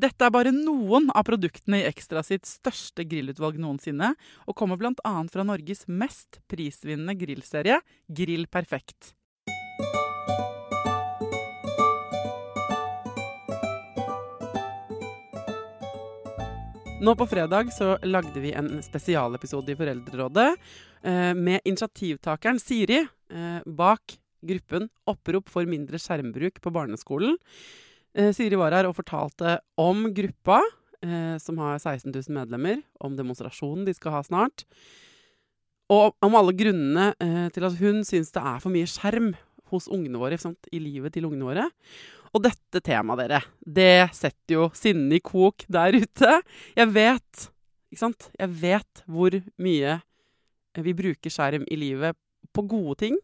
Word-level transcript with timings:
Dette 0.00 0.24
er 0.24 0.32
bare 0.32 0.52
noen 0.54 1.10
av 1.12 1.26
produktene 1.28 1.82
i 1.82 1.88
Ekstra 1.88 2.22
sitt 2.24 2.46
største 2.48 3.04
grillutvalg 3.04 3.58
noensinne, 3.60 4.14
og 4.48 4.56
kommer 4.56 4.78
bl.a. 4.80 5.12
fra 5.28 5.44
Norges 5.44 5.84
mest 5.90 6.38
prisvinnende 6.48 7.12
grillserie, 7.20 7.80
Grill 8.08 8.46
Perfekt. 8.48 9.10
Nå 17.00 17.14
på 17.16 17.28
fredag 17.28 17.74
så 17.76 17.98
lagde 18.04 18.40
vi 18.40 18.54
en 18.56 18.78
spesialepisode 18.84 19.74
i 19.74 19.76
Foreldrerådet 19.76 20.48
eh, 21.02 21.34
med 21.36 21.60
initiativtakeren 21.64 22.60
Siri 22.60 23.02
eh, 23.02 23.60
bak 23.64 24.16
gruppen 24.48 24.88
Opprop 25.08 25.52
for 25.52 25.68
mindre 25.68 26.00
skjermbruk 26.00 26.60
på 26.64 26.72
barneskolen. 26.72 27.36
Eh, 28.16 28.32
Siri 28.34 28.58
var 28.58 28.74
her 28.74 28.88
og 28.88 28.96
fortalte 28.98 29.58
om 29.78 30.08
gruppa, 30.14 30.60
eh, 31.02 31.36
som 31.38 31.58
har 31.62 31.78
16 31.78 32.10
000 32.10 32.34
medlemmer, 32.34 32.82
om 33.00 33.14
demonstrasjonen 33.16 33.84
de 33.86 33.94
skal 33.94 34.18
ha 34.18 34.22
snart. 34.26 34.64
Og 35.90 36.14
om 36.22 36.34
alle 36.38 36.54
grunnene 36.54 37.12
eh, 37.18 37.46
til 37.54 37.66
at 37.66 37.78
hun 37.78 38.02
syns 38.06 38.32
det 38.34 38.42
er 38.42 38.58
for 38.62 38.74
mye 38.74 38.88
skjerm 38.90 39.32
hos 39.70 39.86
ungene 39.90 40.18
våre, 40.18 40.38
sant, 40.38 40.66
i 40.74 40.82
livet 40.82 41.14
til 41.14 41.28
ungene 41.28 41.46
våre. 41.46 41.68
Og 42.34 42.42
dette 42.42 42.82
temaet, 42.82 43.24
dere, 43.24 43.40
det 43.62 44.10
setter 44.14 44.56
jo 44.56 44.68
sinnet 44.74 45.18
i 45.18 45.22
kok 45.22 45.66
der 45.70 45.98
ute. 45.98 46.36
Jeg 46.78 46.90
vet, 46.94 47.46
ikke 47.90 48.02
sant, 48.04 48.30
jeg 48.38 48.54
vet 48.62 49.04
hvor 49.10 49.34
mye 49.62 49.98
vi 50.78 50.94
bruker 50.94 51.32
skjerm 51.32 51.66
i 51.66 51.78
livet 51.78 52.18
på 52.54 52.62
gode 52.70 52.96
ting, 53.02 53.16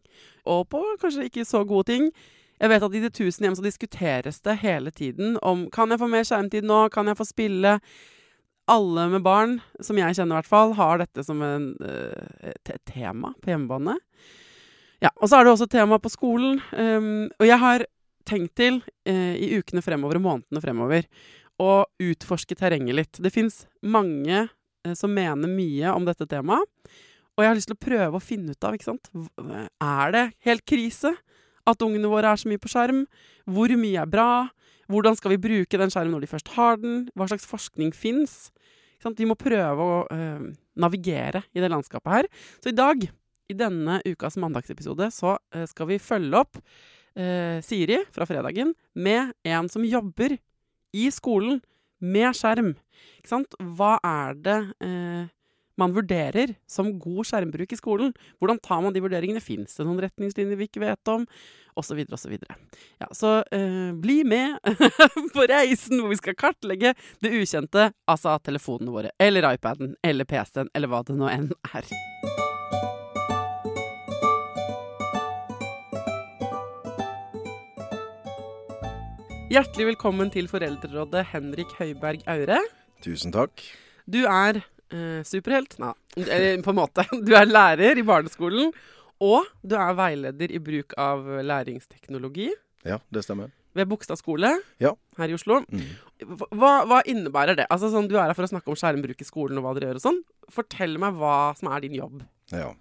og 0.47 0.67
på 0.71 0.81
kanskje 1.01 1.27
ikke 1.27 1.45
så 1.47 1.63
gode 1.67 1.87
ting. 1.91 2.09
Jeg 2.57 2.71
vet 2.71 2.85
at 2.87 2.95
i 2.97 3.01
det 3.03 3.13
tusen 3.13 3.45
hjem 3.45 3.55
så 3.57 3.65
diskuteres 3.65 4.39
det 4.45 4.57
hele 4.63 4.91
tiden 4.93 5.35
om 5.45 5.67
kan 5.73 5.93
jeg 5.93 6.01
få 6.01 6.09
mer 6.09 6.25
skjermtid 6.25 6.65
nå, 6.65 6.87
kan 6.93 7.09
jeg 7.09 7.19
få 7.19 7.27
spille? 7.29 7.77
Alle 8.67 9.05
med 9.13 9.23
barn, 9.23 9.59
som 9.79 9.95
jeg 9.95 10.17
kjenner 10.17 10.35
i 10.35 10.39
hvert 10.41 10.49
fall, 10.49 10.73
har 10.75 10.99
dette 10.99 11.23
som 11.23 11.39
en, 11.45 11.69
uh, 11.79 12.49
et 12.51 12.73
tema 12.89 13.31
på 13.39 13.53
hjemmebane. 13.53 13.95
Ja, 14.99 15.13
Og 15.21 15.29
så 15.29 15.37
er 15.37 15.45
det 15.45 15.53
også 15.53 15.69
tema 15.71 15.99
på 16.01 16.11
skolen. 16.11 16.59
Um, 16.73 17.29
og 17.37 17.45
jeg 17.47 17.61
har 17.61 17.85
tenkt 18.27 18.57
til 18.59 18.81
uh, 19.07 19.35
i 19.37 19.53
ukene 19.55 19.83
fremover 19.85 20.19
og 20.19 20.25
månedene 20.25 20.63
fremover 20.63 21.07
å 21.63 21.85
utforske 22.03 22.57
terrenget 22.57 22.97
litt. 22.97 23.21
Det 23.23 23.31
fins 23.31 23.63
mange 23.85 24.47
uh, 24.49 24.93
som 24.97 25.13
mener 25.15 25.47
mye 25.47 25.93
om 25.93 26.09
dette 26.09 26.27
temaet. 26.27 26.67
Og 27.37 27.45
jeg 27.45 27.51
har 27.51 27.57
lyst 27.59 27.69
til 27.69 27.77
å 27.77 27.85
prøve 27.85 28.17
å 28.17 28.23
finne 28.23 28.51
ut 28.51 28.65
av, 28.65 28.73
ikke 28.73 28.89
sant 28.89 29.11
Er 29.85 30.13
det 30.15 30.23
helt 30.47 30.63
krise? 30.65 31.13
At 31.67 31.83
ungene 31.83 32.09
våre 32.11 32.31
er 32.31 32.39
så 32.39 32.49
mye 32.49 32.61
på 32.61 32.71
skjerm. 32.71 33.03
Hvor 33.47 33.73
mye 33.79 34.01
er 34.01 34.09
bra? 34.09 34.47
Hvordan 34.87 35.17
skal 35.19 35.33
vi 35.35 35.41
bruke 35.43 35.79
den 35.79 35.91
skjermen 35.91 36.15
når 36.15 36.23
de 36.23 36.31
først 36.31 36.53
har 36.55 36.79
den? 36.79 37.07
Hva 37.15 37.27
slags 37.29 37.47
forskning 37.49 37.93
fins? 37.95 38.47
Vi 39.03 39.27
må 39.29 39.37
prøve 39.39 39.83
å 39.83 39.97
øh, 40.11 40.47
navigere 40.79 41.43
i 41.55 41.61
det 41.63 41.69
landskapet 41.71 42.13
her. 42.13 42.29
Så 42.63 42.71
i 42.71 42.75
dag, 42.75 43.05
i 43.47 43.55
denne 43.55 44.01
ukas 44.07 44.39
mandagsepisode, 44.41 45.09
så 45.15 45.37
uh, 45.37 45.65
skal 45.69 45.87
vi 45.93 45.99
følge 46.01 46.41
opp 46.41 46.57
øh, 46.59 47.61
Siri 47.63 48.01
fra 48.11 48.27
fredagen 48.27 48.73
med 48.95 49.31
en 49.47 49.69
som 49.71 49.85
jobber 49.87 50.35
i 50.97 51.07
skolen 51.13 51.61
med 52.03 52.35
skjerm. 52.35 52.73
Hva 53.77 53.95
er 54.03 54.35
det 54.43 54.59
man 55.77 55.93
vurderer 55.93 56.55
som 56.69 56.89
god 56.99 57.27
skjermbruk 57.29 57.73
i 57.73 57.77
skolen. 57.77 58.13
Hvordan 58.41 58.59
tar 58.65 58.81
man 58.81 58.95
de 58.95 59.03
vurderingene? 59.03 59.41
Fins 59.43 59.77
det 59.77 59.85
noen 59.85 60.01
retningslinjer 60.01 60.57
vi 60.57 60.67
ikke 60.69 60.81
vet 60.81 61.11
om? 61.13 61.27
Og 61.77 61.85
så 61.85 61.93
videre 61.97 62.17
og 62.17 62.21
så 62.21 62.31
videre. 62.31 62.57
Ja, 62.97 63.07
så 63.13 63.33
eh, 63.53 63.93
bli 63.93 64.23
med 64.25 64.57
på 65.35 65.45
reisen 65.49 66.01
hvor 66.01 66.09
vi 66.09 66.17
skal 66.17 66.37
kartlegge 66.37 66.95
det 67.21 67.33
ukjente, 67.37 67.91
altså 68.09 68.33
telefonene 68.41 68.93
våre, 68.93 69.11
eller 69.21 69.45
iPaden, 69.53 69.93
eller 70.01 70.25
PC-en, 70.25 70.71
eller 70.73 70.89
hva 70.89 71.03
det 71.05 71.17
nå 71.19 71.29
enn 71.29 71.51
er. 71.69 71.93
Hjertelig 79.53 79.93
velkommen 79.93 80.33
til 80.33 80.49
Foreldrerådet, 80.51 81.29
Henrik 81.29 81.69
Høiberg 81.77 82.25
Aure. 82.27 82.57
Tusen 83.05 83.31
takk. 83.31 83.61
Du 84.09 84.25
er 84.25 84.63
eh, 84.93 85.21
superhelt. 85.27 85.77
Nei, 85.81 85.93
eller 86.25 86.63
på 86.65 86.73
en 86.73 86.79
måte. 86.81 87.05
Du 87.27 87.33
er 87.37 87.49
lærer 87.49 87.99
i 87.99 88.05
barneskolen, 88.07 88.73
og 89.23 89.47
du 89.65 89.77
er 89.79 89.95
veileder 89.97 90.53
i 90.53 90.61
bruk 90.63 90.95
av 91.01 91.25
læringsteknologi. 91.45 92.51
Ja, 92.87 93.01
det 93.13 93.25
stemmer. 93.25 93.51
Ved 93.77 93.89
Bogstad 93.89 94.17
skole 94.17 94.55
ja. 94.81 94.93
her 95.19 95.29
i 95.29 95.35
Oslo. 95.37 95.59
Mm. 95.69 96.41
Hva, 96.57 96.71
hva, 96.89 97.03
innebærer 97.05 97.57
det? 97.59 97.67
Altså, 97.73 97.91
sånn, 97.93 98.09
du 98.09 98.15
er 98.17 98.25
her 98.25 98.37
for 98.37 98.47
å 98.47 98.49
snakke 98.49 98.73
om 98.73 98.79
skjermbruk 98.79 99.21
i 99.21 99.27
skolen 99.27 99.59
og 99.59 99.67
hva 99.67 99.75
dere 99.77 99.91
gjør 99.91 99.99
og 99.99 100.05
sånn. 100.07 100.19
Fortell 100.53 100.97
meg 101.01 101.17
hva 101.19 101.37
som 101.59 101.69
er 101.69 101.83
din 101.85 101.97
jobb. 101.97 102.23
Ja. 102.53 102.71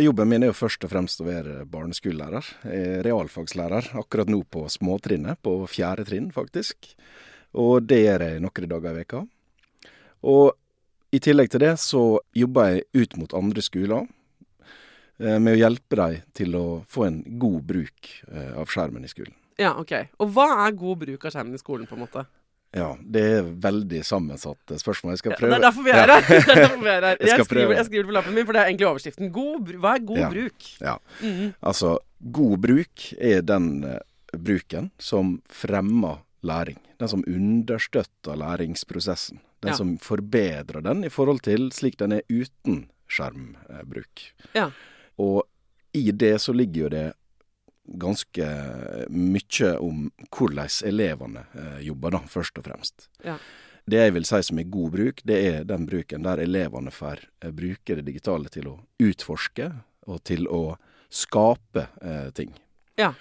Jobben 0.00 0.30
min 0.30 0.42
er 0.42 0.50
jo 0.50 0.56
først 0.58 0.82
og 0.86 0.90
fremst 0.90 1.20
å 1.22 1.28
være 1.28 1.60
barneskolelærer. 1.70 2.48
Er 2.66 3.04
realfagslærer 3.06 3.92
akkurat 4.00 4.32
nå 4.32 4.40
på 4.50 4.64
småtrinnet, 4.72 5.38
på 5.44 5.58
fjerde 5.70 6.06
trinn 6.08 6.32
faktisk. 6.34 6.94
Og 7.60 7.84
det 7.86 8.00
gjør 8.00 8.24
jeg 8.26 8.42
noen 8.42 8.70
dager 8.72 8.90
i 8.90 9.02
veka. 9.02 9.22
Og 10.24 10.56
i 11.14 11.20
tillegg 11.22 11.52
til 11.52 11.62
det 11.62 11.74
så 11.82 12.02
jobber 12.34 12.72
jeg 12.72 12.84
ut 13.04 13.16
mot 13.20 13.34
andre 13.38 13.62
skoler 13.64 14.06
eh, 15.22 15.38
med 15.38 15.54
å 15.54 15.58
hjelpe 15.58 15.98
dem 16.00 16.22
til 16.34 16.56
å 16.58 16.66
få 16.90 17.06
en 17.08 17.20
god 17.40 17.60
bruk 17.68 18.14
eh, 18.32 18.54
av 18.58 18.70
skjermen 18.70 19.06
i 19.06 19.10
skolen. 19.10 19.34
Ja, 19.60 19.76
ok. 19.78 19.92
Og 20.22 20.32
hva 20.34 20.48
er 20.64 20.74
god 20.78 21.04
bruk 21.04 21.28
av 21.28 21.34
skjermen 21.34 21.54
i 21.54 21.62
skolen, 21.62 21.86
på 21.86 21.94
en 21.94 22.02
måte? 22.02 22.24
Ja, 22.74 22.88
det 22.98 23.22
er 23.36 23.50
veldig 23.62 24.00
sammensatte 24.02 24.80
spørsmål. 24.80 25.14
Jeg 25.14 25.22
skal 25.22 25.36
prøve 25.38 25.54
ja, 25.54 25.58
Det 25.60 25.62
er 25.62 25.68
derfor 25.68 25.86
vi 25.86 25.92
er 25.94 26.00
her. 26.00 26.10
jeg, 26.26 27.28
jeg, 27.28 27.46
skriver, 27.46 27.76
jeg, 27.76 27.86
skriver, 27.86 28.02
det 28.02 28.10
på 28.10 28.16
lappen 28.16 28.34
min, 28.34 28.48
for 28.48 28.56
det 28.56 28.64
er 28.64 28.72
egentlig 28.72 28.88
overskriften. 28.90 29.30
God, 29.34 29.70
hva 29.78 29.94
er 29.94 30.08
god 30.10 30.22
ja, 30.24 30.32
bruk? 30.34 30.68
Ja, 30.80 30.96
mm 31.20 31.30
-hmm. 31.30 31.52
Altså, 31.62 31.98
god 32.40 32.58
bruk 32.66 33.06
er 33.18 33.46
den 33.46 33.84
uh, 33.84 33.98
bruken 34.34 34.90
som 34.98 35.40
fremmer 35.46 36.24
læring. 36.42 36.80
Den 36.98 37.08
som 37.08 37.24
understøtter 37.26 38.34
læringsprosessen. 38.34 39.38
Den 39.64 39.72
ja. 39.72 39.78
som 39.78 39.96
forbedrer 40.02 40.84
den 40.84 41.06
i 41.08 41.10
forhold 41.12 41.40
til 41.46 41.70
slik 41.72 41.96
den 42.00 42.18
er 42.18 42.24
uten 42.28 42.84
skjermbruk. 43.08 44.24
Ja. 44.52 44.68
Og 45.16 45.44
i 45.96 46.10
det 46.12 46.36
så 46.42 46.52
ligger 46.52 46.86
jo 46.86 46.90
det 46.92 47.04
ganske 47.84 48.46
mye 49.12 49.70
om 49.80 50.08
hvordan 50.32 50.72
elevene 50.88 51.44
eh, 51.52 51.78
jobber, 51.88 52.16
da, 52.16 52.20
først 52.28 52.58
og 52.60 52.66
fremst. 52.68 53.08
Ja. 53.24 53.36
Det 53.84 54.00
jeg 54.00 54.14
vil 54.16 54.24
si 54.24 54.40
som 54.48 54.58
er 54.60 54.70
god 54.72 54.94
bruk, 54.94 55.20
det 55.28 55.40
er 55.48 55.66
den 55.68 55.84
bruken 55.88 56.24
der 56.24 56.40
elevene 56.44 56.92
får 56.94 57.26
eh, 57.40 57.52
bruke 57.52 57.98
det 57.98 58.06
digitale 58.06 58.52
til 58.52 58.70
å 58.72 58.78
utforske 59.04 59.70
og 60.08 60.22
til 60.24 60.48
å 60.48 60.76
skape 61.12 61.86
eh, 62.02 62.30
ting. 62.36 62.54
Ja. 63.00 63.12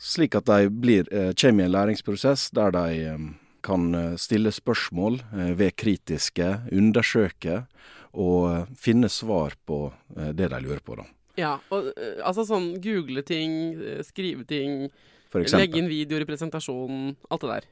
Slik 0.00 0.36
at 0.36 0.46
de 0.50 0.68
blir, 0.68 1.08
eh, 1.12 1.32
kommer 1.32 1.64
i 1.64 1.66
en 1.66 1.74
læringsprosess 1.74 2.50
der 2.54 2.74
de 2.76 3.00
eh, 3.08 3.24
kan 3.64 3.88
eh, 3.94 4.14
stille 4.20 4.52
spørsmål 4.54 5.18
eh, 5.32 5.52
ved 5.58 5.74
kritiske, 5.80 6.50
undersøke 6.72 7.64
og 8.12 8.38
eh, 8.50 8.72
finne 8.78 9.10
svar 9.10 9.56
på 9.66 9.86
det 10.14 10.50
de 10.52 10.62
lurer 10.62 10.82
på, 10.84 10.98
da. 11.00 11.08
Ja, 11.34 11.56
og 11.74 11.88
altså 12.22 12.44
sånn 12.46 12.76
google 12.78 13.24
ting, 13.26 13.74
skrive 14.06 14.44
ting, 14.46 14.84
legge 15.34 15.80
inn 15.80 15.90
videoer 15.90 16.22
i 16.22 16.28
presentasjonen, 16.28 17.16
alt 17.26 17.42
det 17.42 17.50
der. 17.50 17.66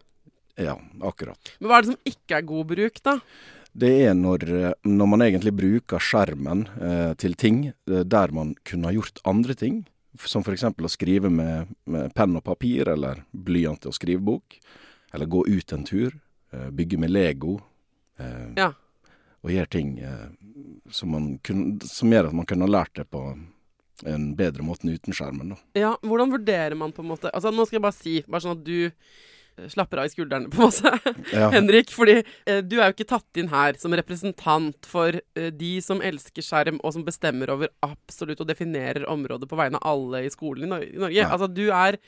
Ja, 0.67 0.75
akkurat. 1.07 1.53
Men 1.61 1.71
hva 1.71 1.79
er 1.79 1.85
det 1.85 1.93
som 1.93 2.11
ikke 2.11 2.41
er 2.41 2.49
god 2.49 2.73
bruk, 2.73 2.99
da? 3.07 3.15
Det 3.73 3.93
er 4.09 4.17
når, 4.19 4.43
når 4.85 5.09
man 5.09 5.25
egentlig 5.25 5.55
bruker 5.57 6.03
skjermen 6.03 6.67
eh, 6.77 7.15
til 7.23 7.39
ting 7.41 7.63
der 7.87 8.35
man 8.35 8.57
kunne 8.69 8.91
ha 8.91 8.97
gjort 8.99 9.23
andre 9.29 9.57
ting. 9.57 9.85
Som 10.19 10.43
f.eks. 10.45 10.67
å 10.69 10.91
skrive 10.93 11.31
med, 11.33 11.71
med 11.89 12.13
penn 12.19 12.35
og 12.37 12.45
papir, 12.45 12.91
eller 12.93 13.23
blyant 13.33 13.87
og 13.89 13.95
skrivebok. 13.97 14.59
Eller 15.13 15.27
gå 15.31 15.45
ut 15.49 15.73
en 15.77 15.85
tur. 15.85 16.15
Eh, 16.53 16.71
bygge 16.71 16.99
med 16.99 17.11
Lego. 17.15 17.59
Eh, 18.19 18.53
Ja. 18.57 18.73
Og 19.43 19.51
gjøre 19.51 19.67
ting 19.75 19.97
eh, 19.99 20.29
som, 20.95 21.11
man 21.11 21.25
kun, 21.43 21.81
som 21.83 22.13
gjør 22.15 22.29
at 22.29 22.37
man 22.39 22.47
kunne 22.47 22.69
ha 22.69 22.71
lært 22.77 22.95
det 23.01 23.09
på 23.11 23.23
en 24.07 24.29
bedre 24.39 24.63
måte 24.63 24.87
enn 24.87 24.95
uten 24.95 25.15
skjermen. 25.15 25.51
Da. 25.55 25.59
Ja, 25.79 25.91
hvordan 26.03 26.31
vurderer 26.33 26.77
man 26.79 26.93
på 26.95 27.03
en 27.03 27.09
måte 27.11 27.31
Altså, 27.35 27.51
nå 27.55 27.67
skal 27.67 27.81
jeg 27.81 27.85
bare 27.85 27.97
si, 27.99 28.15
bare 28.29 28.45
sånn 28.45 28.55
at 28.61 28.63
du 28.67 29.69
slapper 29.69 30.01
av 30.01 30.07
i 30.09 30.13
skuldrene, 30.15 30.49
på 30.51 30.63
måte, 30.65 30.93
Ja. 31.37 31.51
Henrik. 31.53 31.91
Fordi 31.93 32.15
eh, 32.23 32.63
du 32.65 32.79
er 32.81 32.89
jo 32.89 32.95
ikke 32.97 33.09
tatt 33.11 33.39
inn 33.43 33.51
her 33.53 33.77
som 33.83 33.93
representant 33.99 34.87
for 34.89 35.19
eh, 35.37 35.51
de 35.53 35.75
som 35.85 36.01
elsker 36.03 36.43
skjerm, 36.47 36.79
og 36.83 36.95
som 36.97 37.05
bestemmer 37.05 37.51
over 37.53 37.69
absolutt 37.85 38.41
og 38.41 38.49
definerer 38.49 39.05
området 39.11 39.51
på 39.51 39.59
vegne 39.59 39.83
av 39.83 39.91
alle 39.93 40.23
i 40.25 40.31
skolen 40.33 40.65
i, 40.65 40.71
Nor 40.71 40.87
i 40.87 41.03
Norge. 41.03 41.19
Nei. 41.19 41.29
Altså, 41.29 41.51
du 41.53 41.67
er 41.69 41.99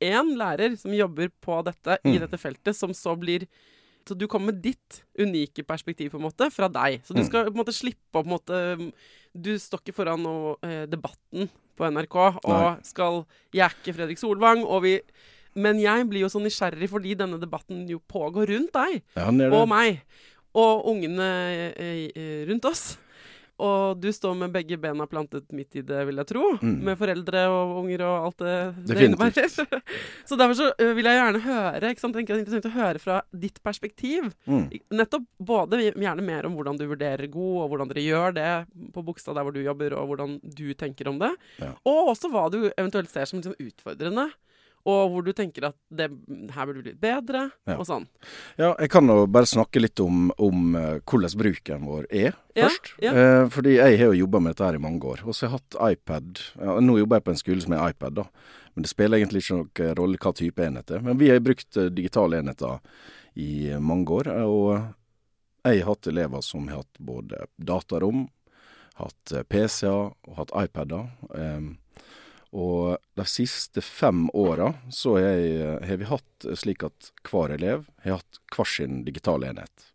én 0.00 0.34
lærer 0.36 0.76
som 0.78 0.92
jobber 0.92 1.30
på 1.42 1.62
dette 1.64 1.98
i 2.04 2.12
Mm. 2.16 2.20
dette 2.20 2.38
feltet, 2.38 2.74
som 2.76 2.90
så 2.92 3.16
blir 3.18 3.46
så 4.06 4.16
du 4.16 4.28
kommer 4.28 4.52
med 4.52 4.62
ditt 4.62 5.02
unike 5.18 5.64
perspektiv 5.66 6.10
på 6.12 6.16
en 6.20 6.22
måte, 6.30 6.46
fra 6.52 6.68
deg. 6.68 7.02
Så 7.02 7.12
du 7.12 7.22
Mm. 7.22 7.26
skal 7.26 7.44
på 7.50 7.58
en 7.58 7.64
måte 7.64 7.74
slippe 7.74 8.14
å 8.14 8.22
på 8.22 8.24
en 8.24 8.38
måte 8.38 8.92
Du 9.34 9.58
står 9.58 9.80
ikke 9.82 9.94
foran 9.94 10.22
noe, 10.22 10.56
eh, 10.62 10.86
Debatten 10.86 11.50
på 11.76 11.84
NRK 11.90 12.38
og 12.44 12.48
Nei. 12.48 12.80
skal 12.82 13.26
er 13.52 13.92
Fredrik 13.92 14.16
Solvang, 14.18 14.64
og 14.64 14.82
vi 14.82 15.00
Men 15.54 15.78
jeg 15.80 16.08
blir 16.08 16.20
jo 16.20 16.28
så 16.28 16.40
nysgjerrig 16.40 16.88
fordi 16.88 17.16
denne 17.16 17.40
debatten 17.40 17.88
jo 17.88 17.98
pågår 17.98 18.46
rundt 18.46 18.72
deg 18.72 19.02
Ja, 19.16 19.26
og 19.50 19.68
meg. 19.68 20.02
Og 20.54 20.84
ungene 20.86 21.72
eh, 21.76 22.10
eh, 22.14 22.46
rundt 22.46 22.64
oss. 22.66 22.98
Og 23.62 24.00
du 24.00 24.08
står 24.12 24.34
med 24.36 24.52
begge 24.52 24.76
bena 24.80 25.06
plantet 25.08 25.46
midt 25.56 25.78
i 25.80 25.82
det, 25.86 26.02
vil 26.08 26.20
jeg 26.20 26.28
tro. 26.28 26.44
Mm. 26.60 26.74
Med 26.88 26.98
foreldre 27.00 27.44
og 27.52 27.78
unger 27.82 28.04
og 28.04 28.26
alt 28.26 28.42
det 28.42 28.56
det 28.76 28.96
Definitivt. 28.98 29.56
innebærer. 29.56 29.82
så 30.28 30.38
derfor 30.40 30.58
så 30.58 30.68
vil 30.98 31.08
jeg 31.08 31.20
gjerne 31.20 31.42
høre 31.46 31.92
ikke 31.92 32.04
sant? 32.04 32.16
Jeg 32.16 32.20
tenker 32.20 32.34
det 32.34 32.38
er 32.38 32.44
interessant 32.44 32.68
å 32.68 32.74
høre 32.76 33.02
fra 33.02 33.18
ditt 33.46 33.60
perspektiv. 33.64 34.28
Mm. 34.44 34.66
Nettopp 35.00 35.28
både 35.52 35.80
gjerne 35.88 36.26
mer 36.26 36.48
om 36.48 36.58
hvordan 36.58 36.80
du 36.80 36.84
vurderer 36.90 37.32
god, 37.32 37.54
og 37.64 37.70
hvordan 37.72 37.92
dere 37.92 38.04
gjør 38.04 38.36
det 38.36 38.50
på 38.92 39.04
Bogstad 39.06 39.38
der 39.38 39.46
hvor 39.46 39.56
du 39.56 39.62
jobber, 39.64 39.96
og 39.96 40.12
hvordan 40.12 40.36
du 40.44 40.66
tenker 40.76 41.08
om 41.12 41.20
det. 41.22 41.32
Ja. 41.62 41.72
Og 41.88 42.12
også 42.12 42.32
hva 42.32 42.48
du 42.52 42.60
eventuelt 42.68 43.12
ser 43.12 43.28
som 43.30 43.40
liksom 43.40 43.56
utfordrende. 43.56 44.28
Og 44.86 45.10
hvor 45.10 45.24
du 45.26 45.32
tenker 45.34 45.64
at 45.66 45.74
det 45.90 46.06
her 46.54 46.66
burde 46.68 46.82
blitt 46.84 47.00
bedre, 47.02 47.50
Ja. 47.66 47.74
og 47.80 47.86
sånn. 47.88 48.04
Ja, 48.56 48.68
jeg 48.78 48.88
kan 48.92 49.08
jo 49.10 49.26
bare 49.26 49.48
snakke 49.50 49.80
litt 49.82 49.98
om, 50.00 50.28
om 50.38 50.76
eh, 50.78 51.00
hvordan 51.02 51.34
bruken 51.40 51.86
vår 51.88 52.06
er, 52.10 52.36
først. 52.54 52.92
ja. 53.02 53.10
Eh, 53.12 53.48
fordi 53.50 53.72
jeg 53.80 53.98
har 53.98 54.12
jo 54.12 54.20
jobba 54.24 54.40
med 54.44 54.54
dette 54.54 54.64
her 54.68 54.78
i 54.78 54.82
mange 54.84 55.02
år. 55.02 55.24
Og 55.26 55.34
så 55.34 55.48
har 55.48 55.56
jeg 55.58 55.58
hatt 55.58 55.80
iPad. 55.98 56.38
Ja, 56.60 56.76
nå 56.80 56.98
jobber 57.00 57.16
jeg 57.18 57.24
på 57.26 57.34
en 57.34 57.42
skole 57.42 57.60
som 57.66 57.72
er 57.74 57.82
iPad, 57.90 58.14
da. 58.20 58.24
Men 58.76 58.82
det 58.86 58.90
spiller 58.92 59.18
egentlig 59.18 59.42
ikke 59.42 59.56
noen 59.58 59.96
rolle 59.98 60.18
hva 60.22 60.32
type 60.36 60.62
enhet 60.62 60.86
det 60.86 60.96
er. 60.98 61.02
Men 61.02 61.18
vi 61.18 61.30
har 61.32 61.40
brukt 61.40 61.76
eh, 61.76 61.90
digitale 61.90 62.38
enheter 62.44 62.78
i 63.34 63.70
eh, 63.72 63.80
mange 63.82 64.06
år. 64.20 64.30
eh, 64.36 64.44
Og 64.46 64.94
jeg 65.66 65.82
har 65.82 65.90
hatt 65.96 66.06
elever 66.06 66.42
som 66.46 66.68
har 66.68 66.84
hatt 66.84 67.00
både 67.02 67.46
datarom, 67.58 68.28
hatt 69.00 69.32
eh, 69.34 69.42
PC-er 69.42 70.12
og 70.28 70.36
hatt 70.38 70.54
iPader. 70.62 71.08
Eh, 71.34 71.66
og 72.56 72.98
siste 73.26 73.82
fem 73.84 74.28
åra 74.34 74.74
så 74.90 75.16
har 75.18 75.26
jeg- 75.36 75.88
har 75.88 75.96
vi 75.96 76.04
hatt 76.04 76.46
slik 76.56 76.82
at 76.84 77.10
hver 77.28 77.54
elev 77.54 77.86
har 78.04 78.18
hatt 78.18 78.38
hver 78.54 78.64
sin 78.66 79.04
digitale 79.04 79.48
enhet. 79.52 79.92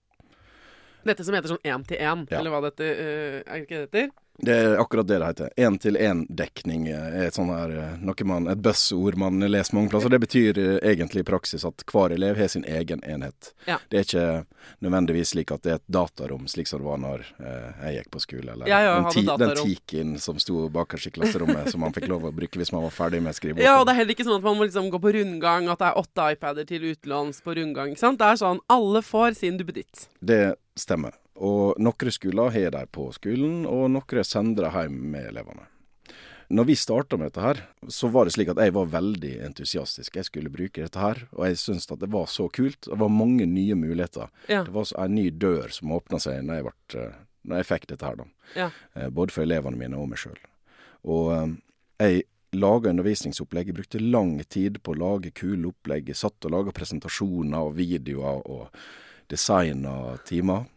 Dette 1.03 1.23
som 1.25 1.33
heter 1.33 1.49
sånn 1.49 1.63
én-til-én, 1.65 2.27
Ja. 2.29 2.39
eller 2.39 2.51
hva 2.51 2.61
dette 2.69 2.81
uh, 2.83 3.41
Er 3.47 3.61
ikke 3.65 3.87
det 3.87 3.91
heter? 3.91 4.09
Det 4.37 4.53
er 4.55 4.77
akkurat 4.77 5.07
det 5.07 5.19
det 5.19 5.25
heter. 5.25 5.49
Én-til-én-dekning 5.57 6.87
er 6.89 7.27
et 7.27 7.35
sånn 7.35 7.51
her, 7.53 7.73
eh, 7.77 8.23
man, 8.25 8.47
et 8.49 8.61
buzzord 8.63 9.17
man 9.19 9.43
leser 9.43 9.75
mange 9.77 9.91
plasser. 9.91 10.09
Det 10.09 10.19
betyr 10.23 10.57
eh, 10.57 10.77
egentlig 10.93 11.21
i 11.21 11.27
praksis 11.27 11.65
at 11.67 11.83
hver 11.91 12.15
elev 12.15 12.39
har 12.39 12.49
sin 12.49 12.65
egen 12.65 13.03
enhet. 13.05 13.51
Ja. 13.67 13.77
Det 13.89 13.99
er 13.99 14.07
ikke 14.07 14.25
nødvendigvis 14.81 15.35
slik 15.35 15.53
at 15.53 15.61
det 15.67 15.75
er 15.75 15.79
et 15.81 15.87
datarom, 15.93 16.47
slik 16.49 16.71
som 16.71 16.81
det 16.81 16.89
var 16.89 17.01
når 17.03 17.27
eh, 17.37 17.85
jeg 17.85 17.99
gikk 17.99 18.11
på 18.15 18.23
skole. 18.25 18.55
Eller 18.55 18.71
ja, 18.71 18.81
den, 18.87 19.09
hadde 19.09 19.21
den 19.21 19.31
datarom. 19.45 19.69
Tiken 19.69 20.17
som 20.25 20.41
sto 20.41 20.65
bakerst 20.73 21.11
i 21.11 21.15
klasserommet, 21.19 21.69
som 21.69 21.85
man 21.85 21.93
fikk 21.93 22.09
lov 22.09 22.25
å 22.31 22.33
bruke 22.33 22.61
hvis 22.61 22.73
man 22.73 22.87
var 22.87 22.97
ferdig 22.97 23.21
med 23.21 23.37
skriveboka. 23.37 23.67
Ja, 23.67 23.77
og 23.79 23.85
det 23.85 23.93
er 23.93 24.01
heller 24.01 24.17
ikke 24.17 24.25
sånn 24.25 24.39
at 24.41 24.47
man 24.47 24.57
må 24.57 24.65
liksom 24.65 24.89
gå 24.93 25.01
på 25.05 25.13
rundgang, 25.19 25.69
at 25.69 25.83
det 25.83 25.91
er 25.91 26.01
åtte 26.01 26.29
iPader 26.33 26.69
til 26.69 26.89
utlåns 26.95 27.43
på 27.45 27.59
rundgang. 27.59 27.93
ikke 27.93 28.07
sant? 28.07 28.21
Det 28.21 28.31
er 28.31 28.41
sånn 28.41 28.63
alle 28.71 29.05
får 29.05 29.37
sin 29.43 29.61
duppeditt. 29.61 30.07
Det 30.17 30.43
stemmer. 30.79 31.20
Og 31.35 31.77
noen 31.79 32.11
skoler 32.11 32.51
har 32.53 32.73
de 32.75 32.85
på 32.91 33.07
skolen, 33.15 33.63
og 33.69 33.87
noen 33.93 34.25
sender 34.27 34.67
de 34.67 34.71
hjem 34.75 34.97
med 35.13 35.29
elevene. 35.31 35.67
Når 36.51 36.65
vi 36.67 36.75
starta 36.75 37.15
med 37.15 37.29
dette 37.29 37.43
her, 37.45 37.59
så 37.87 38.09
var 38.11 38.27
det 38.27 38.33
slik 38.35 38.49
at 38.51 38.59
jeg 38.59 38.73
var 38.75 38.89
veldig 38.91 39.31
entusiastisk. 39.47 40.17
Jeg 40.19 40.27
skulle 40.27 40.51
bruke 40.51 40.83
dette 40.83 40.99
her, 40.99 41.21
og 41.31 41.45
jeg 41.47 41.59
syntes 41.61 41.87
at 41.87 42.01
det 42.01 42.09
var 42.11 42.27
så 42.27 42.49
kult. 42.51 42.89
Det 42.89 42.97
var 42.99 43.13
mange 43.13 43.45
nye 43.47 43.77
muligheter. 43.79 44.27
Ja. 44.51 44.65
Det 44.67 44.73
var 44.75 44.91
en 44.99 45.15
ny 45.15 45.29
dør 45.31 45.71
som 45.71 45.93
åpna 45.95 46.19
seg 46.19 46.41
når 46.43 46.59
jeg, 46.59 46.65
ble, 46.67 47.05
når 47.47 47.61
jeg 47.61 47.69
fikk 47.69 47.87
dette 47.93 48.09
her, 48.09 48.19
da. 48.19 48.27
Ja. 48.57 48.67
Eh, 48.99 49.07
Både 49.07 49.31
for 49.31 49.45
elevene 49.47 49.79
mine 49.79 49.95
og 50.01 50.11
meg 50.11 50.19
sjøl. 50.19 50.41
Og 51.07 51.31
eh, 51.37 51.55
jeg 52.03 52.25
laga 52.59 52.91
undervisningsopplegg. 52.91 53.71
Jeg 53.71 53.79
brukte 53.79 54.03
lang 54.03 54.35
tid 54.51 54.81
på 54.83 54.91
å 54.91 54.99
lage 54.99 55.31
kule 55.31 55.71
opplegg. 55.71 56.11
Jeg 56.11 56.19
satt 56.19 56.49
og 56.49 56.51
laga 56.51 56.75
presentasjoner 56.75 57.63
og 57.69 57.77
videoer 57.79 58.43
og 58.43 58.75
designa 59.31 60.17
timer. 60.27 60.67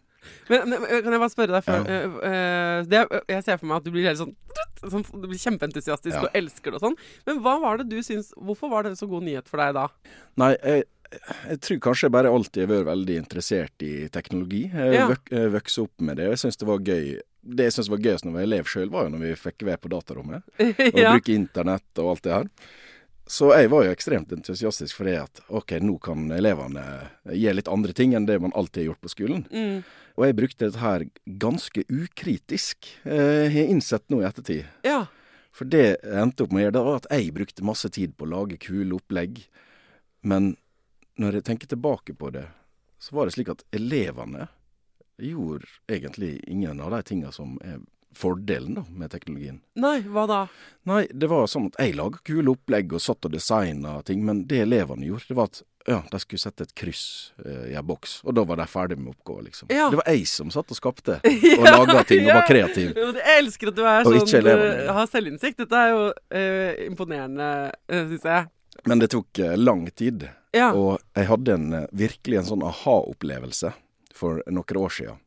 Men, 0.50 0.68
men 0.70 0.84
kan 0.88 1.12
jeg 1.16 1.20
bare 1.22 1.32
spørre 1.32 1.54
deg 1.56 1.64
før 1.66 1.86
ja. 1.88 2.00
uh, 2.08 2.78
det, 2.88 3.02
Jeg 3.32 3.44
ser 3.46 3.60
for 3.60 3.70
meg 3.70 3.80
at 3.80 3.86
du 3.86 3.92
blir 3.94 4.08
helt 4.08 4.20
sånn, 4.20 4.34
sånn 4.82 5.04
Du 5.22 5.28
blir 5.30 5.40
kjempeentusiastisk 5.40 6.14
Ja. 6.16 6.24
og 6.26 6.36
elsker 6.38 6.72
det 6.74 6.80
og 6.80 6.84
sånn. 6.88 6.98
Men 7.28 7.40
hva 7.44 7.58
var 7.62 7.80
det 7.80 7.88
du 7.92 7.98
syns 8.04 8.32
Hvorfor 8.36 8.72
var 8.72 8.84
det 8.88 8.96
så 9.00 9.08
god 9.10 9.24
nyhet 9.26 9.48
for 9.50 9.62
deg 9.62 9.74
da? 9.76 9.86
Nei, 10.40 10.52
jeg, 10.60 10.84
jeg 11.48 11.60
tror 11.66 11.82
kanskje 11.88 12.08
jeg 12.08 12.14
bare 12.16 12.32
alltid 12.34 12.64
har 12.64 12.72
vært 12.74 12.88
veldig 12.90 13.16
interessert 13.22 13.84
i 13.86 13.92
teknologi. 14.12 14.64
Jeg 14.72 14.94
Ja. 14.98 15.06
vok, 15.12 15.30
vokste 15.54 15.84
opp 15.86 16.00
med 16.08 16.16
det, 16.18 16.26
og 16.26 16.34
jeg 16.34 16.42
syns 16.44 16.58
det 16.58 16.66
var 16.68 16.80
gøy. 16.82 17.04
Det 17.44 17.66
jeg 17.68 17.74
syns 17.76 17.90
var 17.92 18.00
gøyest 18.02 18.24
når 18.24 18.32
jeg 18.32 18.38
var 18.38 18.46
elev 18.48 18.70
sjøl, 18.72 18.88
var 18.90 19.04
jo 19.06 19.12
når 19.14 19.22
vi 19.26 19.34
fikk 19.38 19.66
være 19.68 19.82
på 19.84 19.92
datarommet. 19.92 20.42
Og 20.64 20.98
ja. 20.98 21.12
bruke 21.12 21.34
internett 21.36 22.00
og 22.02 22.14
alt 22.14 22.24
det 22.26 22.32
her. 22.34 22.48
Så 23.26 23.48
jeg 23.56 23.70
var 23.72 23.86
jo 23.86 23.92
ekstremt 23.94 24.32
entusiastisk 24.36 24.98
for 24.98 25.08
det 25.08 25.16
at 25.22 25.40
ok, 25.48 25.78
nå 25.80 25.96
kan 26.04 26.26
elevene 26.36 26.82
gjøre 27.32 27.56
litt 27.56 27.70
andre 27.72 27.94
ting 27.96 28.12
enn 28.16 28.26
det 28.28 28.36
man 28.42 28.52
alltid 28.52 28.82
har 28.82 28.90
gjort 28.90 29.04
på 29.06 29.12
skolen. 29.14 29.44
Mm. 29.48 29.80
Og 30.14 30.26
jeg 30.26 30.36
brukte 30.38 30.66
dette 30.66 30.82
her 30.82 31.06
ganske 31.40 31.86
ukritisk, 31.88 32.90
eh, 33.08 33.48
har 33.48 33.56
jeg 33.56 33.72
innsett 33.72 34.04
nå 34.12 34.20
i 34.22 34.28
ettertid. 34.28 34.64
ja. 34.86 35.06
For 35.54 35.70
det 35.70 35.84
jeg 36.02 36.18
endte 36.18 36.42
opp 36.42 36.50
med 36.50 36.58
å 36.58 36.64
gjøre, 36.64 36.74
det 36.74 36.80
var 36.82 36.96
at 36.98 37.12
jeg 37.14 37.34
brukte 37.36 37.66
masse 37.66 37.88
tid 37.94 38.16
på 38.18 38.26
å 38.26 38.30
lage 38.32 38.58
kule 38.58 38.96
opplegg. 38.96 39.44
Men 40.26 40.56
når 41.14 41.38
jeg 41.38 41.46
tenker 41.46 41.70
tilbake 41.70 42.16
på 42.18 42.32
det, 42.34 42.48
så 42.98 43.14
var 43.14 43.28
det 43.28 43.36
slik 43.36 43.52
at 43.52 43.62
elevene 43.70 44.48
gjorde 45.22 45.68
egentlig 45.86 46.40
ingen 46.50 46.80
av 46.82 46.90
de 46.90 47.02
tinga 47.06 47.30
som 47.30 47.54
er 47.62 47.78
fordelen 48.18 48.78
da, 48.78 48.84
med 48.88 49.12
teknologien. 49.12 49.60
Nei, 49.80 49.98
hva 50.06 50.26
da? 50.30 50.40
Nei, 50.88 51.04
det 51.12 51.30
var 51.32 51.46
sånn 51.50 51.70
at 51.70 51.78
jeg 51.80 51.96
laga 51.98 52.20
kule 52.26 52.54
opplegg 52.54 52.92
og 52.94 53.02
satt 53.02 53.28
og 53.28 53.34
designa 53.34 53.98
ting, 54.06 54.24
men 54.26 54.44
det 54.50 54.64
elevene 54.66 55.08
gjorde, 55.08 55.30
det 55.30 55.38
var 55.38 55.52
at 55.52 55.62
ja, 55.84 55.98
de 56.08 56.18
skulle 56.22 56.40
sette 56.40 56.64
et 56.64 56.72
kryss 56.80 57.04
eh, 57.44 57.70
i 57.72 57.76
en 57.76 57.84
boks, 57.84 58.18
og 58.24 58.36
da 58.38 58.46
var 58.48 58.56
de 58.60 58.66
ferdig 58.70 58.96
med 58.96 59.12
oppgaven, 59.12 59.50
liksom. 59.50 59.68
Ja. 59.72 59.90
Det 59.92 60.00
var 60.00 60.08
jeg 60.08 60.24
som 60.30 60.52
satt 60.54 60.72
og 60.72 60.78
skapte, 60.78 61.18
og 61.58 61.66
laga 61.68 62.04
ting, 62.08 62.24
og 62.24 62.38
var 62.38 62.48
kreativ. 62.48 62.94
Jeg 62.96 63.38
elsker 63.38 63.72
at 63.72 63.76
du 63.76 63.84
er 63.84 64.08
Og 64.08 64.16
sånn 64.24 64.48
øh, 64.54 64.92
har 64.96 65.10
selvinnsikt. 65.12 65.60
Dette 65.60 65.82
er 65.82 65.92
jo 65.92 66.06
øh, 66.08 66.70
imponerende, 66.86 67.50
uh, 67.92 68.00
syns 68.00 68.28
jeg. 68.30 68.48
Men 68.84 68.98
det 68.98 69.10
tok 69.12 69.38
eh, 69.38 69.56
lang 69.56 69.90
tid. 69.90 70.28
Ja. 70.52 70.72
Og 70.72 70.98
jeg 71.14 71.28
hadde 71.28 71.52
en, 71.54 71.72
eh, 71.72 71.90
virkelig 71.90 72.38
en 72.38 72.48
sånn 72.52 72.64
aha-opplevelse 72.66 73.72
for 74.14 74.42
noen 74.46 74.80
år 74.80 74.96
siden. 74.98 75.20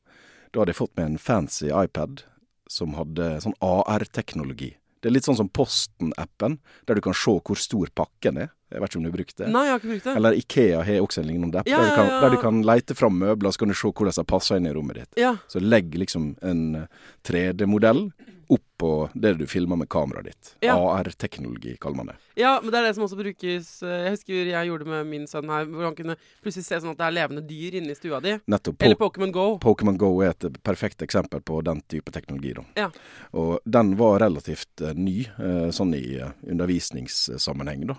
Da 0.52 0.62
hadde 0.62 0.74
jeg 0.74 0.82
fått 0.82 0.96
meg 0.98 1.06
en 1.06 1.22
fancy 1.22 1.72
iPad 1.72 2.24
som 2.70 2.94
hadde 2.98 3.38
sånn 3.44 3.56
AR-teknologi. 3.64 4.74
Det 5.02 5.10
er 5.12 5.14
litt 5.14 5.28
sånn 5.28 5.38
som 5.38 5.50
Posten-appen, 5.54 6.58
der 6.90 6.98
du 6.98 7.02
kan 7.06 7.14
se 7.16 7.36
hvor 7.46 7.60
stor 7.60 7.92
pakken 7.96 8.40
er. 8.42 8.50
Jeg 8.74 8.82
vet 8.84 8.90
ikke 8.92 9.00
om 9.00 9.04
du 9.06 9.10
har 9.12 9.16
brukt 9.16 9.38
det? 9.38 9.50
Nei, 9.54 9.62
jeg 9.64 9.72
har 9.72 9.80
ikke 9.80 9.92
brukt 9.94 10.08
det. 10.10 10.16
Eller 10.20 10.38
Ikea 10.42 10.80
har 10.84 11.04
også 11.06 11.22
en 11.22 11.28
lignende 11.30 11.60
app, 11.62 11.70
Ja, 11.70 11.78
der, 11.80 11.88
du 11.88 11.96
kan, 11.96 12.08
ja, 12.10 12.16
ja. 12.16 12.22
der 12.26 12.34
du 12.34 12.42
kan 12.42 12.58
leite 12.68 12.96
fram 13.00 13.20
møbler, 13.22 13.54
så 13.54 13.62
kan 13.62 13.72
du 13.72 13.78
se 13.78 13.92
hvordan 13.92 14.18
de 14.18 14.26
passer 14.28 14.60
inn 14.60 14.68
i 14.68 14.74
rommet 14.76 15.00
ditt. 15.00 15.14
Ja. 15.22 15.36
Så 15.48 15.62
legg 15.64 15.96
liksom 15.96 16.34
en 16.44 16.64
eh, 16.82 16.90
3D-modell 17.30 18.10
oppå 18.50 19.10
det 19.14 19.34
du 19.40 19.46
filmer 19.48 19.76
med 19.76 19.90
kameraet 19.90 20.26
ditt. 20.30 20.50
Ja. 20.66 20.76
AR-teknologi, 20.78 21.76
kaller 21.82 21.98
man 21.98 22.12
det. 22.12 22.16
ja, 22.40 22.60
men 22.64 22.72
det 22.72 22.80
er 22.80 22.88
det 22.88 22.94
som 22.96 23.04
også 23.06 23.18
brukes 23.20 23.70
eh, 23.84 24.04
Jeg 24.06 24.14
husker 24.14 24.52
jeg 24.52 24.70
gjorde 24.70 24.86
det 24.86 24.92
med 24.92 25.10
min 25.10 25.28
sønn 25.28 25.50
her, 25.50 25.66
hvor 25.72 25.88
han 25.88 25.98
kunne 25.98 26.16
plutselig 26.44 26.66
se 26.68 26.80
sånn 26.84 26.94
at 26.94 27.00
det 27.02 27.08
er 27.08 27.16
levende 27.18 27.44
dyr 27.50 27.80
inne 27.82 27.92
i 27.92 27.98
stua 27.98 28.22
di. 28.24 28.38
Nettopp. 28.48 28.82
Eller 28.84 29.00
Po 29.00 29.10
Pokémon 29.10 29.34
Go. 29.36 29.46
Pokémon 29.64 29.98
Go 29.98 30.12
er 30.26 30.36
et 30.36 30.62
perfekt 30.64 31.02
eksempel 31.06 31.42
på 31.42 31.62
den 31.66 31.82
type 31.92 32.12
teknologi. 32.16 32.54
Da. 32.58 32.66
Ja. 32.86 32.90
Og 33.32 33.60
den 33.66 33.96
var 34.00 34.20
relativt 34.24 34.82
eh, 34.82 34.94
ny, 34.96 35.20
eh, 35.38 35.70
sånn 35.76 35.96
i 35.98 36.06
undervisningssammenheng. 36.48 37.88
da. 37.88 37.98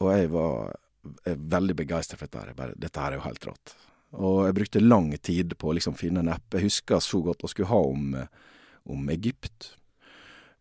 Og 0.00 0.12
jeg 0.12 0.30
var 0.30 0.76
veldig 1.24 1.76
begeistra 1.76 2.18
for 2.18 2.26
dette. 2.26 2.54
her. 2.62 2.74
Dette 2.76 3.00
her 3.00 3.12
er 3.12 3.20
jo 3.20 3.26
helt 3.26 3.46
rått. 3.46 3.74
Og 4.16 4.46
jeg 4.46 4.54
brukte 4.56 4.80
lang 4.82 5.10
tid 5.18 5.56
på 5.58 5.70
å 5.70 5.74
liksom 5.76 5.96
finne 5.98 6.22
en 6.22 6.32
app. 6.32 6.54
Jeg 6.54 6.68
husker 6.68 7.00
så 7.02 7.20
godt 7.24 7.44
å 7.44 7.50
skulle 7.50 7.68
ha 7.68 7.80
om, 7.90 8.14
om 8.86 9.08
Egypt. 9.12 9.72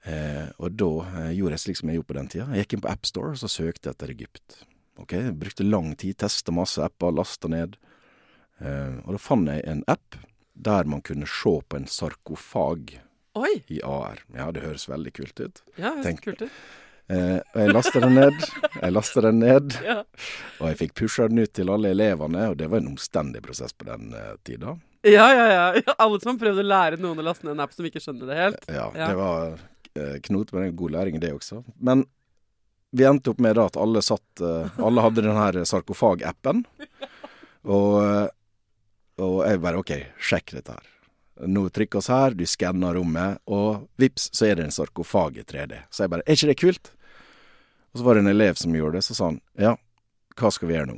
Eh, 0.06 0.48
og 0.62 0.76
da 0.78 0.90
eh, 1.26 1.32
gjorde 1.38 1.56
jeg 1.58 1.64
slik 1.66 1.80
som 1.80 1.90
jeg 1.90 1.98
gjorde 2.00 2.12
på 2.12 2.18
den 2.20 2.28
tida. 2.32 2.46
Jeg 2.54 2.66
gikk 2.66 2.78
inn 2.78 2.84
på 2.86 2.92
AppStore 2.94 3.34
og 3.34 3.40
så 3.42 3.50
søkte 3.50 3.90
jeg 3.90 3.96
etter 3.98 4.14
Egypt. 4.14 4.60
Ok, 5.02 5.16
jeg 5.18 5.34
Brukte 5.42 5.66
lang 5.68 5.90
tid, 6.00 6.16
testa 6.22 6.54
masse 6.56 6.80
apper, 6.86 7.12
lasta 7.18 7.50
ned. 7.52 7.76
Eh, 8.62 9.02
og 9.04 9.16
da 9.18 9.20
fant 9.20 9.50
jeg 9.52 9.66
en 9.68 9.82
app 9.92 10.20
der 10.56 10.88
man 10.88 11.02
kunne 11.04 11.28
se 11.28 11.56
på 11.68 11.76
en 11.82 11.88
sarkofag 11.92 12.94
Oi! 13.36 13.56
i 13.68 13.82
AR. 13.84 14.22
Ja, 14.38 14.52
det 14.56 14.64
høres 14.64 14.86
veldig 14.88 15.12
kult 15.18 15.42
ut. 15.44 15.64
Ja, 15.76 15.96
det 15.98 16.06
Tenk- 16.06 16.24
kult 16.24 16.46
ut. 16.46 16.60
Eh, 17.12 17.38
og 17.54 17.60
jeg 17.62 17.74
lasta 17.76 18.00
den 18.02 18.16
ned. 18.18 18.38
Jeg 18.80 18.94
lasta 18.96 19.22
den 19.22 19.40
ned, 19.44 19.76
Ja. 19.84 19.98
og 20.62 20.70
jeg 20.72 20.78
fikk 20.80 20.94
pusha 21.02 21.28
den 21.30 21.44
ut 21.44 21.52
til 21.54 21.70
alle 21.70 21.92
elevene, 21.94 22.48
og 22.50 22.56
det 22.58 22.70
var 22.72 22.80
en 22.82 22.88
omstendig 22.96 23.44
prosess 23.46 23.74
på 23.78 23.86
den 23.86 24.14
eh, 24.18 24.32
tida. 24.48 24.78
Ja, 25.06 25.26
ja, 25.36 25.46
ja. 25.54 25.94
Alle 26.02 26.20
som 26.24 26.34
har 26.34 26.40
prøvd 26.42 26.64
å 26.64 26.68
lære 26.68 26.98
noen 27.02 27.20
å 27.22 27.26
laste 27.28 27.46
ned 27.46 27.56
en 27.58 27.64
app 27.66 27.74
som 27.76 27.86
ikke 27.88 28.02
skjønner 28.04 28.32
det 28.32 28.38
helt. 28.40 28.68
Ja, 28.72 28.88
Ja. 28.98 29.08
det 29.12 29.18
var 29.20 29.56
eh, 29.96 30.16
knot, 30.26 30.52
men 30.54 30.64
det 30.66 30.70
er 30.72 30.78
god 30.82 30.96
læring, 30.98 31.20
det 31.22 31.34
også. 31.36 31.62
Men 31.78 32.06
vi 32.96 33.06
endte 33.06 33.34
opp 33.34 33.42
med 33.44 33.58
da 33.60 33.66
at 33.70 33.78
alle 33.82 34.02
satt 34.06 34.42
eh, 34.42 34.80
Alle 34.82 35.04
hadde 35.04 35.24
den 35.26 35.36
her 35.38 35.58
sarkofag-appen. 35.68 36.64
Og, 37.76 37.96
eh, 38.02 38.28
og 39.18 39.40
jeg 39.48 39.62
bare 39.64 39.80
OK, 39.82 39.92
sjekk 40.22 40.52
dette 40.58 40.74
her. 40.76 40.90
Nå 41.50 41.64
trykker 41.74 41.98
oss 42.02 42.10
her, 42.14 42.36
du 42.38 42.44
skanner 42.48 42.94
rommet, 42.96 43.40
og 43.52 43.88
vips, 44.00 44.28
så 44.36 44.46
er 44.50 44.60
det 44.60 44.68
en 44.68 44.76
sarkofag 44.76 45.40
i 45.42 45.44
3D. 45.48 45.80
Så 45.92 46.04
jeg 46.06 46.12
bare 46.14 46.24
Er 46.28 46.38
ikke 46.38 46.50
det 46.52 46.58
kult? 46.62 46.92
Og 47.92 48.00
så 48.00 48.06
var 48.06 48.16
det 48.20 48.22
en 48.26 48.32
elev 48.36 48.60
som 48.60 48.76
gjorde 48.78 49.00
det, 49.00 49.06
så 49.08 49.16
sa 49.18 49.30
han 49.32 49.40
ja, 49.60 49.74
hva 50.38 50.52
skal 50.54 50.70
vi 50.70 50.76
gjøre 50.78 50.92
nå? 50.94 50.98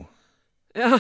Ja. 0.78 1.00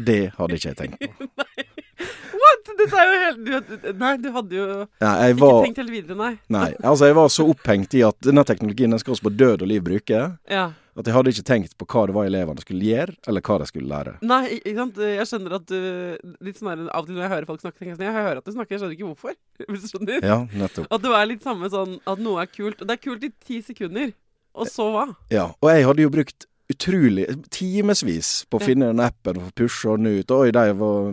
Det 0.00 0.20
hadde 0.38 0.56
ikke 0.60 0.70
jeg 0.70 0.78
tenkt 0.78 1.02
på. 1.18 1.28
What?! 1.98 2.72
Dette 2.78 2.98
er 3.00 3.08
jo 3.08 3.20
helt 3.22 3.38
du, 3.44 3.86
Nei, 3.98 4.10
du 4.22 4.28
hadde 4.34 4.54
jo 4.58 4.66
Ja, 5.02 5.12
jeg 5.24 5.36
ikke 5.36 5.48
tenkt 5.64 5.80
helt 5.82 5.92
videre, 5.92 6.16
nei. 6.18 6.34
nei, 6.52 6.68
altså 6.86 7.08
jeg 7.08 7.16
var 7.18 7.30
så 7.32 7.46
opphengt 7.50 7.96
i 7.98 8.04
at 8.06 8.18
denne 8.24 8.44
teknologien 8.46 8.92
den 8.94 9.00
skal 9.02 9.16
oss 9.16 9.24
på 9.24 9.32
død 9.34 9.64
og 9.64 9.70
liv 9.70 9.82
bruke. 9.84 10.20
Ja. 10.50 10.68
At 10.98 11.06
jeg 11.06 11.14
hadde 11.14 11.30
ikke 11.30 11.46
tenkt 11.46 11.76
på 11.78 11.86
hva 11.86 12.04
det 12.10 12.14
var 12.16 12.26
elevene 12.26 12.62
skulle 12.62 12.86
gjøre, 12.86 13.14
eller 13.30 13.44
hva 13.46 13.58
de 13.62 13.68
skulle 13.70 13.90
lære. 13.90 14.16
Nei, 14.26 14.40
ikke 14.58 14.76
sant. 14.80 14.96
Jeg 15.06 15.26
skjønner 15.30 15.56
at 15.60 15.66
du 15.70 16.38
Litt 16.44 16.58
sånn 16.58 16.72
Av 16.74 17.02
og 17.04 17.06
til 17.06 17.14
når 17.14 17.24
jeg 17.24 17.32
hører 17.34 17.48
folk 17.50 17.62
snakke, 17.62 17.78
tenker 17.78 17.92
jeg 17.92 17.98
sånn 18.00 18.08
Jeg 18.08 18.16
hører 18.18 18.40
at 18.40 18.48
du 18.48 18.54
snakker, 18.56 18.74
jeg 18.74 18.82
skjønner 18.82 18.96
ikke 18.98 19.10
hvorfor. 19.12 19.36
Hvis 19.70 19.84
du 19.84 19.92
skjønner. 19.92 20.26
Ja, 20.26 20.38
nettopp. 20.58 20.88
At 20.90 21.04
det 21.04 21.12
er 21.20 21.30
litt 21.30 21.46
samme 21.46 21.70
sånn 21.70 21.98
at 22.02 22.24
noe 22.24 22.42
er 22.42 22.50
kult. 22.50 22.82
Og 22.82 22.90
det 22.90 22.98
er 22.98 23.02
kult 23.04 23.28
i 23.28 23.30
ti 23.46 23.60
sekunder. 23.66 24.10
Og 24.58 24.66
så 24.66 24.88
hva? 24.90 25.04
Ja, 25.30 25.52
og 25.54 25.70
jeg 25.70 25.86
hadde 25.86 26.02
jo 26.02 26.10
brukt 26.10 26.47
utrolig 26.72 27.24
timevis 27.54 28.44
på 28.50 28.58
å 28.60 28.64
finne 28.64 28.90
den 28.90 29.00
appen 29.00 29.38
og 29.40 29.48
få 29.48 29.54
pusha 29.62 29.94
den 29.96 30.18
ut. 30.20 30.30
Oi, 30.36 30.50
de 30.52 30.64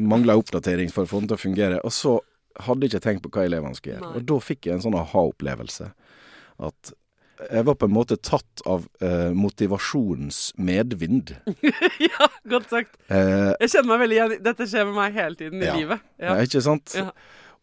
mangla 0.03 0.35
oppdatering 0.39 0.91
for 0.91 1.05
å 1.05 1.11
få 1.13 1.21
den 1.23 1.29
til 1.31 1.37
å 1.37 1.43
fungere. 1.45 1.79
Og 1.87 1.93
så 1.95 2.17
hadde 2.65 2.85
jeg 2.87 2.93
ikke 2.95 3.03
tenkt 3.07 3.23
på 3.25 3.31
hva 3.35 3.45
elevene 3.47 3.75
skulle 3.77 3.95
gjøre. 3.97 4.09
Nei. 4.11 4.19
Og 4.21 4.27
da 4.31 4.37
fikk 4.43 4.67
jeg 4.69 4.77
en 4.77 4.83
sånn 4.85 4.97
aha-opplevelse. 4.99 5.89
At 6.63 6.91
jeg 7.51 7.65
var 7.67 7.75
på 7.75 7.87
en 7.89 7.95
måte 7.95 8.15
tatt 8.23 8.61
av 8.71 8.85
eh, 9.03 9.31
motivasjonens 9.35 10.53
medvind. 10.57 11.33
ja, 12.07 12.29
godt 12.47 12.69
sagt. 12.71 12.95
Eh, 13.11 13.51
Jeg 13.59 13.73
kjenner 13.73 13.89
meg 13.91 14.03
veldig 14.05 14.19
igjen. 14.19 14.35
Dette 14.45 14.67
skjer 14.71 14.87
med 14.87 14.95
meg 14.99 15.17
hele 15.19 15.35
tiden 15.39 15.63
i 15.63 15.67
Ja. 15.67 15.75
livet. 15.75 16.05
ja. 16.19 16.35
Nei, 16.37 16.45
Ikke 16.47 16.61
sant? 16.63 16.95
Ja. 16.95 17.09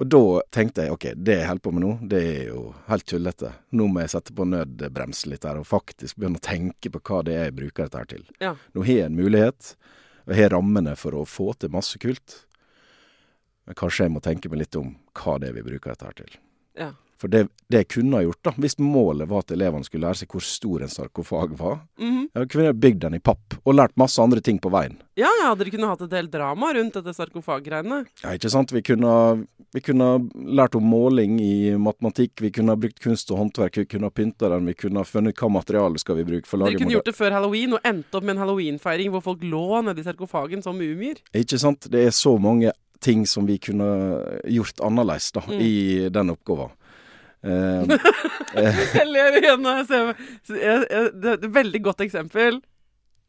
Og 0.02 0.08
da 0.10 0.40
tenkte 0.50 0.82
jeg 0.82 0.90
ok, 0.90 1.04
det 1.14 1.36
jeg 1.36 1.46
holder 1.46 1.62
på 1.62 1.70
med 1.76 1.84
nå, 1.84 1.90
det 2.10 2.20
er 2.26 2.46
jo 2.48 2.62
helt 2.88 3.04
tullete. 3.06 3.52
Nå 3.78 3.84
må 3.86 4.02
jeg 4.02 4.10
sette 4.16 4.34
på 4.34 4.46
nødbremsen 4.50 5.30
litt 5.30 5.44
her, 5.46 5.60
og 5.60 5.68
faktisk 5.68 6.18
begynne 6.18 6.40
å 6.40 6.42
tenke 6.42 6.90
på 6.90 7.00
hva 7.06 7.20
det 7.28 7.36
er 7.36 7.44
jeg 7.46 7.54
bruker 7.60 7.86
dette 7.86 8.00
her 8.00 8.08
til. 8.10 8.24
Ja. 8.42 8.56
Nå 8.74 8.82
har 8.82 8.98
jeg 8.98 9.10
en 9.12 9.20
mulighet, 9.20 9.76
og 10.26 10.34
har 10.34 10.50
rammene 10.56 10.96
for 10.98 11.14
å 11.14 11.22
få 11.28 11.52
til 11.54 11.70
masse 11.70 12.02
kult. 12.02 12.40
Men 13.62 13.78
kanskje 13.78 14.08
jeg 14.08 14.14
må 14.16 14.24
tenke 14.24 14.50
meg 14.50 14.64
litt 14.64 14.80
om 14.80 14.96
hva 15.20 15.36
det 15.38 15.52
er 15.52 15.60
vi 15.60 15.66
bruker 15.70 15.94
dette 15.94 16.10
her 16.10 16.18
til. 16.18 16.34
Ja. 16.82 16.90
For 17.22 17.30
det, 17.30 17.44
det 17.70 17.84
jeg 17.84 17.88
kunne 17.94 18.18
ha 18.18 18.24
gjort, 18.26 18.40
da, 18.42 18.50
hvis 18.58 18.74
målet 18.82 19.28
var 19.30 19.44
at 19.44 19.52
elevene 19.54 19.86
skulle 19.86 20.08
lære 20.08 20.18
seg 20.24 20.32
hvor 20.34 20.42
stor 20.42 20.82
en 20.82 20.90
sarkofag 20.90 21.52
var, 21.60 21.76
Mhm. 22.02 22.24
jeg 22.34 22.48
kunne 22.50 22.72
bygd 22.74 23.00
den 23.04 23.14
i 23.14 23.20
papp, 23.22 23.54
og 23.64 23.76
lært 23.78 23.94
masse 23.96 24.18
andre 24.18 24.40
ting 24.42 24.58
på 24.58 24.70
veien. 24.74 24.96
ja, 25.16 25.28
ja, 25.42 25.54
dere 25.54 25.70
kunne 25.70 25.86
hatt 25.86 26.02
et 26.02 26.10
helt 26.18 26.32
drama 26.32 26.72
rundt 26.74 26.94
dette 26.98 27.14
sarkofaggreiene. 27.14 28.06
Ja, 28.24 28.30
ikke 28.34 28.50
sant? 28.50 28.72
Vi 28.72 28.82
kunne, 28.82 29.46
vi 29.72 29.80
kunne 29.80 30.08
lært 30.34 30.74
om 30.74 30.82
måling 30.88 31.38
i 31.40 31.76
matematikk, 31.78 32.40
vi 32.40 32.50
kunne 32.50 32.74
ha 32.74 32.76
brukt 32.76 32.98
kunst 33.00 33.30
og 33.30 33.38
håndverk, 33.38 33.76
vi 33.76 33.84
kunne 33.86 34.08
ha 34.10 34.10
pynta 34.10 34.48
den, 34.50 34.66
vi 34.66 34.74
kunne 34.74 34.98
ha 34.98 35.04
funnet 35.04 35.36
hva 35.38 35.50
materiale 35.52 35.98
skal 36.02 36.16
vi 36.16 36.24
bruke 36.24 36.46
for 36.46 36.58
å 36.58 36.64
lage 36.64 36.74
Dere 36.78 36.82
kunne 36.86 36.96
gjort 36.98 37.04
det 37.12 37.14
før 37.16 37.30
halloween 37.38 37.74
og 37.74 37.80
endt 37.84 38.12
opp 38.18 38.24
med 38.24 38.36
en 38.36 38.42
halloweenfeiring 38.42 39.10
hvor 39.14 39.22
folk 39.22 39.40
lå 39.46 39.82
nedi 39.84 40.02
sarkofagen 40.02 40.62
som 40.64 40.76
mumier. 40.78 41.22
Ikke 41.34 41.58
sant? 41.60 41.86
Det 41.90 42.06
er 42.08 42.10
så 42.10 42.34
mange 42.40 42.72
ting 43.02 43.24
som 43.26 43.44
vi 43.46 43.58
kunne 43.58 43.90
gjort 44.46 44.78
annerledes 44.80 45.32
da, 45.32 45.40
Mm. 45.40 45.60
i 45.60 46.08
den 46.08 46.30
oppgaven. 46.30 46.70
Eh, 47.42 47.96
Jeg 48.98 49.08
ler 49.08 49.40
igjen 49.40 49.62
når 49.64 49.80
jeg 49.80 49.86
ser 49.88 50.10
jeg, 50.54 50.86
jeg, 50.86 51.10
det, 51.18 51.28
er 51.32 51.36
et 51.38 51.50
veldig 51.54 51.80
godt 51.88 52.04
eksempel. 52.04 52.60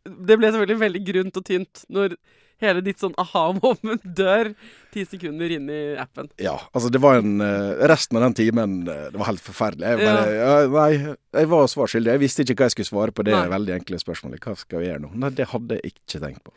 Det 0.03 0.38
ble 0.38 0.50
selvfølgelig 0.51 0.82
veldig 0.82 1.03
grunt 1.08 1.39
og 1.39 1.46
tynt 1.48 1.86
når 1.93 2.17
hele 2.63 2.84
ditt 2.86 3.01
sånn 3.01 3.15
aha-moment 3.20 4.03
dør 4.17 4.51
ti 4.93 5.03
sekunder 5.08 5.51
inn 5.55 5.70
i 5.72 5.82
appen. 6.00 6.29
ja, 6.41 6.55
altså 6.72 6.91
det 6.93 7.01
var 7.03 7.20
en 7.20 7.41
eh, 7.43 7.84
Resten 7.89 8.20
av 8.20 8.27
den 8.27 8.38
timen, 8.38 8.75
eh, 8.88 9.08
det 9.12 9.20
var 9.20 9.32
helt 9.32 9.43
forferdelig. 9.43 9.93
Jeg 9.93 10.03
bare, 10.03 10.25
ja. 10.38 10.55
Nei, 10.75 11.15
jeg 11.39 11.51
var 11.51 11.70
svar 11.72 11.91
skyldig. 11.91 12.13
Jeg 12.15 12.24
visste 12.24 12.46
ikke 12.46 12.58
hva 12.62 12.70
jeg 12.70 12.77
skulle 12.77 12.91
svare 12.91 13.15
på 13.15 13.25
det 13.27 13.36
Nei. 13.36 13.48
veldig 13.51 13.77
enkle 13.79 14.00
spørsmålet. 14.01 14.43
Hva 14.43 14.58
skal 14.60 14.84
vi 14.84 14.91
gjøre 14.91 15.05
nå? 15.05 15.13
Nei, 15.24 15.32
det 15.36 15.50
hadde 15.51 15.79
jeg 15.79 15.96
ikke 15.96 16.22
tenkt 16.24 16.43
på. 16.46 16.53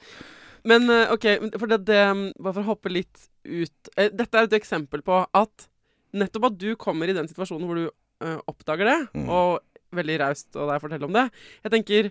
Men 0.66 0.90
eh, 0.92 1.14
OK, 1.14 1.26
for 1.56 1.70
det, 1.72 1.80
det, 1.88 2.02
bare 2.36 2.52
for 2.52 2.64
å 2.64 2.70
hoppe 2.72 2.92
litt 2.92 3.30
ut 3.46 3.90
Dette 3.94 4.34
er 4.34 4.48
et 4.48 4.56
eksempel 4.58 5.04
på 5.06 5.20
at 5.22 5.68
nettopp 6.16 6.48
at 6.50 6.56
du 6.58 6.70
kommer 6.80 7.08
i 7.10 7.16
den 7.16 7.28
situasjonen 7.30 7.68
hvor 7.68 7.78
du 7.80 7.86
uh, 8.24 8.38
oppdager 8.50 8.88
det, 8.88 8.98
Mm. 9.14 9.28
og 9.28 9.60
veldig 9.96 10.16
raust 10.24 10.56
å 10.58 10.66
deg 10.68 10.80
fortelle 10.82 11.06
om 11.06 11.14
det 11.14 11.28
Jeg 11.64 11.72
tenker 11.76 12.10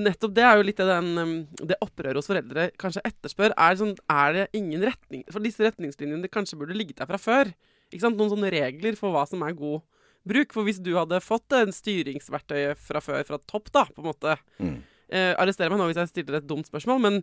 Nettopp 0.00 0.32
det 0.36 0.42
er 0.46 0.54
jo 0.56 0.62
litt 0.68 0.78
av 0.84 0.86
den, 0.86 1.48
det 1.66 1.74
opprøret 1.82 2.14
hos 2.14 2.28
foreldre 2.30 2.68
kanskje 2.78 3.02
etterspør. 3.08 3.50
Er, 3.58 3.74
sånn, 3.74 3.96
er 4.06 4.36
det 4.36 4.44
ingen 4.54 4.84
retning 4.86 5.24
For 5.34 5.42
disse 5.42 5.64
retningslinjene 5.66 6.22
det 6.22 6.30
kanskje 6.30 6.58
burde 6.60 6.76
ligget 6.78 7.00
der 7.02 7.08
fra 7.10 7.18
før. 7.18 7.50
Ikke 7.90 8.04
sant? 8.04 8.14
Noen 8.16 8.30
sånne 8.30 8.52
regler 8.54 8.94
for 8.94 9.10
hva 9.10 9.24
som 9.26 9.42
er 9.42 9.56
god 9.58 9.82
bruk. 10.30 10.54
For 10.54 10.62
hvis 10.62 10.78
du 10.78 10.92
hadde 10.94 11.18
fått 11.18 11.50
en 11.58 11.74
styringsverktøy 11.74 12.76
fra 12.78 13.02
før, 13.02 13.24
fra 13.26 13.40
topp, 13.50 13.72
da, 13.74 13.82
på 13.90 14.04
en 14.04 14.08
måte 14.12 14.36
Mm. 14.62 14.78
Eh, 15.12 15.32
Arrester 15.38 15.70
meg 15.70 15.80
nå 15.80 15.88
hvis 15.90 16.00
jeg 16.00 16.10
stiller 16.12 16.38
et 16.38 16.46
dumt 16.48 16.68
spørsmål, 16.70 17.00
men, 17.04 17.18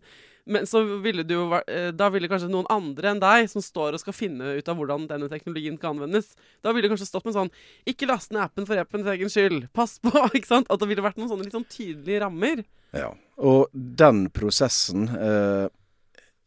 men 0.46 0.68
så 0.70 0.84
ville 1.04 1.24
du 1.28 1.34
jo 1.36 1.46
eh, 1.64 1.90
Da 1.96 2.10
ville 2.14 2.30
kanskje 2.32 2.50
noen 2.52 2.68
andre 2.74 3.14
enn 3.14 3.22
deg, 3.24 3.48
som 3.52 3.64
står 3.64 3.98
og 3.98 4.04
skal 4.04 4.16
finne 4.16 4.58
ut 4.60 4.70
av 4.72 4.78
hvordan 4.80 5.08
denne 5.10 5.30
teknologien 5.32 5.80
kan 5.82 5.96
anvendes, 5.96 6.34
da 6.64 6.74
ville 6.76 6.92
kanskje 6.92 7.10
stått 7.10 7.28
med 7.28 7.38
sånn 7.38 7.52
Ikke 7.90 8.10
last 8.10 8.32
ned 8.36 8.46
appen 8.46 8.68
for 8.70 8.80
appens 8.80 9.08
egen 9.16 9.32
skyld. 9.32 9.68
Pass 9.74 9.98
på! 10.04 10.14
ikke 10.38 10.52
sant? 10.52 10.70
At 10.72 10.84
det 10.84 10.92
ville 10.92 11.06
vært 11.06 11.18
noen 11.20 11.32
sånne 11.32 11.48
litt 11.48 11.56
sånn 11.58 11.68
tydelige 11.72 12.24
rammer. 12.26 12.64
Ja. 12.96 13.12
Og 13.38 13.68
den 13.74 14.28
prosessen 14.34 15.08
eh, 15.14 15.68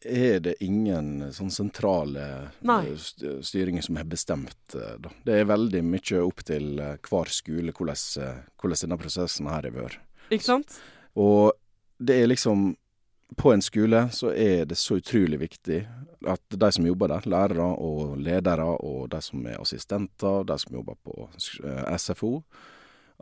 er 0.01 0.39
det 0.41 0.55
ingen 0.65 1.27
sånn 1.33 1.51
sentrale 1.53 2.23
Nei. 2.65 2.79
eh, 2.89 3.35
styringer 3.45 3.85
som 3.85 3.99
har 4.01 4.07
bestemt. 4.09 4.57
eh, 4.73 4.95
da. 4.99 5.11
Det 5.25 5.35
er 5.37 5.45
veldig 5.49 5.83
mye 5.85 6.23
opp 6.25 6.41
til 6.47 6.79
eh, 6.81 6.95
hver 7.05 7.29
skole 7.29 7.71
hvordan, 7.77 8.01
eh, 8.25 8.41
hvordan 8.57 8.81
denne 8.81 8.97
prosessen 9.03 9.51
her 9.51 9.69
har 9.69 9.75
vært. 9.77 9.99
Ikke 10.31 10.47
sant? 10.47 10.79
Og 11.15 11.51
det 11.99 12.21
er 12.21 12.31
liksom 12.31 12.75
På 13.37 13.53
en 13.53 13.61
skole 13.63 14.09
så 14.11 14.33
er 14.35 14.65
det 14.67 14.75
så 14.75 14.97
utrolig 14.99 15.37
viktig 15.39 15.77
at 16.27 16.41
de 16.51 16.67
som 16.75 16.85
jobber 16.85 17.07
der, 17.07 17.29
lærere 17.31 17.69
og 17.79 18.17
ledere, 18.19 18.65
og 18.83 19.07
de 19.09 19.21
som 19.23 19.45
er 19.47 19.55
assistenter, 19.61 20.43
de 20.43 20.57
som 20.59 20.75
jobber 20.75 20.97
på 21.01 21.29
eh, 21.63 21.95
SFO, 21.97 22.43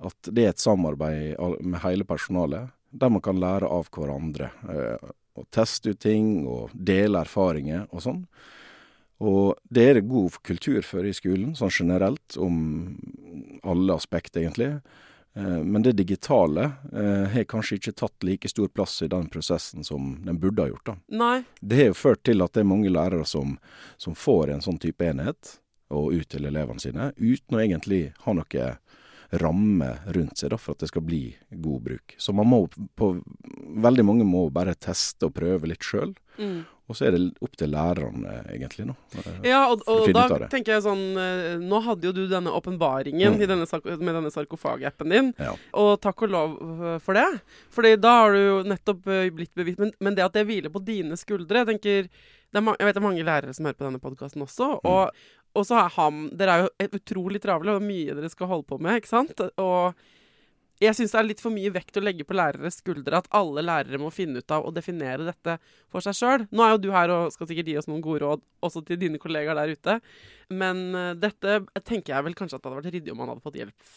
at 0.02 0.32
det 0.34 0.44
er 0.44 0.50
et 0.50 0.60
samarbeid 0.60 1.38
med 1.62 1.80
hele 1.84 2.04
personalet, 2.10 2.74
der 2.90 3.14
man 3.14 3.22
kan 3.22 3.40
lære 3.40 3.70
av 3.70 3.88
hverandre. 3.94 4.50
eh, 4.68 5.12
Og 5.40 5.46
teste 5.52 5.94
ut 5.94 6.00
ting, 6.00 6.48
og 6.48 6.74
dele 6.74 7.22
erfaringer 7.22 7.86
og 7.94 8.02
sånn. 8.04 8.26
Og 9.20 9.56
det 9.70 9.84
er 9.86 9.94
det 9.94 10.10
god 10.10 10.42
kultur 10.44 10.82
for 10.84 11.06
i 11.06 11.14
skolen, 11.16 11.54
sånn 11.56 11.72
generelt, 11.72 12.36
om 12.36 12.98
alle 13.64 13.96
aspekter, 13.96 14.42
egentlig. 14.42 14.82
Eh, 15.34 15.60
men 15.64 15.82
det 15.82 15.92
digitale 15.92 16.72
eh, 16.94 17.28
har 17.34 17.44
kanskje 17.44 17.80
ikke 17.80 17.96
tatt 18.02 18.28
like 18.28 18.50
stor 18.50 18.68
plass 18.68 19.02
i 19.02 19.08
den 19.08 19.30
prosessen 19.30 19.84
som 19.84 20.18
den 20.26 20.40
burde 20.40 20.62
ha 20.62 20.72
gjort. 20.72 20.86
da. 20.86 20.96
Nei. 21.08 21.44
Det 21.62 21.82
har 21.82 21.92
jo 21.92 21.98
ført 22.02 22.24
til 22.24 22.42
at 22.46 22.54
det 22.54 22.64
er 22.64 22.72
mange 22.72 22.92
lærere 22.92 23.26
som, 23.26 23.58
som 23.98 24.18
får 24.18 24.56
en 24.56 24.66
sånn 24.66 24.82
type 24.82 25.06
enhet, 25.06 25.60
og 25.90 26.14
ut 26.14 26.30
til 26.30 26.46
elevene 26.46 26.82
sine, 26.82 27.12
uten 27.18 27.58
å 27.58 27.62
egentlig 27.64 28.04
ha 28.26 28.34
noe 28.38 28.66
ramme 29.42 29.90
rundt 30.14 30.38
seg 30.42 30.52
da, 30.54 30.58
for 30.58 30.74
at 30.74 30.84
det 30.84 30.90
skal 30.90 31.06
bli 31.06 31.24
god 31.50 31.82
bruk. 31.86 32.16
Så 32.18 32.34
man 32.34 32.50
må 32.50 32.64
på 32.98 33.16
Veldig 33.80 34.04
mange 34.04 34.26
må 34.26 34.48
bare 34.50 34.74
teste 34.74 35.28
og 35.28 35.36
prøve 35.38 35.70
litt 35.70 35.86
sjøl. 35.86 36.16
Mm. 36.42 36.64
Og 36.90 36.98
så 36.98 37.06
er 37.06 37.14
det 37.14 37.20
opp 37.46 37.54
til 37.60 37.70
lærerne, 37.70 38.32
egentlig, 38.50 38.88
nå. 38.90 38.96
Ja, 39.46 39.60
og, 39.70 39.84
og 39.86 40.08
da 40.16 40.24
det. 40.32 40.48
tenker 40.50 40.74
jeg 40.74 40.82
sånn 40.88 41.04
eh, 41.22 41.60
Nå 41.62 41.80
hadde 41.86 42.10
jo 42.10 42.14
du 42.18 42.24
denne 42.32 42.50
åpenbaringen 42.58 43.36
Mm. 43.38 43.38
med 44.02 44.16
denne 44.16 44.32
sarkofag-appen 44.34 45.10
din. 45.14 45.30
Ja. 45.38 45.54
Og 45.78 46.00
takk 46.02 46.24
og 46.26 46.34
lov 46.34 46.56
for 47.06 47.14
det. 47.20 47.28
Fordi 47.76 47.96
da 48.02 48.16
har 48.24 48.34
du 48.34 48.40
jo 48.42 48.58
nettopp 48.66 49.04
blitt 49.38 49.54
bevisst 49.58 49.80
men, 49.80 49.92
men 50.02 50.16
det 50.18 50.26
at 50.26 50.34
det 50.34 50.48
hviler 50.50 50.74
på 50.74 50.82
dine 50.84 51.18
skuldre 51.20 51.62
Jeg 51.62 51.70
tenker 51.74 52.10
det 52.10 52.58
er 52.64 52.66
Jeg 52.80 52.88
vet 52.90 52.96
det 52.98 53.02
er 53.04 53.06
mange 53.06 53.26
lærere 53.28 53.54
som 53.54 53.66
hører 53.70 53.78
på 53.78 53.86
denne 53.86 54.02
podkasten 54.02 54.42
også. 54.42 54.72
Mm. 54.82 54.90
Og, 54.90 55.26
og 55.60 55.66
så 55.70 55.78
er 55.84 55.92
ham 56.00 56.24
Dere 56.34 56.56
er 56.56 56.64
jo 56.66 56.90
utrolig 56.98 57.42
travle, 57.44 57.76
og 57.78 57.86
mye 57.86 58.16
dere 58.18 58.30
skal 58.34 58.50
holde 58.50 58.66
på 58.70 58.80
med, 58.82 58.98
ikke 59.04 59.12
sant? 59.14 59.46
Og 59.62 59.94
jeg 60.80 60.96
syns 60.96 61.12
det 61.12 61.20
er 61.20 61.28
litt 61.28 61.42
for 61.44 61.52
mye 61.52 61.72
vekt 61.76 61.98
å 62.00 62.04
legge 62.04 62.24
på 62.28 62.36
læreres 62.38 62.78
skuldre 62.80 63.20
at 63.20 63.28
alle 63.36 63.64
lærere 63.66 64.00
må 64.00 64.12
finne 64.16 64.40
ut 64.40 64.52
av 64.56 64.64
å 64.68 64.72
definere 64.76 65.26
dette 65.28 65.58
for 65.92 66.06
seg 66.06 66.16
sjøl. 66.16 66.46
Nå 66.56 66.64
er 66.64 66.76
jo 66.76 66.82
du 66.86 66.90
her 66.96 67.12
og 67.16 67.34
skal 67.36 67.50
sikkert 67.50 67.68
gi 67.72 67.78
oss 67.82 67.90
noen 67.92 68.04
gode 68.06 68.24
råd 68.24 68.46
også 68.64 68.86
til 68.88 69.02
dine 69.02 69.20
kollegaer 69.20 69.60
der 69.60 69.74
ute. 69.76 69.98
Men 70.50 70.86
øh, 70.96 71.12
dette 71.20 71.60
tenker 71.84 72.16
jeg 72.16 72.26
vel 72.30 72.38
kanskje 72.40 72.58
at 72.58 72.64
det 72.64 72.72
hadde 72.72 72.82
vært 72.82 72.96
ryddig 72.96 73.12
om 73.14 73.20
man 73.22 73.34
hadde 73.34 73.44
fått 73.44 73.60
hjelp 73.60 73.92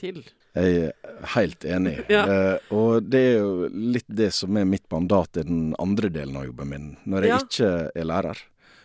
til. 0.00 0.22
Jeg 0.54 0.78
er 0.86 1.26
helt 1.34 1.66
enig. 1.66 1.96
Ja. 2.14 2.22
uh, 2.26 2.72
og 2.74 3.10
det 3.10 3.20
er 3.32 3.36
jo 3.42 3.68
litt 3.72 4.08
det 4.08 4.30
som 4.36 4.56
er 4.60 4.68
mitt 4.68 4.86
mandat 4.92 5.40
i 5.42 5.44
den 5.46 5.74
andre 5.82 6.10
delen 6.12 6.38
av 6.40 6.46
jobben 6.48 6.70
min, 6.72 6.88
når 7.10 7.26
jeg 7.26 7.34
Ja. 7.34 7.42
ikke 7.44 7.70
er 8.00 8.08
lærer. 8.08 8.40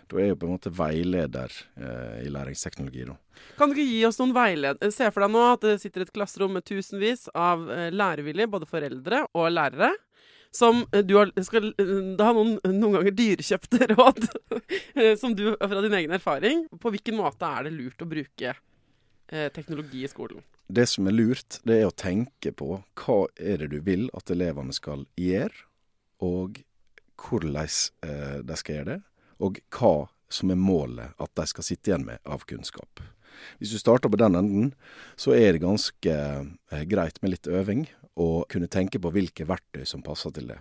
Da 0.09 0.19
er 0.19 0.27
jeg 0.27 0.35
jo 0.35 0.39
på 0.41 0.47
en 0.47 0.55
måte 0.55 0.71
veileder 0.75 1.53
eh, 1.81 2.25
i 2.25 2.31
læringsteknologi. 2.33 3.05
da. 3.09 3.15
Kan 3.57 3.71
du 3.71 3.77
ikke 3.77 3.89
gi 3.89 4.01
oss 4.07 4.19
noen 4.21 4.35
veiled... 4.35 4.83
Se 4.93 5.09
for 5.13 5.25
deg 5.25 5.33
nå 5.33 5.45
at 5.51 5.63
det 5.65 5.77
sitter 5.81 6.05
et 6.05 6.13
klasserom 6.13 6.53
med 6.57 6.65
tusenvis 6.67 7.27
av 7.33 7.65
eh, 7.73 7.87
lærevillige, 7.93 8.51
både 8.51 8.69
foreldre 8.69 9.23
og 9.33 9.49
lærere. 9.53 9.93
Som 10.55 10.85
eh, 10.91 11.03
du 11.05 11.17
har, 11.17 11.31
skal 11.45 11.71
eh, 11.73 11.95
da 12.19 12.29
ha 12.29 12.35
noen, 12.37 12.57
noen 12.69 12.99
ganger 12.99 13.15
dyrekjøpte 13.17 13.89
råd, 13.95 14.27
eh, 15.01 15.13
som 15.19 15.33
du 15.37 15.47
fra 15.57 15.85
din 15.85 15.97
egen 16.01 16.15
erfaring. 16.15 16.67
På 16.81 16.93
hvilken 16.93 17.17
måte 17.19 17.49
er 17.49 17.67
det 17.67 17.73
lurt 17.75 18.05
å 18.05 18.09
bruke 18.09 18.53
eh, 18.53 19.49
teknologi 19.55 20.05
i 20.05 20.11
skolen? 20.11 20.43
Det 20.67 20.87
som 20.89 21.05
er 21.09 21.13
lurt, 21.13 21.59
det 21.65 21.81
er 21.81 21.89
å 21.89 21.93
tenke 21.93 22.53
på 22.57 22.79
hva 22.97 23.17
er 23.37 23.61
det 23.61 23.73
du 23.75 23.81
vil 23.85 24.07
at 24.17 24.31
elevene 24.33 24.73
skal 24.73 25.05
gjøre, 25.19 25.65
og 26.25 26.63
hvordan 27.21 27.59
eh, 27.61 28.39
de 28.45 28.57
skal 28.57 28.79
gjøre 28.79 28.89
det, 28.95 29.01
og 29.43 29.59
hva 29.75 30.07
som 30.31 30.51
er 30.51 30.59
målet 30.59 31.13
at 31.21 31.31
de 31.37 31.45
skal 31.49 31.67
sitte 31.67 31.91
igjen 31.91 32.07
med 32.07 32.21
av 32.23 32.45
kunnskap. 32.49 33.03
Hvis 33.59 33.73
du 33.75 33.79
starter 33.79 34.11
på 34.11 34.19
den 34.19 34.37
enden, 34.39 34.71
så 35.19 35.35
er 35.35 35.53
det 35.53 35.63
ganske 35.65 36.15
eh, 36.15 36.85
greit 36.89 37.21
med 37.21 37.35
litt 37.35 37.49
øving, 37.51 37.85
og 38.15 38.47
kunne 38.51 38.71
tenke 38.71 38.99
på 39.01 39.11
hvilke 39.11 39.47
verktøy 39.47 39.83
som 39.87 40.03
passer 40.05 40.31
til 40.35 40.47
det. 40.53 40.59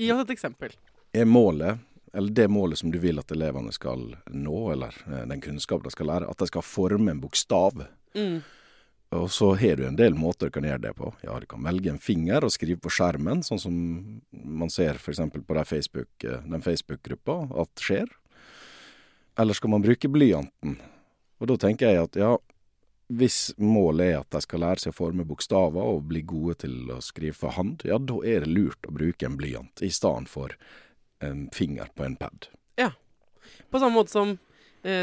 Gi 0.00 0.08
oss 0.14 0.24
et 0.24 0.32
eksempel. 0.32 0.72
Er 1.12 1.28
målet, 1.28 1.82
eller 2.16 2.32
det 2.34 2.48
målet 2.50 2.80
som 2.80 2.90
du 2.90 2.98
vil 3.02 3.20
at 3.20 3.32
elevene 3.34 3.72
skal 3.74 4.14
nå, 4.32 4.58
eller 4.72 4.96
eh, 5.06 5.26
den 5.30 5.44
kunnskapen 5.44 5.86
de 5.86 5.94
skal 5.94 6.10
lære, 6.10 6.30
at 6.30 6.40
de 6.40 6.48
skal 6.50 6.66
forme 6.66 7.12
en 7.12 7.22
bokstav. 7.22 7.84
Mm. 8.16 8.40
Og 9.10 9.26
så 9.34 9.54
har 9.58 9.76
du 9.76 9.86
en 9.88 9.98
del 9.98 10.14
måter 10.14 10.46
du 10.46 10.54
kan 10.54 10.66
gjøre 10.68 10.84
det 10.84 10.92
på. 10.94 11.08
Ja, 11.26 11.34
du 11.42 11.46
kan 11.50 11.64
velge 11.66 11.90
en 11.90 11.98
finger 12.02 12.44
og 12.46 12.52
skrive 12.54 12.78
på 12.78 12.92
skjermen, 12.94 13.42
sånn 13.42 13.58
som 13.58 13.74
man 14.30 14.70
ser 14.70 15.00
f.eks. 15.00 15.18
på 15.34 15.56
de 15.56 15.64
Facebook, 15.66 16.10
eh, 16.22 16.44
den 16.46 16.62
Facebook-gruppa 16.62 17.40
at 17.64 17.82
skjer. 17.82 18.12
Eller 19.40 19.58
skal 19.58 19.74
man 19.74 19.82
bruke 19.82 20.10
blyanten? 20.12 20.78
Og 21.40 21.50
da 21.50 21.56
tenker 21.58 21.90
jeg 21.90 22.04
at 22.04 22.18
ja, 22.20 22.36
hvis 23.10 23.50
målet 23.58 24.12
er 24.12 24.20
at 24.20 24.30
de 24.30 24.42
skal 24.44 24.62
lære 24.62 24.84
seg 24.84 24.94
å 24.94 24.98
forme 25.00 25.26
bokstaver 25.26 25.82
og 25.96 26.06
bli 26.12 26.22
gode 26.22 26.60
til 26.62 26.92
å 26.94 27.00
skrive 27.02 27.34
for 27.34 27.56
hand, 27.56 27.82
ja, 27.88 27.98
da 27.98 28.20
er 28.22 28.44
det 28.44 28.52
lurt 28.52 28.86
å 28.86 28.94
bruke 28.94 29.26
en 29.26 29.38
blyant 29.40 29.82
i 29.82 29.90
stedet 29.90 30.30
for 30.30 30.54
en 31.24 31.48
finger 31.54 31.90
på 31.98 32.06
en 32.06 32.14
pad. 32.20 32.46
Ja. 32.78 32.92
På 33.74 33.82
samme 33.82 33.98
måte 33.98 34.14
som 34.14 34.36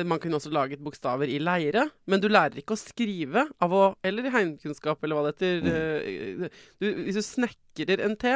man 0.03 0.19
kunne 0.19 0.35
også 0.39 0.49
laget 0.51 0.79
bokstaver 0.83 1.29
i 1.29 1.37
leire, 1.39 1.89
men 2.07 2.19
du 2.19 2.27
lærer 2.27 2.57
ikke 2.57 2.73
å 2.73 2.79
skrive 2.81 3.43
av 3.61 3.71
å 3.71 3.95
Eller 4.03 4.25
i 4.25 4.29
heimkunnskap, 4.33 4.97
eller 5.03 5.15
hva 5.15 5.31
det 5.31 5.35
heter. 5.37 5.67
eh, 5.67 6.49
du, 6.81 6.87
hvis 7.05 7.15
du 7.15 7.21
snekrer 7.21 8.01
en 8.05 8.15
T, 8.17 8.31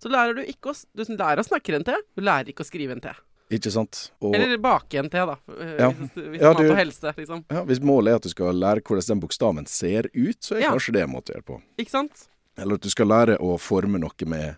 så 0.00 0.08
lærer 0.08 0.34
du 0.38 0.42
ikke 0.44 0.70
å 0.72 0.84
Du 0.96 1.04
lærer 1.16 1.38
å 1.42 1.44
snekre 1.46 1.74
en 1.76 1.84
T, 1.84 1.92
du 2.16 2.22
lærer 2.22 2.48
ikke 2.48 2.64
å 2.64 2.70
skrive 2.70 2.92
en 2.96 3.00
T. 3.00 3.12
Ikke 3.50 3.70
sant? 3.72 4.10
Og 4.20 4.34
Eller 4.36 4.58
bake 4.60 4.98
en 5.00 5.08
T, 5.08 5.16
da. 5.24 5.36
eh, 5.58 5.76
Ja. 5.80 5.90
Hvis, 5.90 6.10
hvis 6.14 6.40
Ja, 6.42 6.52
mat 6.52 6.58
du- 6.62 6.70
og 6.70 6.76
helse, 6.76 7.14
liksom. 7.16 7.44
ja, 7.50 7.64
hvis 7.64 7.80
målet 7.80 8.12
er 8.12 8.16
at 8.16 8.22
du 8.22 8.28
skal 8.28 8.52
lære 8.54 8.82
hvordan 8.82 9.06
den 9.08 9.20
bokstaven 9.20 9.66
ser 9.66 10.04
ut, 10.14 10.40
så 10.40 10.56
er 10.56 10.60
Ja. 10.60 10.70
kanskje 10.72 10.92
det 10.92 11.02
en 11.02 11.10
måte 11.14 11.32
å 11.32 11.36
gjøre 11.40 11.44
på. 11.44 11.62
Ikke 11.78 11.90
sant? 11.90 12.28
Eller 12.58 12.74
at 12.74 12.80
du 12.82 12.90
skal 12.90 13.06
lære 13.06 13.38
å 13.38 13.58
forme 13.58 13.98
noe 13.98 14.26
med, 14.26 14.56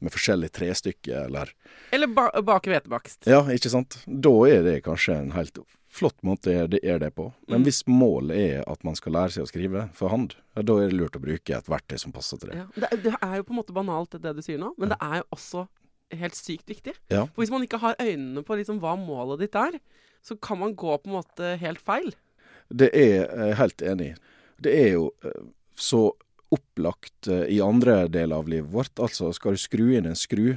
med 0.00 0.12
forskjellige 0.12 0.50
trestykke, 0.58 1.24
eller 1.26 1.52
Eller 1.92 2.06
ba 2.06 2.30
bake 2.42 2.70
hvetebakst. 2.70 3.26
Ja, 3.26 3.42
ikke 3.52 3.70
sant. 3.70 3.98
Da 4.06 4.32
er 4.48 4.62
det 4.62 4.82
kanskje 4.84 5.16
en 5.18 5.32
helt 5.32 5.58
flott 5.90 6.16
måte 6.22 6.68
det- 6.70 6.84
er 6.84 6.98
det 6.98 7.14
på. 7.16 7.32
Men 7.48 7.60
Mm. 7.62 7.64
hvis 7.64 7.82
målet 7.86 8.36
er 8.36 8.64
at 8.70 8.84
man 8.84 8.94
skal 8.94 9.12
lære 9.12 9.30
seg 9.32 9.42
å 9.44 9.48
skrive 9.50 9.90
for 9.92 10.08
hand, 10.08 10.34
ja, 10.56 10.62
da 10.62 10.72
er 10.78 10.88
det 10.88 10.96
lurt 10.98 11.16
å 11.16 11.20
bruke 11.20 11.50
et 11.56 11.66
verktøy 11.66 11.98
som 11.98 12.12
passer 12.12 12.38
til 12.38 12.50
det. 12.50 12.56
Ja. 12.56 12.66
Det, 12.88 13.02
det 13.02 13.14
er 13.22 13.36
jo 13.36 13.42
på 13.42 13.50
en 13.50 13.56
måte 13.62 13.74
banalt, 13.74 14.10
det 14.10 14.36
du 14.36 14.40
sier 14.42 14.58
nå, 14.58 14.72
men 14.78 14.88
det 14.90 14.98
er 15.00 15.16
jo 15.16 15.24
også 15.32 15.68
helt 16.12 16.34
sykt 16.34 16.66
viktig. 16.66 16.94
Ja. 17.10 17.26
For 17.26 17.42
hvis 17.42 17.50
man 17.50 17.62
ikke 17.66 17.78
har 17.80 17.94
øynene 18.00 18.42
på 18.44 18.56
liksom 18.56 18.78
hva 18.80 18.96
målet 18.96 19.40
ditt 19.40 19.54
er, 19.54 19.80
så 20.22 20.38
kan 20.40 20.58
man 20.58 20.74
gå 20.76 20.96
på 21.02 21.06
en 21.06 21.22
måte 21.22 21.58
helt 21.58 21.80
feil. 21.80 22.14
Det 22.72 22.90
er 22.94 23.26
jeg 23.26 23.56
helt 23.56 23.76
enig 23.82 24.06
i. 24.12 24.14
Det 24.60 24.74
er 24.74 24.92
jo 24.92 25.10
eh, 25.24 25.30
så 25.76 26.12
opplagt 26.54 27.28
eh, 27.30 27.46
i 27.56 27.60
andre 27.64 28.04
deler 28.10 28.42
av 28.42 28.50
livet 28.50 28.72
vårt. 28.72 28.98
Altså, 29.02 29.32
skal 29.36 29.56
du 29.56 29.62
skru 29.62 29.86
inn 29.96 30.08
en 30.10 30.18
skru, 30.18 30.56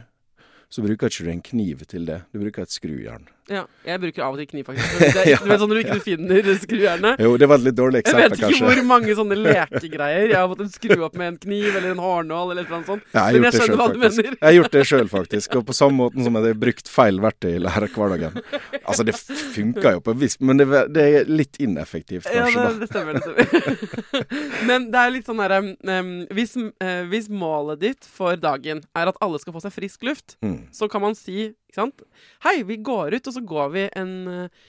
så 0.74 0.82
bruker 0.82 1.12
ikke 1.12 1.28
du 1.28 1.32
en 1.34 1.46
kniv 1.46 1.86
til 1.90 2.08
det. 2.10 2.24
Du 2.34 2.42
bruker 2.42 2.66
et 2.66 2.74
skrujern. 2.74 3.28
Ja, 3.52 3.66
jeg 3.84 4.00
bruker 4.00 4.24
av 4.24 4.38
og 4.38 4.40
til 4.40 4.48
kniv, 4.48 4.64
faktisk. 4.70 5.00
Det 5.18 5.24
er, 5.34 5.42
du 5.44 5.50
vet 5.52 5.60
sånn 5.60 5.72
når 5.72 5.80
du 5.80 5.82
ikke 5.84 6.04
finner 6.06 6.46
skrujernet. 6.62 7.24
Jo, 7.26 7.34
det 7.42 7.48
var 7.52 7.60
et 7.60 7.66
litt 7.66 7.76
dårlig 7.76 8.00
eksempel, 8.00 8.22
kanskje. 8.24 8.24
Jeg 8.24 8.32
vet 8.32 8.38
ikke 8.38 8.52
kanskje. 8.54 8.70
hvor 8.70 8.88
mange 8.88 9.16
sånne 9.18 9.38
lekegreier 9.40 10.32
jeg 10.32 10.38
har 10.38 10.52
måttet 10.52 10.78
skru 10.78 11.04
opp 11.04 11.18
med 11.20 11.28
en 11.34 11.40
kniv 11.44 11.68
eller 11.74 11.90
en 11.92 12.02
hårnål 12.04 12.54
eller 12.54 12.70
noe 12.72 12.88
sånt. 12.88 13.04
Ja, 13.12 13.26
jeg, 13.28 13.42
Men 13.44 13.50
jeg 13.50 13.58
skjønner 13.60 13.82
hva 13.82 13.88
du 13.90 13.98
faktisk. 14.00 14.22
mener. 14.24 14.38
jeg 14.40 14.48
har 14.48 14.56
gjort 14.56 14.78
det 14.78 14.84
sjøl, 14.94 15.12
faktisk. 15.12 15.58
Og 15.60 15.66
på 15.68 15.76
samme 15.76 16.00
måten 16.00 16.28
som 16.28 16.40
jeg 16.40 16.48
har 16.48 16.62
brukt 16.64 16.92
feil 16.94 17.20
verktøy 17.26 17.50
i 17.52 17.64
lærerhverdagen. 17.66 18.40
Altså, 18.84 19.08
det 19.08 19.18
funka 19.18 19.96
jo 19.98 20.04
på 20.04 20.14
en 20.16 20.20
viss 20.20 20.40
Men 20.44 20.60
det, 20.60 20.68
det 20.96 21.04
er 21.04 21.30
litt 21.32 21.60
ineffektivt, 21.64 22.28
Ja, 22.34 22.48
det, 22.48 22.80
det 22.84 22.90
stemmer. 22.92 23.20
det 23.20 23.24
stemmer. 23.28 24.14
Men 24.70 24.88
det 24.94 25.04
er 25.04 25.14
litt 25.18 25.28
sånn 25.28 25.42
herre 25.44 25.60
um, 25.64 26.14
hvis, 26.36 26.56
uh, 26.56 27.04
hvis 27.12 27.28
målet 27.32 27.84
ditt 27.84 28.08
for 28.08 28.40
dagen 28.40 28.84
er 28.96 29.12
at 29.12 29.20
alle 29.24 29.40
skal 29.44 29.56
få 29.56 29.64
seg 29.64 29.76
frisk 29.76 30.08
luft. 30.08 30.38
Mm. 30.44 30.70
så 30.72 30.88
kan 30.92 31.04
man 31.04 31.16
si 31.18 31.52
ikke 31.74 31.80
sant? 31.80 32.04
Hei, 32.46 32.60
vi 32.68 32.76
går 32.86 33.16
ut, 33.18 33.28
og 33.30 33.33
så 33.36 33.43
går 33.46 33.74
vi 33.74 33.89
en 34.00 34.13
eh, 34.32 34.63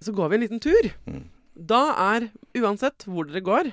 Så 0.00 0.14
går 0.16 0.30
vi 0.30 0.36
en 0.36 0.44
liten 0.46 0.62
tur. 0.64 0.90
Mm. 1.04 1.24
Da 1.54 1.80
er, 2.14 2.30
uansett 2.56 3.04
hvor 3.04 3.26
dere 3.28 3.42
går, 3.44 3.68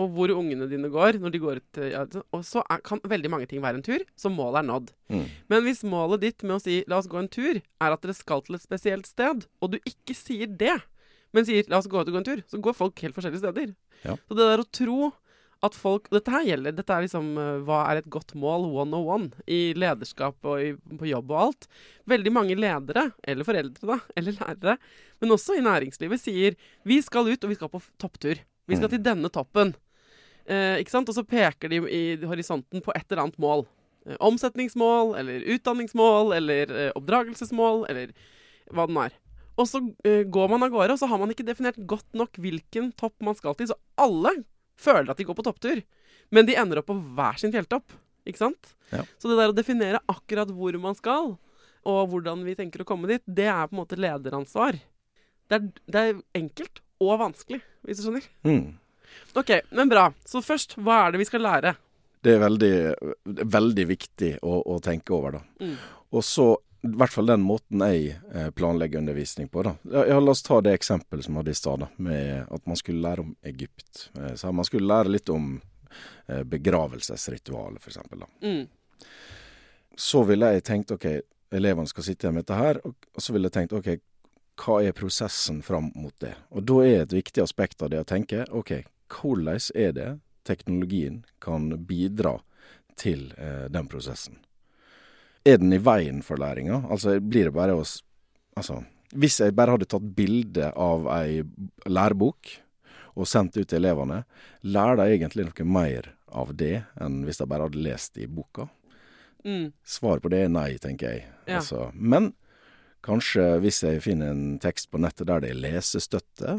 og 0.00 0.12
hvor 0.14 0.30
ungene 0.34 0.68
dine 0.70 0.88
går 0.92 1.18
når 1.20 1.32
de 1.34 1.40
går 1.42 1.60
ut 1.60 1.80
eh, 1.82 1.90
ja, 1.94 2.04
Og 2.32 2.44
så 2.46 2.62
er, 2.70 2.82
kan 2.86 3.02
veldig 3.02 3.30
mange 3.32 3.48
ting 3.50 3.62
være 3.64 3.80
en 3.80 3.86
tur, 3.86 4.04
så 4.16 4.30
målet 4.32 4.62
er 4.62 4.68
nådd. 4.68 4.92
Mm. 5.12 5.26
Men 5.52 5.66
hvis 5.66 5.82
målet 5.88 6.22
ditt 6.22 6.46
med 6.46 6.56
å 6.58 6.62
si 6.62 6.82
'la 6.86 7.00
oss 7.00 7.10
gå 7.10 7.18
en 7.18 7.30
tur', 7.32 7.60
er 7.60 7.90
at 7.90 8.02
dere 8.02 8.16
skal 8.16 8.44
til 8.46 8.58
et 8.58 8.64
spesielt 8.64 9.06
sted, 9.10 9.46
og 9.60 9.74
du 9.74 9.78
ikke 9.82 10.16
sier 10.16 10.46
det, 10.46 10.78
men 11.32 11.48
sier 11.48 11.66
'la 11.68 11.82
oss 11.82 11.90
gå 11.90 11.98
ut 11.98 12.08
og 12.08 12.14
gå 12.14 12.22
en 12.22 12.30
tur', 12.30 12.44
så 12.48 12.62
går 12.62 12.78
folk 12.78 13.04
helt 13.04 13.16
forskjellige 13.16 13.44
steder. 13.44 13.74
Ja. 14.04 14.16
Så 14.16 14.38
det 14.38 14.48
der 14.48 14.62
å 14.62 14.70
tro 14.70 15.12
at 15.62 15.76
folk 15.78 16.08
Dette 16.10 16.32
her 16.34 16.42
gjelder 16.46 16.74
Dette 16.74 16.94
er 16.94 17.04
liksom 17.04 17.28
eh, 17.38 17.60
hva 17.66 17.84
er 17.90 18.00
et 18.00 18.08
godt 18.10 18.34
mål 18.38 18.66
101 18.70 19.28
i 19.46 19.60
lederskap 19.78 20.48
og 20.48 20.62
i, 20.62 20.72
på 20.98 21.06
jobb 21.06 21.30
og 21.30 21.40
alt. 21.46 21.68
Veldig 22.10 22.32
mange 22.34 22.56
ledere, 22.58 23.10
eller 23.22 23.46
foreldre, 23.46 23.86
da, 23.94 23.98
eller 24.18 24.38
lærere, 24.40 24.76
men 25.22 25.36
også 25.36 25.58
i 25.58 25.62
næringslivet, 25.62 26.20
sier 26.20 26.56
'vi 26.84 26.98
skal 27.02 27.30
ut, 27.30 27.44
og 27.44 27.50
vi 27.50 27.58
skal 27.60 27.70
på 27.70 27.82
topptur'. 28.02 28.42
Vi 28.66 28.76
skal 28.76 28.88
Mm. 28.88 28.94
til 28.96 29.02
denne 29.02 29.28
toppen. 29.30 29.74
Eh, 30.46 30.82
ikke 30.82 30.90
sant? 30.90 31.08
Og 31.08 31.14
så 31.14 31.22
peker 31.22 31.68
de 31.70 31.76
i 31.86 32.16
horisonten 32.26 32.82
på 32.82 32.92
et 32.94 33.06
eller 33.10 33.22
annet 33.22 33.38
mål. 33.38 33.66
Eh, 34.06 34.16
omsetningsmål, 34.18 35.14
eller 35.18 35.44
utdanningsmål, 35.54 36.34
eller 36.34 36.70
eh, 36.70 36.92
oppdragelsesmål, 36.98 37.86
eller 37.88 38.10
hva 38.72 38.86
den 38.86 38.96
er. 38.98 39.12
Og 39.58 39.68
så 39.68 39.78
eh, 40.04 40.24
går 40.24 40.48
man 40.50 40.62
av 40.64 40.70
gårde, 40.70 40.94
og 40.96 40.98
så 40.98 41.06
har 41.06 41.18
man 41.18 41.30
ikke 41.30 41.46
definert 41.46 41.78
godt 41.86 42.08
nok 42.14 42.34
hvilken 42.40 42.92
topp 42.98 43.14
man 43.22 43.36
skal 43.38 43.54
til. 43.54 43.68
Så 43.70 43.78
alle 44.00 44.44
føler 44.80 45.12
at 45.12 45.20
de 45.20 45.26
går 45.28 45.38
på 45.38 45.44
topptur, 45.46 45.82
men 46.32 46.48
de 46.48 46.56
ender 46.58 46.80
opp 46.80 46.88
på 46.90 46.96
hver 47.16 47.40
sin 47.40 47.52
fjelltopp. 47.54 47.92
Ikke 48.28 48.40
sant? 48.44 48.74
Ja. 48.92 49.02
Så 49.18 49.30
det 49.30 49.38
der 49.38 49.52
å 49.52 49.56
definere 49.56 50.02
akkurat 50.10 50.50
hvor 50.54 50.76
man 50.80 50.96
skal, 50.98 51.34
og 51.82 52.02
hvordan 52.12 52.44
vi 52.46 52.54
tenker 52.58 52.84
å 52.84 52.88
komme 52.88 53.10
dit, 53.10 53.24
det 53.26 53.48
er 53.50 53.66
på 53.66 53.76
en 53.76 53.82
måte 53.82 53.98
lederansvar. 53.98 54.78
Det 55.50 55.58
er, 55.58 55.70
det 55.90 56.02
er 56.02 56.20
enkelt 56.38 56.82
og 57.02 57.16
vanskelig, 57.24 57.60
hvis 57.82 57.98
du 57.98 58.04
skjønner. 58.06 58.28
Mm. 58.46 58.76
OK, 59.36 59.50
men 59.74 59.90
bra. 59.90 60.06
Så 60.28 60.42
først, 60.44 60.76
hva 60.80 61.06
er 61.06 61.14
det 61.14 61.22
vi 61.22 61.28
skal 61.28 61.42
lære? 61.44 61.74
Det 62.22 62.36
er 62.36 62.44
veldig, 62.44 62.74
veldig 63.50 63.86
viktig 63.88 64.36
å, 64.46 64.60
å 64.70 64.78
tenke 64.84 65.14
over, 65.16 65.40
da. 65.40 65.66
Mm. 65.66 65.74
Og 66.14 66.24
så 66.26 66.52
i 66.82 66.90
hvert 66.98 67.12
fall 67.14 67.26
den 67.30 67.42
måten 67.46 67.82
jeg 67.86 68.16
eh, 68.34 68.48
planlegger 68.50 68.98
undervisning 68.98 69.48
på. 69.48 69.62
da. 69.62 69.74
Ja, 69.92 70.18
La 70.20 70.32
oss 70.34 70.42
ta 70.42 70.60
det 70.60 70.72
eksempelet 70.74 71.24
som 71.24 71.36
hadde 71.38 71.52
i 71.54 71.58
stad, 71.58 71.84
med 71.96 72.46
at 72.50 72.66
man 72.66 72.76
skulle 72.76 73.02
lære 73.04 73.20
om 73.22 73.36
Egypt. 73.42 74.08
Eh, 74.18 74.34
Så 74.34 74.52
Man 74.52 74.64
skulle 74.66 74.86
lære 74.90 75.12
litt 75.14 75.28
om 75.30 75.60
eh, 76.26 76.42
begravelsesritualet, 76.42 77.78
f.eks. 77.82 77.98
Mm. 78.42 78.66
Så 79.96 80.22
ville 80.26 80.52
jeg 80.52 80.64
tenkt 80.64 80.90
OK, 80.90 81.06
elevene 81.52 81.86
skal 81.86 82.04
sitte 82.06 82.26
igjen 82.26 82.34
med 82.34 82.46
dette 82.46 82.58
her, 82.58 82.80
og 82.86 83.20
så 83.22 83.32
ville 83.32 83.46
jeg 83.46 83.58
tenkt 83.60 83.76
OK, 83.78 83.92
hva 84.62 84.82
er 84.84 84.92
prosessen 84.96 85.62
fram 85.62 85.90
mot 85.94 86.14
det? 86.20 86.34
Og 86.50 86.64
da 86.68 86.80
er 86.84 87.02
et 87.02 87.12
viktig 87.14 87.42
aspekt 87.42 87.82
av 87.82 87.90
det 87.92 88.02
å 88.02 88.08
tenke 88.08 88.44
OK, 88.50 88.82
hvordan 89.12 89.60
er 89.74 89.92
det 89.96 90.08
teknologien 90.48 91.22
kan 91.38 91.70
bidra 91.86 92.40
til 92.98 93.30
eh, 93.38 93.68
den 93.70 93.86
prosessen? 93.88 94.40
Er 95.44 95.58
den 95.58 95.74
i 95.74 95.80
veien 95.82 96.22
for 96.22 96.38
læringa? 96.38 96.84
Altså, 96.90 97.18
blir 97.20 97.50
det 97.50 97.56
bare 97.56 97.76
å 97.78 97.84
Altså, 98.52 98.82
hvis 99.16 99.38
jeg 99.40 99.54
bare 99.56 99.72
hadde 99.72 99.86
tatt 99.88 100.04
bilde 100.12 100.66
av 100.76 101.06
ei 101.14 101.38
lærebok 101.88 102.50
og 103.16 103.24
sendt 103.24 103.56
ut 103.56 103.64
til 103.64 103.78
elevene, 103.78 104.18
lærer 104.60 104.98
de 105.00 105.06
egentlig 105.14 105.46
noe 105.46 105.64
mer 105.64 106.10
av 106.28 106.52
det 106.60 106.82
enn 107.00 107.22
hvis 107.24 107.40
de 107.40 107.46
bare 107.48 107.64
hadde 107.64 107.80
lest 107.80 108.20
i 108.20 108.28
boka? 108.28 108.66
Mm. 109.44 109.72
Svaret 109.88 110.20
på 110.20 110.34
det 110.34 110.42
er 110.44 110.52
nei, 110.52 110.76
tenker 110.80 111.14
jeg. 111.14 111.24
Ja. 111.46 111.62
Altså, 111.62 111.88
men 111.94 112.34
kanskje 113.04 113.46
hvis 113.64 113.80
jeg 113.86 114.04
finner 114.04 114.34
en 114.34 114.58
tekst 114.62 114.90
på 114.92 115.00
nettet 115.00 115.30
der 115.30 115.40
det 115.40 115.54
er 115.54 115.62
lesestøtte, 115.64 116.58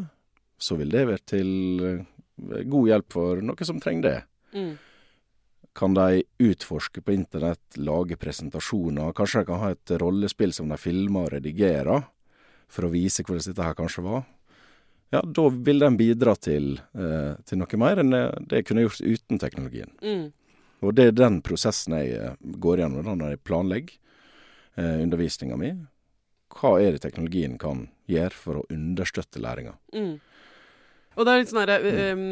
så 0.57 0.77
vil 0.79 0.91
det 0.93 1.05
være 1.09 1.25
til 1.29 1.51
eh, 1.87 2.65
god 2.69 2.89
hjelp 2.89 3.13
for 3.13 3.45
noe 3.45 3.69
som 3.69 3.79
trenger 3.83 4.09
det. 4.09 4.17
Mm. 4.57 4.73
Kan 5.73 5.95
de 5.97 6.23
utforske 6.43 7.01
på 7.01 7.15
internett, 7.15 7.77
lage 7.81 8.17
presentasjoner, 8.21 9.13
kanskje 9.17 9.41
de 9.41 9.49
kan 9.49 9.61
ha 9.63 9.71
et 9.73 9.93
rollespill 10.01 10.53
som 10.53 10.69
de 10.69 10.77
filmer 10.77 11.25
og 11.25 11.33
redigerer, 11.33 12.05
for 12.69 12.85
å 12.87 12.93
vise 12.93 13.25
hvordan 13.25 13.47
dette 13.49 13.65
her 13.65 13.77
kanskje 13.77 14.05
var. 14.05 14.23
Ja, 15.13 15.21
da 15.21 15.47
vil 15.49 15.81
den 15.81 15.97
bidra 15.97 16.33
til, 16.35 16.79
eh, 16.97 17.33
til 17.45 17.59
noe 17.61 17.77
mer 17.77 18.01
enn 18.01 18.13
det, 18.13 18.23
det 18.49 18.61
jeg 18.61 18.65
kunne 18.69 18.85
gjort 18.85 19.01
uten 19.01 19.41
teknologien. 19.41 19.91
Mm. 20.01 20.31
Og 20.83 20.95
det 20.97 21.05
er 21.07 21.17
den 21.17 21.41
prosessen 21.45 21.93
jeg 21.99 22.15
eh, 22.17 22.37
går 22.41 22.81
gjennom 22.81 23.05
da 23.05 23.13
når 23.19 23.35
jeg 23.35 23.43
planlegger 23.45 23.97
eh, 24.81 25.03
undervisninga 25.03 25.57
mi. 25.59 25.71
Hva 26.53 26.75
er 26.81 26.95
det 26.95 27.03
teknologien 27.05 27.59
kan 27.61 27.87
gjøre 28.09 28.37
for 28.37 28.61
å 28.61 28.67
understøtte 28.73 29.41
læringa? 29.41 29.75
Mm. 29.93 30.17
Og 31.13 31.25
det 31.25 31.33
er 31.33 31.41
litt 31.41 31.51
sånn 31.53 31.61
herre 31.61 31.93
um, 32.17 32.25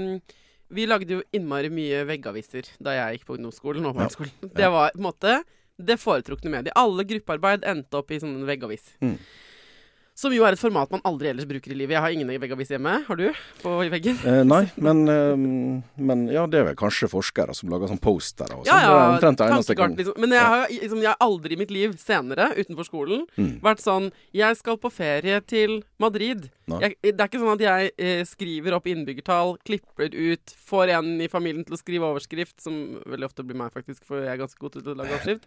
Vi 0.72 0.88
lagde 0.88 1.18
jo 1.18 1.22
innmari 1.36 1.72
mye 1.74 2.06
veggaviser 2.08 2.70
da 2.80 2.96
jeg 2.96 3.20
gikk 3.20 3.28
på 3.28 3.38
ungdomsskolen 3.38 3.86
og 3.90 3.98
barneskolen. 3.98 4.32
Det 4.56 4.72
var 4.72 4.94
på 4.96 5.02
en 5.02 5.08
måte 5.10 5.38
det 5.82 5.98
foretrukne 6.00 6.52
mediet. 6.54 6.76
Alle 6.78 7.04
gruppearbeid 7.10 7.66
endte 7.68 8.00
opp 8.00 8.12
i 8.14 8.20
sånn 8.22 8.44
veggavis. 8.48 8.94
Mm. 9.04 9.18
Som 10.22 10.34
jo 10.36 10.44
er 10.46 10.54
et 10.54 10.62
format 10.62 10.92
man 10.92 11.02
aldri 11.08 11.30
ellers 11.32 11.48
bruker 11.50 11.72
i 11.72 11.76
livet. 11.80 11.96
Jeg 11.96 12.04
har 12.04 12.14
ingen 12.14 12.30
veggavis 12.30 12.70
hjemme. 12.74 12.98
Har 13.08 13.18
du? 13.18 13.24
På 13.64 13.78
veggen? 13.90 14.20
Eh, 14.28 14.42
nei, 14.46 14.66
men, 14.76 15.00
eh, 15.10 15.46
men 15.98 16.26
ja, 16.30 16.44
det 16.52 16.60
er 16.60 16.68
vel 16.68 16.78
kanskje 16.78 17.10
forskere 17.10 17.56
som 17.58 17.72
lager 17.72 17.90
sånn 17.90 18.02
postere 18.04 18.54
og 18.60 18.68
sånn. 18.68 18.70
Ja, 18.70 18.82
ja, 18.84 19.18
det 19.18 19.32
liksom. 19.98 20.20
Men 20.22 20.36
jeg 20.36 20.46
har, 20.54 20.68
liksom, 20.68 21.02
jeg 21.02 21.16
aldri 21.26 21.56
i 21.56 21.62
mitt 21.64 21.72
liv 21.74 21.96
senere, 21.98 22.52
utenfor 22.60 22.86
skolen, 22.86 23.26
Mm. 23.38 23.62
vært 23.62 23.80
sånn 23.82 24.12
Jeg 24.34 24.58
skal 24.58 24.78
på 24.78 24.92
ferie 24.92 25.42
til 25.42 25.84
Madrid. 25.98 26.52
Nei. 26.72 26.80
Jeg, 26.86 26.98
det 27.04 27.14
er 27.20 27.30
ikke 27.30 27.42
sånn 27.42 27.54
at 27.54 27.64
jeg 27.66 27.92
eh, 27.98 28.24
skriver 28.30 28.78
opp 28.78 28.88
innbyggertall, 28.92 29.56
klipper 29.68 30.16
ut, 30.16 30.56
får 30.72 30.94
en 30.98 31.12
i 31.22 31.30
familien 31.32 31.68
til 31.68 31.78
å 31.78 31.82
skrive 31.82 32.10
overskrift, 32.10 32.58
som 32.64 32.80
veldig 33.06 33.28
ofte 33.30 33.46
blir 33.48 33.60
meg, 33.60 33.74
faktisk, 33.76 34.04
for 34.08 34.24
jeg 34.24 34.34
er 34.34 34.42
ganske 34.42 34.62
god 34.62 34.78
til 34.78 34.92
å 34.94 34.98
lage 34.98 35.16
overskrift, 35.18 35.46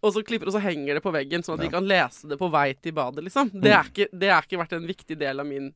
og 0.00 0.16
så 0.16 0.24
klipper, 0.26 0.50
og 0.50 0.56
så 0.56 0.64
henger 0.64 0.98
det 0.98 1.04
på 1.04 1.14
veggen, 1.14 1.44
sånn 1.46 1.58
at 1.58 1.64
de 1.66 1.72
kan 1.72 1.86
lese 1.88 2.30
det 2.30 2.38
på 2.40 2.50
vei 2.52 2.68
til 2.80 2.96
badet, 2.96 3.24
liksom. 3.28 3.52
Det 3.54 3.70
er 3.72 3.82
Mm. 3.82 3.90
ikke, 3.92 4.08
det 4.12 4.28
ikke 4.36 4.58
vært 4.60 4.76
en 4.76 4.86
viktig 4.86 5.18
del 5.18 5.40
av 5.42 5.46
min 5.48 5.72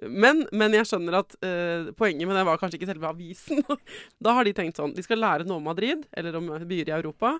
men, 0.00 0.46
men 0.56 0.72
jeg 0.72 0.86
skjønner 0.88 1.18
at 1.18 1.34
eh, 1.44 1.90
poenget 1.98 2.24
med 2.28 2.38
det 2.38 2.44
var 2.48 2.56
kanskje 2.56 2.78
ikke 2.78 2.88
selve 2.88 3.10
avisen. 3.10 3.60
da 4.24 4.32
har 4.38 4.46
de 4.48 4.54
tenkt 4.56 4.78
sånn 4.80 4.94
De 4.96 5.04
skal 5.04 5.20
lære 5.20 5.44
noe 5.44 5.60
om 5.60 5.66
Madrid, 5.68 6.06
eller 6.16 6.38
om 6.38 6.46
byer 6.64 6.88
i 6.88 6.94
Europa. 6.96 7.34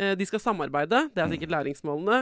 Eh, 0.00 0.14
de 0.16 0.24
skal 0.24 0.40
samarbeide, 0.40 1.10
det 1.12 1.20
er 1.20 1.28
sikkert 1.34 1.52
læringsmålene. 1.52 2.20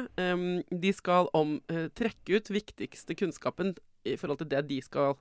De 0.83 0.93
skal 0.97 1.31
om, 1.37 1.61
eh, 1.71 1.87
trekke 1.95 2.41
ut 2.41 2.51
viktigste 2.51 3.15
kunnskapen 3.15 3.77
i 4.05 4.17
forhold 4.21 4.39
til 4.43 4.51
det 4.53 4.67
de 4.69 4.81
skal 4.85 5.17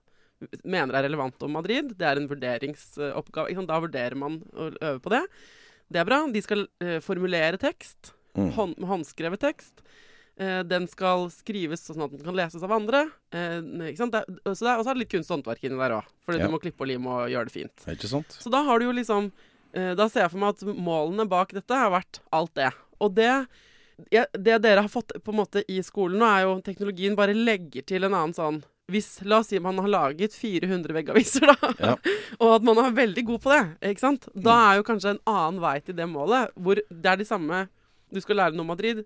mener 0.64 0.94
er 0.94 1.08
relevant 1.08 1.42
om 1.48 1.56
Madrid. 1.58 1.96
Det 1.98 2.06
er 2.06 2.20
en 2.20 2.28
vurderingsoppgave. 2.30 3.66
Da 3.66 3.80
vurderer 3.82 4.16
man 4.20 4.40
å 4.54 4.70
øve 4.76 5.00
på 5.02 5.10
det. 5.14 5.24
Det 5.90 6.02
er 6.02 6.06
bra. 6.06 6.20
De 6.30 6.42
skal 6.46 6.68
eh, 6.84 7.00
formulere 7.02 7.58
tekst. 7.62 8.12
Mm. 8.38 8.52
Hånd, 8.54 8.76
håndskrevet 8.86 9.42
tekst. 9.42 9.82
Eh, 10.38 10.62
den 10.68 10.86
skal 10.92 11.26
skrives 11.34 11.88
sånn 11.88 12.04
at 12.06 12.14
den 12.14 12.22
kan 12.28 12.38
leses 12.38 12.62
av 12.62 12.76
andre. 12.76 13.08
Eh? 13.34 13.58
Det, 13.66 13.96
så 13.98 14.10
det 14.14 14.22
er, 14.22 14.42
og 14.46 14.58
så 14.86 14.92
det 14.94 14.98
litt 15.02 15.14
kunst 15.16 15.32
og 15.32 15.40
håndverk 15.40 15.64
inni 15.66 15.80
der 15.82 15.98
òg. 15.98 16.12
Fordi 16.28 16.42
Ja. 16.44 16.46
du 16.46 16.54
må 16.54 16.62
klippe 16.62 16.86
og 16.86 16.92
lime 16.92 17.10
og 17.10 17.32
gjøre 17.34 17.50
det 17.50 17.56
fint. 17.56 17.88
Ikke 17.90 18.12
sant? 18.12 18.38
Så 18.38 18.54
da 18.54 18.62
har 18.68 18.78
du 18.80 18.86
jo 18.86 18.94
liksom 18.94 19.32
eh, 19.74 19.96
Da 19.98 20.06
ser 20.10 20.28
jeg 20.28 20.36
for 20.36 20.44
meg 20.44 20.54
at 20.54 20.62
målene 20.78 21.26
bak 21.28 21.56
dette 21.58 21.74
har 21.74 21.90
vært 21.96 22.22
alt 22.32 22.54
det. 22.54 22.70
Og 23.02 23.16
det 23.18 23.32
ja, 24.14 24.26
Det 24.34 24.58
dere 24.62 24.82
har 24.86 24.90
fått 24.94 25.12
på 25.24 25.32
en 25.34 25.40
måte 25.42 25.64
i 25.68 25.80
skolen 25.84 26.20
nå, 26.22 26.26
er 26.30 26.44
jo 26.46 26.56
teknologien 26.66 27.16
bare 27.18 27.34
legger 27.34 27.86
til 27.88 28.04
en 28.08 28.14
annen 28.14 28.36
sånn 28.38 28.60
hvis, 28.88 29.18
La 29.28 29.42
oss 29.42 29.50
si 29.52 29.60
man 29.60 29.76
har 29.84 29.90
laget 29.92 30.32
400 30.38 30.94
veggaviser, 30.96 31.44
da, 31.50 31.72
Ja. 31.84 31.96
og 32.40 32.54
at 32.56 32.64
man 32.64 32.78
er 32.86 32.94
veldig 32.96 33.24
god 33.28 33.42
på 33.44 33.52
det, 33.52 33.64
ikke 33.92 34.00
sant? 34.06 34.30
Da 34.34 34.54
er 34.70 34.78
jo 34.80 34.86
kanskje 34.88 35.10
en 35.18 35.20
annen 35.28 35.60
vei 35.60 35.74
til 35.84 35.98
det 35.98 36.08
målet, 36.08 36.54
hvor 36.56 36.80
det 36.80 37.12
er 37.12 37.20
de 37.20 37.28
samme 37.28 37.66
Du 38.14 38.22
skal 38.24 38.38
lære 38.40 38.56
noe 38.56 38.64
om 38.64 38.70
Madrid, 38.72 39.02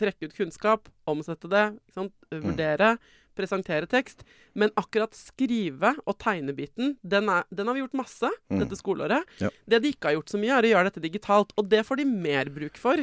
trekke 0.00 0.30
ut 0.30 0.36
kunnskap, 0.38 0.88
omsette 1.10 1.50
det, 1.52 1.66
ikke 1.76 1.98
sant? 1.98 2.14
vurdere, 2.32 2.94
presentere 3.36 3.84
tekst. 3.86 4.24
Men 4.56 4.70
akkurat 4.80 5.12
skrive- 5.14 5.92
og 6.08 6.16
tegnebiten, 6.22 6.94
den, 7.04 7.28
er, 7.28 7.44
den 7.52 7.68
har 7.68 7.76
vi 7.76 7.82
gjort 7.84 7.98
masse 8.00 8.30
Mm. 8.48 8.62
dette 8.62 8.78
skoleåret. 8.80 9.28
Ja. 9.44 9.50
Det 9.68 9.82
de 9.84 9.92
ikke 9.92 10.08
har 10.08 10.16
gjort 10.16 10.32
så 10.32 10.40
mye, 10.40 10.56
er 10.56 10.64
å 10.64 10.72
gjøre 10.72 10.88
dette 10.88 11.04
digitalt. 11.04 11.52
Og 11.60 11.68
det 11.68 11.84
får 11.84 12.00
de 12.00 12.06
mer 12.08 12.48
bruk 12.48 12.78
for. 12.80 12.96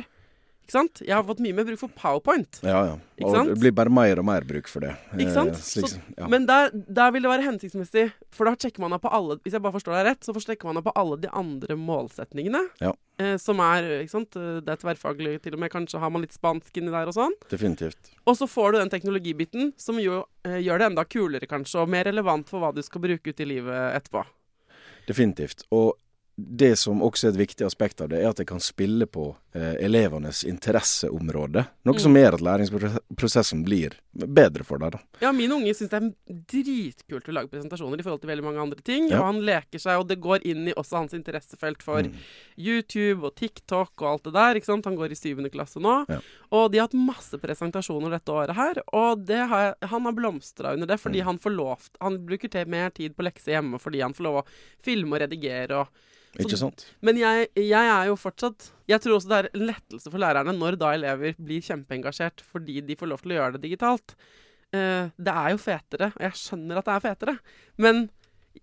Ikke 0.65 0.73
sant? 0.73 0.99
Jeg 1.06 1.13
har 1.13 1.21
fått 1.28 1.41
mye 1.45 1.54
mer 1.54 1.65
bruk 1.67 1.78
for 1.78 1.91
PowerPoint. 1.93 2.58
Ja, 2.65 2.80
ja. 2.88 2.93
Og 3.21 3.36
det 3.51 3.60
blir 3.62 3.71
bare 3.78 3.91
mer 3.93 4.17
og 4.17 4.25
mer 4.25 4.41
bruk 4.49 4.65
for 4.67 4.82
det. 4.82 4.95
Ikke 5.13 5.32
sant? 5.36 5.51
Eh, 5.54 5.62
slik, 5.62 5.88
Så- 5.91 5.99
ja. 6.17 6.25
Men 6.28 6.47
der, 6.49 6.71
der 6.73 7.12
vil 7.13 7.21
det 7.21 7.30
være 7.30 7.45
hensiktsmessig, 7.45 8.08
for 8.34 8.49
da 8.49 8.56
sjekker 8.56 8.80
man 8.82 8.91
av 8.97 9.01
på 9.04 9.12
alle 9.13 9.38
Hvis 9.45 9.54
jeg 9.54 9.62
bare 9.62 9.73
forstår 9.78 9.93
deg 9.99 10.06
rett, 10.10 10.21
så 10.25 10.34
sjekker 10.34 10.65
man 10.65 10.78
av 10.82 10.84
på 10.88 10.91
alle 10.95 11.17
de 11.21 11.30
andre 11.30 11.75
målsetningene. 11.78 12.63
Ja. 12.82 12.93
Eh, 13.19 13.38
som 13.38 13.60
er 13.62 13.84
ikke 14.01 14.10
sant? 14.10 14.36
Eh, 14.36 14.60
Det 14.65 14.73
er 14.73 14.82
tverrfaglig 14.82 15.41
til 15.43 15.54
og 15.54 15.60
med. 15.60 15.69
Kanskje 15.71 15.99
har 15.99 16.10
man 16.10 16.21
litt 16.25 16.34
spansk 16.34 16.73
inni 16.82 16.89
der 16.89 17.06
og 17.08 17.13
sånn. 17.13 17.38
Definitivt. 17.47 18.10
Og 18.25 18.36
så 18.36 18.49
får 18.49 18.71
du 18.73 18.80
den 18.80 18.89
teknologibiten 18.89 19.71
som 19.78 19.99
jo 20.01 20.25
eh, 20.43 20.58
gjør 20.65 20.80
det 20.82 20.88
enda 20.89 21.06
kulere, 21.06 21.45
kanskje, 21.47 21.80
og 21.84 21.89
mer 21.89 22.06
relevant 22.10 22.49
for 22.49 22.60
hva 22.60 22.73
du 22.73 22.82
skal 22.82 23.01
bruke 23.06 23.28
ut 23.30 23.39
i 23.39 23.45
livet 23.45 24.01
etterpå. 24.01 24.25
Definitivt. 25.08 25.63
Og 25.71 25.93
det 26.38 26.76
som 26.78 27.00
også 27.02 27.28
er 27.28 27.32
et 27.32 27.38
viktig 27.48 27.65
aspekt 27.65 28.02
av 28.02 28.10
det, 28.12 28.19
er 28.19 28.30
at 28.30 28.36
det 28.36 28.48
kan 28.50 28.60
spille 28.60 29.06
på 29.08 29.36
eh, 29.56 29.76
elevenes 29.86 30.43
interesseområde. 30.43 31.65
Noe 31.88 31.95
Mm. 31.95 32.00
som 32.04 32.13
gjør 32.13 32.34
at 32.34 32.41
læringsprosessen 32.43 33.63
blir 33.63 33.93
bedre 34.13 34.65
for 34.67 34.78
deg. 34.78 34.91
da. 34.91 35.00
Ja, 35.21 35.32
min 35.32 35.52
unge 35.52 35.71
syns 35.74 35.89
det 35.89 36.02
er 36.02 36.12
dritkult 36.52 37.30
å 37.30 37.36
lage 37.38 37.48
presentasjoner 37.54 38.00
i 38.00 38.04
forhold 38.04 38.19
til 38.21 38.30
veldig 38.30 38.43
mange 38.43 38.60
andre 38.62 38.82
ting. 38.84 39.08
Ja. 39.10 39.21
Og 39.21 39.26
han 39.34 39.41
leker 39.48 39.80
seg, 39.80 39.98
og 40.02 40.08
det 40.10 40.19
går 40.19 40.43
inn 40.45 40.67
i 40.67 40.74
også 40.74 40.98
hans 40.98 41.13
interessefelt 41.13 41.82
for 41.82 42.04
Mm. 42.04 42.13
YouTube 42.58 43.24
og 43.24 43.36
TikTok 43.36 43.91
og 44.02 44.08
alt 44.12 44.24
det 44.24 44.34
der. 44.34 44.56
ikke 44.56 44.65
sant? 44.65 44.86
Han 44.86 44.98
går 44.98 45.12
i 45.12 45.15
syvende 45.15 45.50
klasse 45.52 45.80
nå. 45.80 46.06
Ja. 46.10 46.19
Og 46.52 46.71
de 46.71 46.80
har 46.80 46.88
hatt 46.88 46.93
masse 47.00 47.38
presentasjoner 47.39 48.10
dette 48.12 48.28
året 48.32 48.56
her, 48.56 48.76
og 48.93 49.26
det 49.26 49.48
har 49.48 49.76
han 49.82 50.04
har 50.04 50.12
blomstra 50.13 50.74
under 50.74 50.86
det 50.88 51.00
fordi 51.00 51.19
Mm. 51.21 51.26
han 51.26 51.38
får 51.39 51.56
lov 51.56 51.89
Han 52.02 52.17
bruker 52.26 52.50
til 52.50 52.65
mer 52.67 52.89
tid 52.89 53.15
på 53.15 53.24
lekser 53.24 53.54
hjemme 53.56 53.80
fordi 53.80 54.02
han 54.02 54.13
får 54.13 54.24
lov 54.24 54.43
å 54.43 54.45
filme 54.84 55.13
og 55.15 55.21
redigere 55.21 55.71
og 55.80 55.88
Ikke 56.43 56.58
sant? 56.60 56.86
Men 57.06 57.19
jeg, 57.21 57.48
jeg 57.56 57.88
er 57.91 58.10
jo 58.10 58.15
fortsatt 58.19 58.71
Jeg 58.91 59.00
tror 59.04 59.15
også 59.17 59.30
det 59.32 59.38
er 59.38 59.48
en 59.54 59.65
lettelse 59.69 60.12
for 60.12 60.19
lærerne 60.21 60.54
når 60.58 60.76
da 60.82 60.91
elever 60.98 61.38
blir 61.39 61.63
kjempeengasjert 61.63 62.43
fordi 62.52 62.82
de 62.86 62.98
får 63.00 63.12
lov 63.12 63.24
til 63.24 63.34
å 63.36 63.39
gjøre 63.39 63.56
det 63.56 63.63
digitalt. 63.69 64.15
Uh, 64.76 65.08
det 65.15 65.32
er 65.32 65.54
jo 65.54 65.62
fetere, 65.62 66.12
og 66.17 66.21
jeg 66.26 66.39
skjønner 66.41 66.82
at 66.82 66.88
det 66.89 66.95
er 66.98 67.04
fetere. 67.06 67.36
Men 67.80 68.06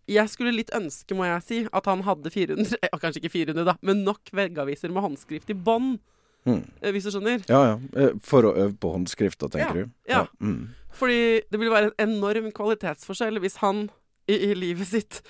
jeg 0.09 0.29
skulle 0.33 0.55
litt 0.55 0.73
ønske, 0.77 1.17
må 1.17 1.27
jeg 1.29 1.43
si, 1.47 1.59
at 1.73 1.89
han 1.91 2.03
hadde 2.07 2.31
400 2.33 2.79
eh, 2.81 2.99
Kanskje 3.01 3.21
ikke 3.23 3.33
400, 3.35 3.65
da, 3.69 3.75
men 3.85 4.05
nok 4.07 4.31
veggaviser 4.37 4.93
med 4.93 5.05
håndskrift 5.05 5.53
i 5.53 5.57
bånd. 5.57 5.99
Mm. 6.43 6.63
eh, 6.83 6.91
hvis 6.91 7.05
du 7.07 7.13
skjønner. 7.15 7.43
Ja 7.47 7.61
ja. 7.69 7.75
Eh, 7.95 8.15
For 8.27 8.49
å 8.49 8.55
øve 8.59 8.75
på 8.83 8.91
håndskrifta, 8.97 9.47
tenker 9.53 9.85
Ja, 9.85 9.87
du? 9.87 9.93
ja. 10.11 10.23
Mm. 10.43 10.73
Fordi 10.99 11.21
det 11.49 11.61
vil 11.61 11.71
være 11.73 11.93
en 11.93 12.17
enorm 12.17 12.51
kvalitetsforskjell 12.53 13.39
hvis 13.45 13.61
han 13.63 13.85
i, 14.29 14.35
i 14.51 14.55
livet 14.59 14.91
sitt 14.91 15.21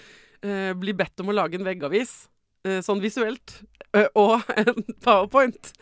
eh, 0.43 0.73
blir 0.79 0.97
bedt 0.97 1.21
om 1.23 1.29
å 1.31 1.37
lage 1.37 1.59
en 1.61 1.67
veggavis, 1.69 2.31
sånn 2.85 3.03
visuelt, 3.03 3.59
eh, 3.97 4.09
og 4.19 4.43
en 4.61 4.85
powerpoint, 5.03 5.73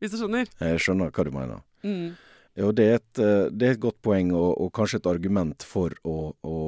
hvis 0.00 0.12
du 0.12 0.20
skjønner. 0.20 0.48
Jeg 0.60 0.82
skjønner 0.84 1.12
hva 1.12 1.26
du 1.26 1.34
mener. 1.34 1.66
Mm. 1.86 2.14
Jo, 2.56 2.70
det 2.72 2.84
er 2.88 2.94
et, 2.96 3.18
eh, 3.20 3.46
det 3.52 3.66
er 3.66 3.74
et 3.74 3.82
godt 3.82 3.98
poeng, 4.04 4.30
og, 4.32 4.54
og 4.64 4.70
kanskje 4.76 5.02
et 5.02 5.08
argument 5.10 5.64
for 5.66 5.92
å, 6.08 6.16
å, 6.40 6.58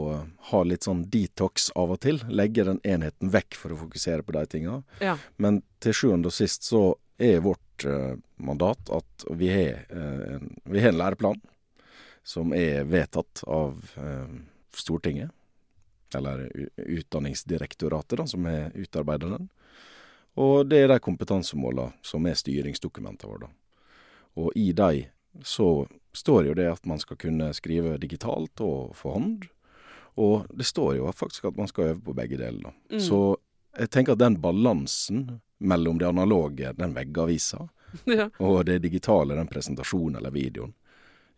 ha 0.50 0.60
litt 0.68 0.84
sånn 0.84 1.06
detox 1.08 1.70
av 1.80 1.94
og 1.94 2.02
til. 2.04 2.20
Legge 2.28 2.66
den 2.68 2.80
enheten 2.84 3.32
vekk 3.32 3.56
for 3.56 3.72
å 3.72 3.78
fokusere 3.86 4.24
på 4.26 4.36
de 4.36 4.42
tinga. 4.52 4.82
Ja. 5.00 5.16
Men 5.40 5.62
til 5.80 5.96
sjuende 5.96 6.28
og 6.28 6.36
sist 6.36 6.68
så 6.68 6.90
er 7.18 7.40
vårt 7.42 7.86
uh, 7.88 8.20
mandat 8.36 8.92
at 8.94 9.24
vi 9.34 9.48
har, 9.50 9.80
uh, 9.90 10.36
en, 10.36 10.52
vi 10.68 10.84
har 10.84 10.92
en 10.92 11.00
læreplan 11.00 11.40
som 12.22 12.52
er 12.54 12.84
vedtatt 12.86 13.42
av 13.48 13.80
uh, 13.96 14.28
Stortinget. 14.76 15.32
Eller 16.14 16.46
Utdanningsdirektoratet, 16.76 18.20
da, 18.20 18.28
som 18.28 18.44
har 18.48 18.76
utarbeidet 18.76 19.32
den. 19.34 19.48
Og 20.38 20.66
det 20.70 20.84
er 20.84 20.92
de 20.92 20.98
kompetansemåla 21.02 21.90
som 22.06 22.26
er 22.30 22.38
styringsdokumentene 22.38 23.32
våre. 23.32 23.48
Og 24.38 24.52
i 24.54 24.70
de 24.72 25.08
så 25.42 25.86
står 26.14 26.46
jo 26.46 26.54
det 26.54 26.68
at 26.70 26.86
man 26.86 27.00
skal 27.02 27.18
kunne 27.18 27.50
skrive 27.54 27.96
digitalt 27.98 28.62
og 28.62 28.94
for 28.98 29.18
hånd. 29.18 29.48
Og 30.18 30.46
det 30.54 30.66
står 30.66 30.96
jo 30.98 31.10
faktisk 31.14 31.50
at 31.50 31.58
man 31.58 31.70
skal 31.70 31.92
øve 31.92 32.00
på 32.08 32.14
begge 32.14 32.38
deler. 32.38 32.74
Mm. 32.90 33.00
Så 33.02 33.20
jeg 33.78 33.90
tenker 33.94 34.14
at 34.14 34.22
den 34.22 34.38
balansen 34.42 35.40
mellom 35.58 35.98
det 35.98 36.08
analoge, 36.08 36.72
den 36.74 36.94
veggavisa, 36.94 37.68
ja. 38.04 38.28
og 38.38 38.64
det 38.66 38.80
digitale, 38.82 39.34
den 39.38 39.50
presentasjonen 39.50 40.20
eller 40.20 40.34
videoen, 40.34 40.74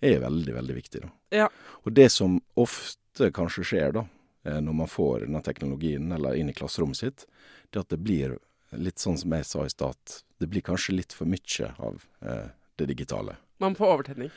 er 0.00 0.20
veldig, 0.20 0.54
veldig 0.54 0.76
viktig. 0.76 1.02
da. 1.04 1.10
Ja. 1.42 1.48
Og 1.84 1.92
det 1.92 2.08
som 2.12 2.38
ofte 2.56 3.28
kanskje 3.36 3.64
skjer 3.68 3.92
da, 3.96 4.06
eh, 4.48 4.60
når 4.64 4.78
man 4.78 4.88
får 4.88 5.26
denne 5.26 5.42
teknologien 5.44 6.12
eller 6.16 6.40
inn 6.40 6.48
i 6.48 6.56
klasserommet 6.56 6.96
sitt, 6.96 7.26
det 7.70 7.84
at 7.84 7.92
det 7.92 8.00
blir 8.00 8.38
litt 8.78 9.02
sånn 9.02 9.18
som 9.18 9.32
jeg 9.34 9.46
sa 9.48 9.66
i 9.66 9.72
stad, 9.72 10.16
det 10.40 10.48
blir 10.50 10.64
kanskje 10.64 10.96
litt 10.96 11.14
for 11.16 11.28
mye 11.30 11.70
av 11.78 12.02
eh, 12.22 12.48
det 12.78 12.88
digitale. 12.92 13.36
Man 13.60 13.76
får 13.76 13.94
overtenning? 13.96 14.30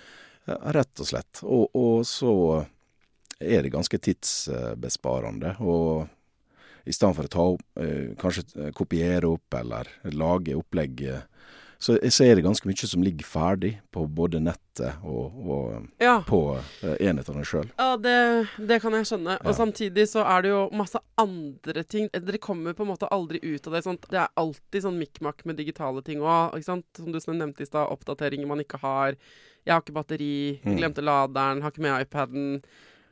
Ja, 0.45 0.57
rett 0.75 0.99
og 0.99 1.07
slett. 1.07 1.43
Og, 1.43 1.69
og, 1.77 2.03
så 2.07 2.33
er 3.39 3.63
det 3.63 3.71
ganske 3.73 3.99
tidsbesparende. 4.07 5.55
Og 5.63 6.09
i 6.83 6.95
stedet 6.95 7.15
for 7.15 7.29
å 7.29 7.31
ta 7.31 7.45
opp, 7.53 7.63
eh, 7.79 8.11
kanskje 8.19 8.71
kopiere 8.75 9.31
opp 9.31 9.59
eller 9.61 9.87
lage 10.11 10.57
opplegg, 10.59 11.05
så, 11.83 11.97
så, 12.09 12.23
er 12.23 12.37
det 12.37 12.45
ganske 12.45 12.67
mye 12.69 12.87
som 12.87 13.03
ligger 13.03 13.27
ferdig 13.27 13.73
på 13.91 14.05
både 14.07 14.39
nettet 14.39 15.03
og, 15.03 15.35
og 15.43 16.03
ja. 16.03 16.15
på 16.23 16.39
uh, 16.55 16.93
enhetene 16.95 17.43
sjøl. 17.47 17.67
Ja, 17.75 17.97
det, 17.99 18.13
det, 18.55 18.77
kan 18.83 18.95
jeg 18.95 19.09
skjønne. 19.09 19.35
Og 19.43 19.57
samtidig 19.57 20.05
så 20.13 20.23
er 20.23 20.45
det 20.45 20.53
jo 20.53 20.61
masse 20.79 21.01
andre 21.19 21.83
ting. 21.83 22.07
Dere 22.13 22.39
kommer 22.39 22.77
på 22.77 22.85
en 22.85 22.93
måte 22.93 23.09
aldri 23.11 23.41
ut 23.43 23.67
av 23.67 23.75
det. 23.75 23.83
Sant? 23.83 24.07
Det 24.07 24.21
er 24.21 24.31
alltid 24.39 24.85
sånn 24.85 25.01
mikk-makk 25.01 25.43
med 25.49 25.59
digitale 25.59 26.03
ting 26.07 26.23
òg. 26.23 26.55
Som 26.63 26.85
du 26.95 27.19
nevnte 27.35 27.65
i 27.65 27.67
stad, 27.67 27.91
oppdateringer 27.91 28.47
man 28.47 28.63
ikke 28.63 28.79
har. 28.85 29.19
Jeg 29.63 29.75
har 29.75 29.83
ikke 29.83 29.95
batteri, 29.95 30.33
mm. 30.63 30.77
glemte 30.79 31.03
laderen, 31.03 31.63
har 31.63 31.75
ikke 31.75 31.83
med 31.83 32.07
iPaden. 32.07 32.47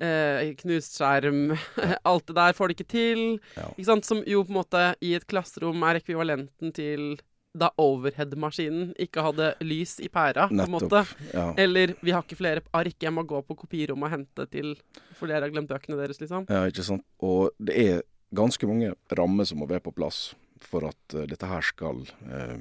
Eh, 0.01 0.53
knust 0.63 0.95
skjerm. 0.97 1.57
Alt 2.09 2.31
det 2.31 2.37
der 2.39 2.55
får 2.57 2.71
det 2.71 2.79
ikke 2.79 2.93
til. 2.95 3.25
Ja. 3.59 3.67
Ikke 3.75 3.99
Som 4.07 4.23
jo 4.23 4.45
på 4.47 4.55
en 4.55 4.61
måte 4.61 4.85
i 5.03 5.11
et 5.19 5.27
klasserom 5.29 5.83
er 5.85 5.99
ekvivalenten 5.99 6.71
til 6.73 7.19
da 7.57 7.67
overhead-maskinen 7.81 8.93
ikke 9.01 9.23
hadde 9.25 9.49
lys 9.65 9.97
i 10.03 10.07
pæra, 10.11 10.47
på 10.47 10.55
en 10.55 10.71
måte. 10.71 11.03
Ja. 11.33 11.49
Eller 11.59 11.95
vi 12.01 12.13
har 12.15 12.23
ikke 12.23 12.39
flere 12.39 12.63
ark, 12.75 12.95
jeg 13.01 13.13
må 13.13 13.25
gå 13.27 13.41
på 13.43 13.57
kopirommet 13.63 14.07
og 14.07 14.15
hente 14.15 14.47
til 14.51 14.73
For 15.19 15.29
dere 15.29 15.45
har 15.45 15.53
glemt 15.53 15.69
bøkene 15.69 15.99
deres, 15.99 16.21
liksom. 16.21 16.47
Ja, 16.49 16.63
ikke 16.69 16.85
sant. 16.87 17.05
Og 17.19 17.51
det 17.59 17.75
er 17.75 18.01
ganske 18.35 18.67
mange 18.69 18.93
rammer 19.17 19.47
som 19.47 19.59
må 19.61 19.67
være 19.69 19.83
på 19.83 19.93
plass 19.95 20.31
for 20.61 20.87
at 20.87 21.15
uh, 21.17 21.25
dette 21.27 21.47
her 21.49 21.65
skal 21.65 22.03
uh, 22.29 22.57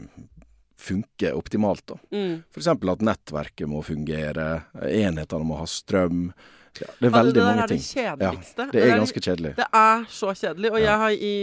funke 0.81 1.33
optimalt. 1.37 1.85
da. 1.87 1.99
Mm. 2.11 2.41
F.eks. 2.51 2.71
at 2.75 3.05
nettverket 3.07 3.71
må 3.71 3.85
fungere, 3.87 4.49
enhetene 4.89 5.47
må 5.47 5.61
ha 5.61 5.69
strøm. 5.69 6.31
Ja, 6.79 6.87
det 7.01 7.09
er 7.09 7.15
veldig 7.15 7.43
mange 7.43 7.67
ting. 7.71 7.81
Det 7.83 8.03
er 8.05 8.17
det 8.17 8.29
kjedeligste. 8.31 8.67
Ja, 8.67 8.73
det 8.73 8.83
er 8.85 9.01
ganske 9.03 9.23
kjedelig. 9.25 9.53
Det 9.59 9.67
er 9.81 10.05
så 10.15 10.35
kjedelig. 10.39 10.71
Og 10.71 10.81
ja. 10.81 10.97
jeg, 11.09 11.19
i, 11.19 11.35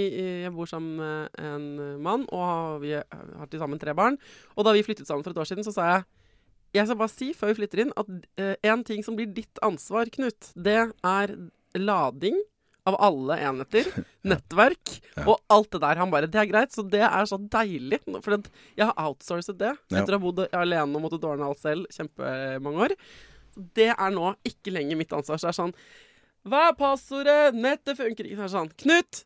jeg, 0.46 0.54
bor 0.56 0.70
sammen 0.70 1.02
med 1.02 1.42
en 1.44 1.68
mann, 2.04 2.26
og 2.34 2.82
vi 2.84 2.96
har 2.96 3.52
til 3.52 3.62
sammen 3.62 3.82
tre 3.82 3.96
barn. 3.98 4.18
Og 4.56 4.68
da 4.68 4.74
vi 4.76 4.86
flyttet 4.88 5.10
sammen 5.10 5.26
for 5.26 5.36
et 5.36 5.42
år 5.44 5.50
siden, 5.50 5.68
så 5.68 5.76
sa 5.76 5.90
jeg 5.92 6.08
Jeg 6.76 6.88
skal 6.88 7.00
bare 7.00 7.12
si 7.12 7.32
før 7.34 7.52
vi 7.52 7.60
flytter 7.62 7.84
inn, 7.84 7.94
at 7.96 8.10
uh, 8.12 8.54
en 8.72 8.84
ting 8.88 9.04
som 9.04 9.16
blir 9.16 9.30
ditt 9.34 9.62
ansvar, 9.64 10.10
Knut, 10.14 10.52
det 10.56 10.80
er 10.92 11.36
lading 11.76 12.40
av 12.88 12.96
alle 13.04 13.38
enheter. 13.44 13.88
Nettverk 14.32 14.98
ja. 15.16 15.26
og 15.28 15.40
alt 15.52 15.72
det 15.76 15.84
der. 15.84 16.00
Han 16.00 16.12
bare 16.12 16.32
Det 16.32 16.40
er 16.40 16.50
greit. 16.50 16.72
Så 16.76 16.88
det 16.88 17.04
er 17.04 17.28
så 17.28 17.40
deilig. 17.40 18.00
For 18.24 18.40
jeg 18.80 18.86
har 18.86 18.96
outsourcet 18.96 19.60
det 19.60 19.76
etter 19.92 20.16
å 20.16 20.20
ha 20.20 20.24
bodd 20.24 20.46
alene 20.56 20.96
og 20.96 21.04
måttet 21.04 21.28
ordne 21.28 21.50
alt 21.50 21.64
selv 21.64 21.92
kjempemange 21.92 22.88
år 22.88 22.96
det 23.78 23.92
er 23.94 24.14
nå 24.14 24.34
ikke 24.48 24.74
lenger 24.76 25.00
mitt 25.00 25.16
ansvar. 25.16 25.40
Så 25.40 25.50
det 25.50 25.54
er 25.56 25.62
sånn 25.62 25.78
Hva 26.48 26.68
er 26.70 26.78
passordet? 26.80 27.58
Nettet 27.58 27.98
funker 28.00 28.28
ikke. 28.28 28.40
Så 28.40 28.48
er 28.48 28.54
sånn 28.56 28.76
Knut! 28.84 29.24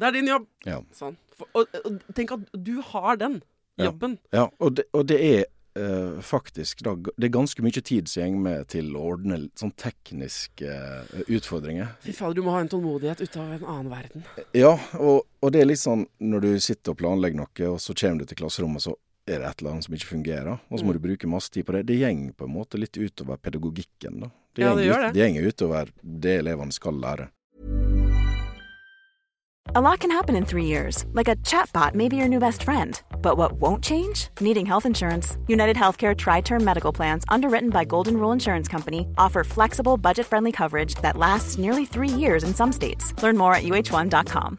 Det 0.00 0.08
er 0.08 0.16
din 0.16 0.30
jobb. 0.30 0.46
Ja. 0.64 0.80
Sånn. 0.96 1.16
Og, 1.52 1.64
og, 1.84 1.96
tenk 2.16 2.32
at 2.36 2.52
du 2.56 2.78
har 2.92 3.18
den 3.20 3.40
jobben. 3.80 4.18
Ja, 4.32 4.44
ja. 4.44 4.44
Og, 4.58 4.78
det, 4.78 4.86
og, 4.96 5.04
det, 5.08 5.18
er 5.20 5.42
uh, 5.76 6.20
faktisk 6.24 6.80
da, 6.84 6.94
Det 6.96 7.28
er 7.28 7.34
ganske 7.34 7.64
mye 7.64 7.82
tid 7.84 8.08
som 8.08 8.36
går 8.36 8.44
med 8.46 8.70
til 8.72 8.94
å 8.96 9.04
ordne 9.12 9.42
sånn 9.60 9.74
tekniske 9.80 10.68
uh, 10.70 11.20
utfordringer. 11.28 11.92
Fy 12.04 12.16
fader, 12.16 12.38
du 12.40 12.46
må 12.46 12.56
ha 12.56 12.64
en 12.64 12.72
tålmodighet 12.72 13.20
ut 13.24 13.38
av 13.40 13.52
en 13.58 13.68
annen 13.74 13.92
verden. 13.92 14.24
Ja, 14.56 14.72
og, 14.96 15.26
og, 15.40 15.52
det 15.52 15.62
er 15.62 15.70
litt 15.72 15.82
sånn 15.82 16.06
når 16.20 16.46
du 16.46 16.50
sitter 16.64 16.94
og 16.94 17.02
planlegger 17.02 17.42
noe, 17.42 17.70
og 17.74 17.80
så 17.84 17.96
kommer 17.96 18.24
du 18.24 18.32
til 18.32 18.40
klasserommet, 18.40 18.88
så 18.88 18.96
er 19.34 19.42
det 19.42 19.48
et 19.50 19.62
eller 19.62 19.76
annet 19.76 19.86
som 19.86 19.96
ikke 19.96 20.12
fungerer, 20.12 20.52
og 20.58 20.78
så 20.78 20.84
må 20.84 20.94
mm. 20.94 20.98
du 20.98 21.04
bruke 21.08 21.30
masse 21.30 21.52
tid 21.52 21.66
på 21.66 21.76
det. 21.76 21.86
Det 21.90 21.98
går 22.02 22.22
på 22.38 22.48
en 22.48 22.54
måte 22.54 22.80
litt 22.80 22.96
utover 22.96 23.40
pedagogikken, 23.40 24.24
da. 24.26 24.30
Det 24.56 24.64
ja, 24.64 24.72
det 24.74 24.88
gjør 24.88 25.04
det. 25.06 25.12
Det 25.14 25.28
går 25.34 25.52
utover 25.52 25.92
det 26.02 26.40
elevene 26.40 26.74
skal 26.74 26.98
lære. 27.00 27.30
A 29.72 29.80
lot 29.80 30.00
can 30.00 30.10
happen 30.10 30.34
in 30.34 30.44
three 30.44 30.64
years, 30.64 31.04
like 31.12 31.28
a 31.28 31.36
chatbot 31.36 31.94
may 31.94 32.08
be 32.08 32.16
your 32.16 32.26
new 32.26 32.40
best 32.40 32.64
friend. 32.64 33.00
But 33.22 33.36
what 33.36 33.52
won't 33.52 33.84
change? 33.84 34.28
Needing 34.40 34.66
health 34.66 34.84
insurance. 34.84 35.36
United 35.46 35.76
Healthcare 35.76 36.16
Tri 36.16 36.40
Term 36.40 36.64
Medical 36.64 36.92
Plans, 36.92 37.24
underwritten 37.28 37.70
by 37.70 37.84
Golden 37.84 38.16
Rule 38.16 38.32
Insurance 38.32 38.66
Company, 38.66 39.06
offer 39.16 39.44
flexible, 39.44 39.96
budget 39.96 40.26
friendly 40.26 40.50
coverage 40.50 40.96
that 41.02 41.16
lasts 41.16 41.56
nearly 41.56 41.86
three 41.86 42.08
years 42.08 42.42
in 42.42 42.52
some 42.52 42.72
states. 42.72 43.14
Learn 43.22 43.36
more 43.36 43.54
at 43.54 43.62
uh1.com. 43.62 44.58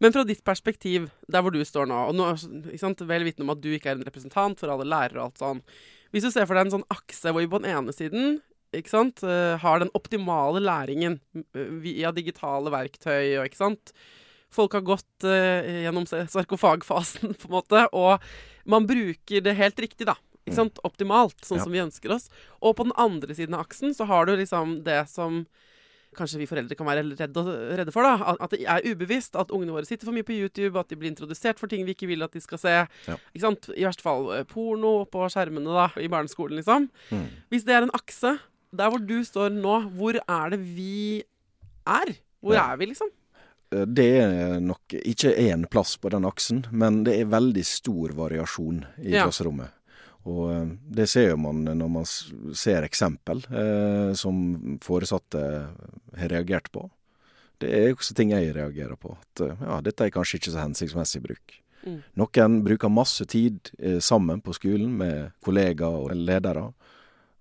Men 0.00 0.14
fra 0.14 0.24
ditt 0.24 0.42
perspektiv, 0.46 1.10
der 1.28 1.44
hvor 1.44 1.52
du 1.52 1.60
står 1.66 1.88
nå, 1.90 1.96
og 2.10 2.16
nå, 2.16 2.30
vel 3.08 3.26
vitende 3.26 3.46
om 3.46 3.54
at 3.54 3.60
du 3.62 3.68
ikke 3.74 3.92
er 3.92 3.98
en 3.98 4.06
representant 4.06 4.60
for 4.60 4.72
alle 4.72 4.88
lærere 4.88 5.20
og 5.20 5.26
alt 5.28 5.42
sånn 5.42 5.64
Hvis 6.10 6.24
du 6.24 6.30
ser 6.32 6.48
for 6.48 6.56
deg 6.56 6.68
en 6.68 6.78
sånn 6.78 6.88
akse 6.92 7.32
hvor 7.32 7.44
vi 7.44 7.50
på 7.50 7.60
den 7.60 7.74
ene 7.74 7.94
siden 7.94 8.40
ikke 8.76 8.92
sant, 8.92 9.24
uh, 9.26 9.58
har 9.58 9.82
den 9.82 9.90
optimale 9.98 10.60
læringen 10.62 11.18
via 11.82 12.12
digitale 12.14 12.70
verktøy 12.70 13.40
og 13.40 13.48
ikke 13.48 13.58
sant 13.58 13.92
Folk 14.54 14.74
har 14.74 14.84
gått 14.86 15.26
uh, 15.26 15.62
gjennom 15.84 16.06
sarkofagfasen, 16.10 17.34
på 17.40 17.50
en 17.50 17.54
måte, 17.54 17.84
og 17.94 18.18
man 18.70 18.86
bruker 18.88 19.44
det 19.46 19.54
helt 19.54 19.78
riktig, 19.78 20.08
da. 20.08 20.16
Ikke 20.42 20.56
sant? 20.56 20.80
Optimalt, 20.82 21.36
sånn 21.46 21.60
ja. 21.60 21.66
som 21.66 21.74
vi 21.74 21.82
ønsker 21.84 22.10
oss. 22.16 22.26
Og 22.58 22.74
på 22.74 22.88
den 22.88 22.96
andre 22.98 23.36
siden 23.36 23.54
av 23.54 23.62
aksen 23.68 23.94
så 23.94 24.08
har 24.10 24.26
du 24.26 24.34
liksom 24.34 24.80
det 24.82 25.04
som 25.12 25.44
kanskje 26.16 26.40
vi 26.40 26.48
foreldre 26.50 26.76
kan 26.78 26.88
være 26.88 27.04
redde, 27.06 27.44
redde 27.78 27.94
for. 27.94 28.06
da, 28.06 28.34
At 28.40 28.54
det 28.54 28.64
er 28.66 28.86
ubevisst. 28.90 29.36
At 29.38 29.52
ungene 29.54 29.74
våre 29.74 29.88
sitter 29.88 30.08
for 30.08 30.16
mye 30.16 30.26
på 30.26 30.36
YouTube, 30.36 30.78
at 30.78 30.90
de 30.90 30.98
blir 30.98 31.12
introdusert 31.12 31.60
for 31.60 31.70
ting 31.70 31.84
vi 31.86 31.94
ikke 31.96 32.10
vil 32.10 32.26
at 32.26 32.34
de 32.34 32.42
skal 32.42 32.60
se. 32.62 32.74
Ja. 33.06 33.18
Ikke 33.34 33.44
sant? 33.46 33.70
I 33.76 33.86
verste 33.86 34.06
fall 34.06 34.30
eh, 34.36 34.46
porno 34.48 35.04
på 35.10 35.28
skjermene 35.30 35.76
da, 35.76 35.88
i 36.00 36.10
barneskolen, 36.10 36.58
liksom. 36.60 36.90
Mm. 37.10 37.28
Hvis 37.52 37.66
det 37.68 37.76
er 37.76 37.86
en 37.86 37.94
akse, 37.96 38.36
der 38.70 38.90
hvor 38.90 39.02
du 39.02 39.18
står 39.26 39.54
nå, 39.54 39.78
hvor 39.98 40.18
er 40.20 40.54
det 40.54 40.60
vi 40.62 41.22
er? 41.86 42.14
Hvor 42.40 42.56
ja. 42.56 42.70
er 42.72 42.80
vi, 42.80 42.90
liksom? 42.92 43.10
Eh, 43.74 43.86
det 43.86 44.08
er 44.22 44.60
nok 44.64 44.98
ikke 45.00 45.34
én 45.38 45.66
plass 45.70 45.96
på 46.00 46.12
den 46.12 46.26
aksen, 46.28 46.64
men 46.70 47.04
det 47.06 47.18
er 47.20 47.30
veldig 47.30 47.66
stor 47.66 48.16
variasjon 48.18 48.84
i 48.98 49.14
ja. 49.14 49.26
Og 50.28 50.52
eh, 50.52 50.72
det 51.00 51.08
ser 51.10 51.36
man 51.40 51.64
når 51.64 51.92
man 51.92 52.08
ser 52.08 52.86
eksempel 52.86 53.42
eh, 53.48 54.12
som 54.18 54.78
foresatte 54.84 55.44
har 56.18 56.32
reagert 56.32 56.70
på. 56.74 56.88
Det 57.60 57.70
er 57.76 57.92
også 57.92 58.16
ting 58.16 58.32
jeg 58.32 58.54
reagerer 58.56 58.96
på. 59.00 59.14
At 59.16 59.44
eh, 59.44 59.64
ja, 59.66 59.80
dette 59.84 60.06
er 60.06 60.14
kanskje 60.14 60.40
ikke 60.40 60.54
så 60.54 60.62
hensiktsmessig 60.62 61.22
bruk. 61.24 61.56
Mm. 61.84 62.00
Noen 62.20 62.60
bruker 62.64 62.92
masse 62.92 63.24
tid 63.28 63.72
eh, 63.78 64.00
sammen 64.04 64.42
på 64.44 64.54
skolen 64.56 64.92
med 65.00 65.32
kollegaer 65.44 66.04
og 66.04 66.12
ledere 66.16 66.66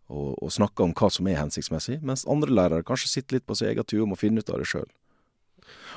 og, 0.10 0.38
og, 0.40 0.48
snakker 0.52 0.88
om 0.88 0.96
hva 0.96 1.10
som 1.14 1.28
er 1.30 1.38
hensiktsmessig, 1.38 2.00
mens 2.02 2.26
andre 2.30 2.54
lærere 2.56 2.88
kanskje 2.88 3.12
sitter 3.12 3.38
litt 3.38 3.48
på 3.48 3.58
sin 3.60 3.70
egen 3.70 3.86
tur 3.86 4.06
om 4.06 4.16
å 4.16 4.20
finne 4.20 4.42
ut 4.42 4.50
av 4.50 4.62
det 4.62 4.70
sjøl. 4.72 4.88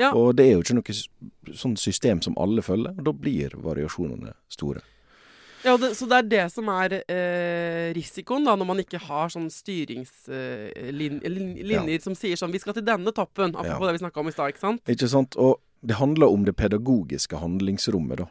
Ja. 0.01 0.11
Og 0.12 0.35
det 0.37 0.49
er 0.49 0.57
jo 0.57 0.64
ikke 0.64 0.77
noe 0.77 1.55
sånn 1.57 1.79
system 1.81 2.21
som 2.25 2.37
alle 2.40 2.64
følger, 2.64 2.92
og 2.99 3.07
da 3.07 3.14
blir 3.16 3.55
variasjonene 3.64 4.35
store. 4.53 4.83
Ja, 5.62 5.77
det, 5.79 5.94
Så 5.94 6.07
det 6.11 6.16
er 6.18 6.29
det 6.31 6.46
som 6.53 6.68
er 6.72 6.92
eh, 7.01 7.92
risikoen, 7.96 8.44
da, 8.46 8.57
når 8.59 8.66
man 8.68 8.81
ikke 8.83 9.01
har 9.03 9.33
sånn 9.33 9.51
styringslinjer 9.53 11.22
eh, 11.22 11.94
ja. 11.94 12.01
som 12.03 12.14
sier 12.18 12.37
sånn 12.38 12.55
Vi 12.55 12.62
skal 12.62 12.75
til 12.77 12.87
denne 12.87 13.12
toppen, 13.14 13.55
apropos 13.55 13.87
ja. 13.87 13.90
det 13.90 13.96
vi 13.98 14.05
snakka 14.05 14.20
om 14.22 14.31
i 14.31 14.35
stad, 14.35 14.55
ikke 14.55 14.64
sant? 14.66 14.83
Ikke 14.90 15.11
sant. 15.11 15.38
Og 15.40 15.53
det 15.83 15.98
handler 15.98 16.27
om 16.35 16.42
det 16.46 16.55
pedagogiske 16.59 17.37
handlingsrommet, 17.42 18.25
da. 18.25 18.29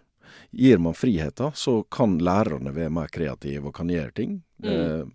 Gir 0.56 0.78
man 0.84 0.96
friheter, 0.96 1.52
så 1.56 1.84
kan 1.92 2.18
lærerne 2.24 2.72
være 2.76 2.92
mer 2.92 3.08
kreative 3.12 3.68
og 3.72 3.76
kan 3.76 3.90
gjøre 3.92 4.12
ting. 4.16 4.44
Mm. 4.64 4.72
Eh, 4.72 5.06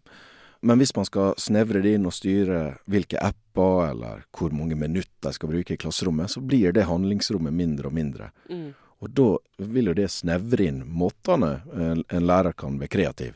men 0.67 0.81
hvis 0.81 0.97
man 0.97 1.05
skal 1.07 1.35
snevre 1.39 1.81
det 1.85 1.93
inn 1.97 2.09
og 2.09 2.15
styre 2.17 2.79
hvilke 2.91 3.21
apper 3.23 3.91
eller 3.91 4.25
hvor 4.35 4.51
mange 4.57 4.77
minutter 4.79 5.29
de 5.29 5.33
skal 5.37 5.53
bruke 5.53 5.77
i 5.77 5.81
klasserommet, 5.81 6.33
så 6.33 6.41
blir 6.41 6.73
det 6.75 6.89
handlingsrommet 6.89 7.55
mindre 7.55 7.91
og 7.91 7.95
mindre. 7.97 8.31
Mm. 8.51 8.73
Og 9.05 9.11
da 9.13 9.29
vil 9.59 9.91
jo 9.91 9.97
det 9.97 10.09
snevre 10.13 10.69
inn 10.71 10.83
måtene 10.89 11.59
en 11.77 12.27
lærer 12.27 12.57
kan 12.57 12.79
være 12.81 12.93
kreativ. 12.93 13.35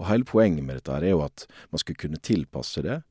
Og 0.00 0.08
hele 0.08 0.26
poenget 0.26 0.64
med 0.64 0.80
dette 0.80 0.96
er 0.96 1.12
jo 1.12 1.22
at 1.24 1.46
man 1.70 1.82
skal 1.82 1.98
kunne 2.00 2.20
tilpasse 2.22 2.82
det 2.84 3.02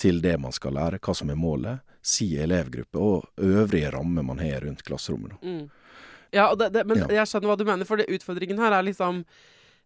til 0.00 0.18
det 0.24 0.34
man 0.42 0.52
skal 0.52 0.74
lære, 0.74 0.98
hva 0.98 1.14
som 1.14 1.30
er 1.30 1.38
målet, 1.38 1.84
si 2.04 2.34
elevgruppe 2.42 3.00
og 3.00 3.28
øvrige 3.40 3.92
rammer 3.94 4.26
man 4.26 4.42
har 4.42 4.66
rundt 4.66 4.82
klasserommet. 4.84 5.38
Mm. 5.42 5.70
Ja, 6.34 6.50
det, 6.58 6.72
det, 6.74 6.82
men 6.90 7.04
ja. 7.04 7.08
jeg 7.20 7.30
skjønner 7.30 7.52
hva 7.52 7.56
du 7.56 7.64
mener, 7.68 7.86
for 7.88 8.02
utfordringen 8.02 8.58
her 8.58 8.74
er 8.74 8.86
liksom 8.88 9.22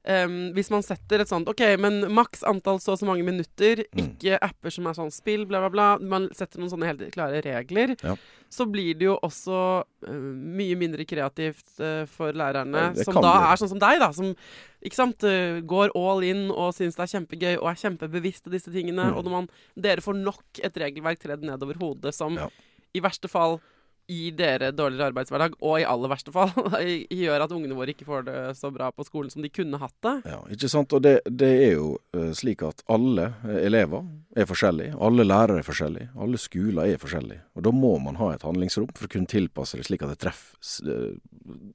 Um, 0.09 0.55
hvis 0.57 0.71
man 0.73 0.81
setter 0.81 1.21
et 1.21 1.29
sånt 1.29 1.51
OK, 1.53 1.61
men 1.77 2.01
maks 2.17 2.41
antall 2.49 2.79
så 2.81 2.95
og 2.95 3.01
så 3.03 3.05
mange 3.05 3.27
minutter, 3.27 3.83
mm. 3.93 3.99
ikke 4.07 4.39
apper 4.47 4.73
som 4.73 4.87
er 4.89 4.97
sånn 4.97 5.13
spill, 5.13 5.45
bla, 5.49 5.61
bla, 5.61 5.69
bla. 5.75 5.89
Man 6.01 6.31
setter 6.37 6.63
noen 6.63 6.73
sånne 6.73 6.89
helt 6.89 7.03
klare 7.13 7.43
regler. 7.45 7.93
Ja. 8.01 8.15
Så 8.49 8.65
blir 8.73 8.97
det 8.97 9.05
jo 9.05 9.19
også 9.21 9.59
uh, 9.85 10.31
mye 10.33 10.79
mindre 10.81 11.05
kreativt 11.09 11.75
uh, 11.83 12.07
for 12.09 12.33
lærerne, 12.33 12.87
ja, 12.97 13.05
som 13.05 13.21
da 13.21 13.35
bli. 13.35 13.51
er 13.51 13.61
sånn 13.61 13.73
som 13.75 13.83
deg, 13.85 14.01
da. 14.01 14.09
Som 14.17 14.33
ikke 14.81 14.97
sant, 14.97 15.29
uh, 15.29 15.61
går 15.69 15.93
all 15.99 16.25
in 16.25 16.47
og 16.49 16.73
syns 16.79 16.97
det 16.97 17.05
er 17.05 17.15
kjempegøy 17.19 17.55
og 17.59 17.69
er 17.69 17.83
kjempebevisst 17.85 18.49
av 18.49 18.57
disse 18.57 18.73
tingene. 18.73 19.11
Mm. 19.11 19.19
Og 19.21 19.29
man, 19.35 19.51
dere 19.77 20.05
får 20.05 20.17
nok 20.23 20.63
et 20.65 20.85
regelverk 20.87 21.21
tredd 21.21 21.45
nedover 21.45 21.77
hodet 21.85 22.17
som 22.17 22.41
ja. 22.41 22.49
i 22.97 23.05
verste 23.05 23.29
fall 23.29 23.61
gir 24.09 24.37
dere 24.39 24.71
dårligere 24.73 25.11
arbeidshverdag, 25.13 25.57
og 25.61 25.81
i 25.81 25.87
aller 25.89 26.11
verste 26.11 26.33
fall 26.33 26.53
gjør 27.21 27.45
at 27.45 27.53
ungene 27.55 27.77
våre 27.77 27.93
ikke 27.93 28.07
får 28.09 28.25
det 28.29 28.37
så 28.59 28.71
bra 28.75 28.89
på 28.95 29.05
skolen 29.07 29.33
som 29.33 29.45
de 29.45 29.51
kunne 29.53 29.81
hatt 29.81 29.97
det. 30.05 30.15
Ja, 30.33 30.41
ikke 30.55 30.71
sant. 30.73 30.95
Og 30.97 31.05
det, 31.05 31.19
det 31.29 31.51
er 31.67 31.75
jo 31.77 31.91
uh, 32.17 32.31
slik 32.37 32.65
at 32.67 32.83
alle 32.91 33.31
uh, 33.45 33.55
elever 33.61 34.07
er 34.39 34.49
forskjellige. 34.49 34.97
Alle 35.05 35.27
lærere 35.29 35.61
er 35.61 35.67
forskjellige. 35.67 36.11
Alle 36.19 36.41
skoler 36.41 36.95
er 36.95 37.03
forskjellige. 37.03 37.45
Og 37.59 37.67
da 37.69 37.75
må 37.75 37.95
man 38.03 38.21
ha 38.21 38.33
et 38.35 38.47
handlingsrom 38.47 38.91
for 38.95 39.09
å 39.09 39.13
kunne 39.13 39.31
tilpasse 39.31 39.79
det 39.79 39.89
slik 39.89 40.05
at 40.07 40.15
det 40.15 40.23
treffer 40.25 40.89
uh, 40.89 41.13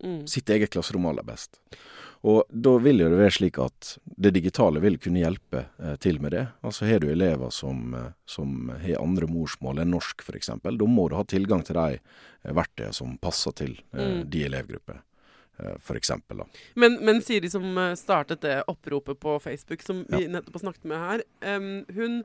mm. 0.02 0.24
sitt 0.30 0.50
eget 0.54 0.74
klasserom 0.74 1.10
aller 1.12 1.26
best. 1.28 1.62
Og 2.24 2.44
da 2.48 2.72
vil 2.80 3.02
jo 3.04 3.10
det 3.12 3.20
være 3.20 3.36
slik 3.36 3.58
at 3.60 3.98
det 4.04 4.32
digitale 4.38 4.80
vil 4.84 4.96
kunne 5.02 5.20
hjelpe 5.20 5.66
eh, 5.84 5.96
til 6.00 6.22
med 6.24 6.32
det. 6.32 6.44
Altså 6.64 6.88
har 6.88 7.02
du 7.04 7.10
elever 7.12 7.52
som, 7.52 7.82
eh, 8.00 8.12
som 8.26 8.70
har 8.80 9.02
andre 9.02 9.28
morsmål 9.28 9.82
enn 9.84 9.92
norsk 9.92 10.24
f.eks., 10.24 10.54
da 10.64 10.88
må 10.88 11.10
du 11.12 11.18
ha 11.20 11.26
tilgang 11.28 11.66
til 11.68 11.76
de 11.76 11.98
eh, 12.00 12.54
verktøyene 12.56 12.96
som 12.96 13.18
passer 13.20 13.58
til 13.60 13.74
eh, 13.92 14.00
mm. 14.00 14.22
de 14.32 14.46
elevgrupper. 14.48 15.02
Eh, 15.60 15.76
for 15.84 16.00
eksempel, 16.00 16.46
da. 16.46 16.64
Men, 16.80 16.96
men 17.04 17.20
Siri 17.26 17.52
som 17.52 17.68
startet 18.00 18.46
det 18.48 18.62
oppropet 18.72 19.20
på 19.20 19.36
Facebook 19.44 19.84
som 19.84 20.06
vi 20.08 20.24
nettopp 20.32 20.62
har 20.62 20.68
snakket 20.70 20.88
med 20.94 21.04
her, 21.04 21.28
um, 21.58 21.70
hun 21.92 22.22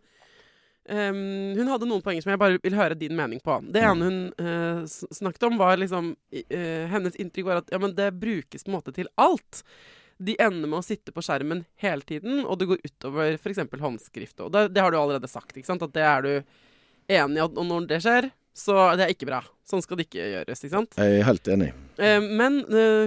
Um, 0.89 1.53
hun 1.59 1.69
hadde 1.69 1.85
noen 1.85 2.01
poenger 2.01 2.25
som 2.25 2.33
jeg 2.33 2.41
bare 2.41 2.59
vil 2.65 2.77
høre 2.79 2.97
din 2.97 3.17
mening 3.17 3.43
på. 3.45 3.59
Det 3.75 3.83
ene 3.85 4.07
hun 4.09 4.19
uh, 4.41 4.87
snakket 4.89 5.45
om, 5.51 5.59
var 5.61 5.77
liksom 5.77 6.15
uh, 6.17 6.85
Hennes 6.89 7.19
inntrykk 7.21 7.49
var 7.51 7.61
at 7.61 7.69
ja, 7.75 7.81
men 7.83 7.93
det 7.97 8.15
brukes 8.17 8.65
på 8.65 8.73
en 8.73 8.77
måte 8.79 8.95
til 8.97 9.11
alt. 9.21 9.61
De 10.17 10.35
ender 10.41 10.65
med 10.65 10.81
å 10.81 10.87
sitte 10.87 11.13
på 11.13 11.23
skjermen 11.23 11.61
hele 11.85 12.07
tiden, 12.09 12.41
og 12.47 12.57
det 12.59 12.71
går 12.71 12.81
utover 12.87 13.37
f.eks. 13.37 13.61
håndskrift. 13.83 14.41
Og 14.47 14.55
det, 14.55 14.71
det, 14.73 14.83
har 14.83 14.95
du 14.95 14.99
allerede 14.99 15.29
sagt, 15.31 15.53
ikke 15.55 15.69
sant? 15.69 15.85
At 15.85 15.93
det 15.95 16.07
er 16.09 16.25
du 16.25 16.33
enig 17.19 17.39
i. 17.39 17.45
Og 17.45 17.61
når 17.69 17.91
det 17.93 18.01
skjer, 18.07 18.31
så 18.57 18.89
det 18.99 19.05
er 19.05 19.13
ikke 19.13 19.29
bra. 19.29 19.43
Sånn 19.69 19.85
skal 19.85 20.01
det 20.01 20.09
ikke 20.09 20.25
gjøres, 20.33 20.65
ikke 20.65 20.75
sant? 20.75 20.97
Jeg 20.97 21.21
er 21.21 21.29
helt 21.29 21.53
enig. 21.53 21.69
Uh, 22.01 22.17
men 22.25 22.63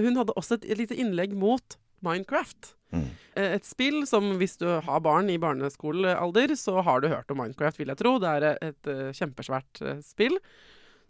hun 0.06 0.22
hadde 0.22 0.38
også 0.38 0.60
et 0.60 0.70
lite 0.84 0.96
innlegg 1.02 1.34
mot 1.34 1.76
Minecraft. 2.06 2.76
Mm. 2.92 3.08
Eh, 3.34 3.54
et 3.56 3.66
spill 3.66 4.02
som 4.08 4.34
hvis 4.40 4.58
du 4.60 4.68
har 4.68 5.02
barn 5.04 5.30
i 5.32 5.40
barneskolealder, 5.40 6.54
så 6.60 6.78
har 6.84 7.02
du 7.02 7.10
hørt 7.12 7.32
om 7.32 7.40
Minecraft, 7.42 7.80
vil 7.80 7.92
jeg 7.92 8.00
tro. 8.00 8.18
Det 8.22 8.36
er 8.36 8.46
et, 8.52 8.70
et 8.72 8.92
uh, 8.92 9.10
kjempesvært 9.16 9.82
spill. 10.04 10.38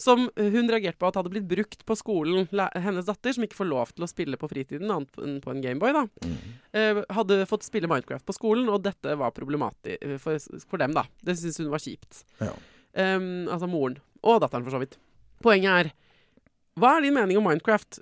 Som 0.00 0.24
hun 0.34 0.70
reagerte 0.72 0.98
på 0.98 1.06
at 1.06 1.18
hadde 1.20 1.30
blitt 1.30 1.46
brukt 1.46 1.84
på 1.86 1.94
skolen. 1.94 2.48
Hennes 2.82 3.06
datter, 3.06 3.36
som 3.36 3.44
ikke 3.44 3.60
får 3.60 3.68
lov 3.68 3.92
til 3.92 4.06
å 4.06 4.10
spille 4.10 4.38
på 4.40 4.48
fritiden, 4.50 4.90
annet 4.90 5.20
enn 5.20 5.36
på 5.44 5.52
en 5.52 5.60
Gameboy, 5.62 5.92
da, 5.94 6.02
mm. 6.26 7.02
hadde 7.14 7.36
fått 7.46 7.68
spille 7.68 7.90
Minecraft 7.90 8.26
på 8.26 8.34
skolen, 8.34 8.66
og 8.72 8.82
dette 8.82 9.14
var 9.20 9.34
problematisk 9.36 10.16
for, 10.24 10.42
for 10.66 10.82
dem, 10.82 10.96
da. 10.96 11.04
Det 11.22 11.36
syntes 11.38 11.60
hun 11.62 11.70
var 11.70 11.84
kjipt. 11.84 12.24
Ja. 12.42 12.50
Um, 12.92 13.46
altså 13.52 13.68
moren. 13.70 14.00
Og 14.26 14.40
datteren, 14.42 14.66
for 14.66 14.74
så 14.74 14.82
vidt. 14.82 14.98
Poenget 15.42 15.72
er 15.72 15.92
Hva 16.78 16.96
er 16.96 17.06
din 17.06 17.16
mening 17.16 17.38
om 17.38 17.46
Minecraft? 17.46 18.00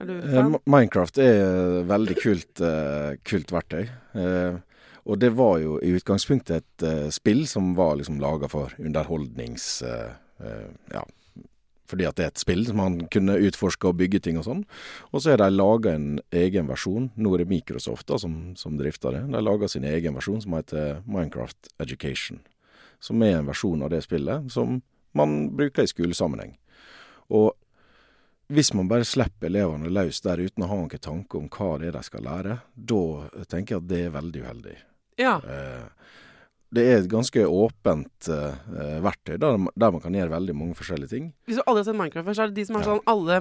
Eh, 0.00 0.54
Minecraft 0.66 1.18
er 1.22 1.84
veldig 1.86 2.16
kult, 2.18 2.62
uh, 2.62 3.14
kult 3.26 3.52
verktøy. 3.54 3.84
Uh, 4.16 4.58
og 5.04 5.20
det 5.20 5.34
var 5.36 5.58
jo 5.60 5.76
i 5.84 5.92
utgangspunktet 5.94 6.62
et 6.62 7.12
spill 7.12 7.44
som 7.46 7.74
var 7.78 7.98
liksom 8.00 8.22
laga 8.22 8.48
for 8.48 8.72
underholdnings... 8.80 9.84
ja, 10.94 11.02
fordi 11.84 12.06
at 12.08 12.16
det 12.16 12.24
er 12.24 12.30
et 12.32 12.40
spill 12.40 12.64
som 12.66 12.78
man 12.80 12.96
kunne 13.12 13.36
utforske 13.44 13.90
og 13.90 13.98
bygge 14.00 14.22
ting 14.24 14.38
og 14.40 14.46
sånn. 14.46 14.62
Og 15.12 15.22
så 15.22 15.34
har 15.34 15.42
de 15.42 15.50
laga 15.52 15.92
en 15.94 16.18
egen 16.34 16.70
versjon. 16.70 17.10
Nå 17.14 17.34
er 17.34 17.44
det 17.44 17.50
Microsoft 17.52 18.08
da, 18.08 18.18
som, 18.20 18.54
som 18.58 18.78
drifter 18.80 19.14
det. 19.14 19.22
De 19.34 19.42
laga 19.44 19.68
sin 19.70 19.84
egen 19.88 20.16
versjon 20.16 20.40
som 20.42 20.56
heter 20.56 21.02
Minecraft 21.04 21.70
Education. 21.84 22.40
Som 23.04 23.22
er 23.22 23.38
en 23.38 23.50
versjon 23.50 23.84
av 23.84 23.92
det 23.92 24.00
spillet 24.06 24.48
som 24.52 24.80
man 25.14 25.36
bruker 25.54 25.84
i 25.84 25.92
skolesammenheng. 25.92 26.56
Og 27.28 27.52
hvis 28.52 28.72
man 28.76 28.88
bare 28.90 29.06
slipper 29.08 29.48
elevene 29.48 29.92
løs 29.92 30.20
der 30.24 30.42
uten 30.42 30.66
å 30.66 30.68
ha 30.70 30.80
noen 30.80 31.00
tanke 31.00 31.38
om 31.38 31.48
hva 31.48 31.70
det 31.80 31.88
er 31.88 31.96
de 31.96 32.02
skal 32.04 32.26
lære, 32.26 32.58
da 32.74 33.04
tenker 33.48 33.76
jeg 33.76 33.82
at 33.82 33.88
det 33.88 34.02
er 34.04 34.14
veldig 34.18 34.44
uheldig. 34.44 34.76
Ja. 35.20 35.38
Eh, 35.38 36.12
det 36.74 36.82
er 36.82 36.96
et 36.98 37.10
ganske 37.10 37.42
åpent 37.46 38.28
uh, 38.32 38.54
verktøy 39.04 39.36
der, 39.38 39.58
der, 39.78 39.92
man 39.94 40.02
kan 40.02 40.16
gjøre 40.16 40.32
veldig 40.32 40.54
mange 40.58 40.74
forskjellige 40.78 41.12
ting. 41.12 41.28
Hvis 41.46 41.60
du 41.60 41.62
aldri 41.62 41.84
har 41.84 41.86
sett 41.86 41.98
Minecraft 41.98 42.26
før, 42.26 42.36
så 42.36 42.44
er 42.44 42.50
det 42.50 42.58
de 42.58 42.64
som 42.66 42.78
er 42.78 42.88
sånn 42.88 43.02
alle, 43.10 43.36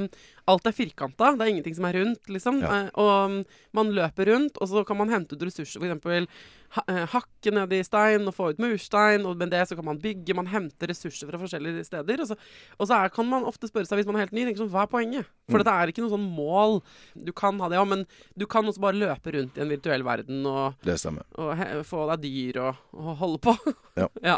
Alt 0.53 0.67
er 0.69 0.75
firkanta. 0.75 1.31
Det 1.39 1.45
er 1.45 1.53
ingenting 1.53 1.77
som 1.77 1.87
er 1.89 1.97
rundt, 1.97 2.21
liksom. 2.29 2.59
Ja. 2.61 2.83
Uh, 2.93 2.99
og 3.01 3.73
man 3.79 3.93
løper 3.95 4.29
rundt, 4.29 4.59
og 4.61 4.69
så 4.69 4.83
kan 4.85 4.99
man 4.99 5.13
hente 5.13 5.37
ut 5.37 5.47
ressurser. 5.47 5.81
Uh, 5.81 6.27
hakke 6.73 7.53
ned 7.53 7.73
i 7.77 7.81
stein 7.85 8.27
og 8.29 8.35
få 8.35 8.51
ut 8.53 8.61
murstein. 8.61 9.25
Og 9.29 9.37
med 9.39 9.51
det 9.53 9.63
så 9.69 9.77
kan 9.77 9.85
man 9.85 10.01
bygge. 10.01 10.35
Man 10.37 10.49
henter 10.51 10.91
ressurser 10.91 11.29
fra 11.29 11.39
forskjellige 11.41 11.85
steder. 11.87 12.23
Og 12.23 12.31
så, 12.31 12.37
og 12.77 12.89
så 12.89 12.99
er, 12.99 13.13
kan 13.13 13.29
man 13.29 13.47
ofte 13.49 13.69
spørre 13.69 13.89
seg, 13.89 14.01
hvis 14.01 14.09
man 14.09 14.17
er 14.17 14.25
helt 14.25 14.35
ny, 14.35 14.45
tenker 14.47 14.63
sånn, 14.63 14.71
hva 14.73 14.85
er 14.85 14.91
poenget? 14.91 15.31
For 15.51 15.59
mm. 15.59 15.65
det 15.67 15.73
er 15.73 15.93
ikke 15.93 16.05
noe 16.05 16.13
sånn 16.15 16.29
mål. 16.37 16.79
Du 17.27 17.33
kan 17.35 17.59
ha 17.61 17.69
det, 17.71 17.79
ja, 17.79 17.85
men 17.87 18.05
du 18.39 18.47
kan 18.49 18.67
også 18.69 18.83
bare 18.83 18.99
løpe 18.99 19.35
rundt 19.35 19.59
i 19.59 19.65
en 19.65 19.73
virtuell 19.73 20.05
verden 20.07 20.47
og, 20.49 20.79
det 20.85 20.97
og 21.39 21.83
få 21.87 22.05
deg 22.13 22.23
dyr 22.23 22.61
og, 22.63 22.81
og 22.95 23.11
holde 23.21 23.41
på. 23.43 23.55
ja. 24.01 24.07
ja. 24.23 24.37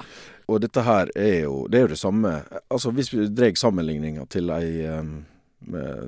Og 0.52 0.60
dette 0.64 0.84
her 0.86 1.10
er 1.18 1.46
jo 1.46 1.64
Det 1.72 1.80
er 1.80 1.86
jo 1.86 1.90
det 1.90 1.98
samme 1.98 2.32
Altså 2.70 2.92
hvis 2.94 3.08
vi 3.14 3.24
drar 3.34 3.56
sammenligninga 3.58 4.26
til 4.30 4.52
ei 4.54 4.84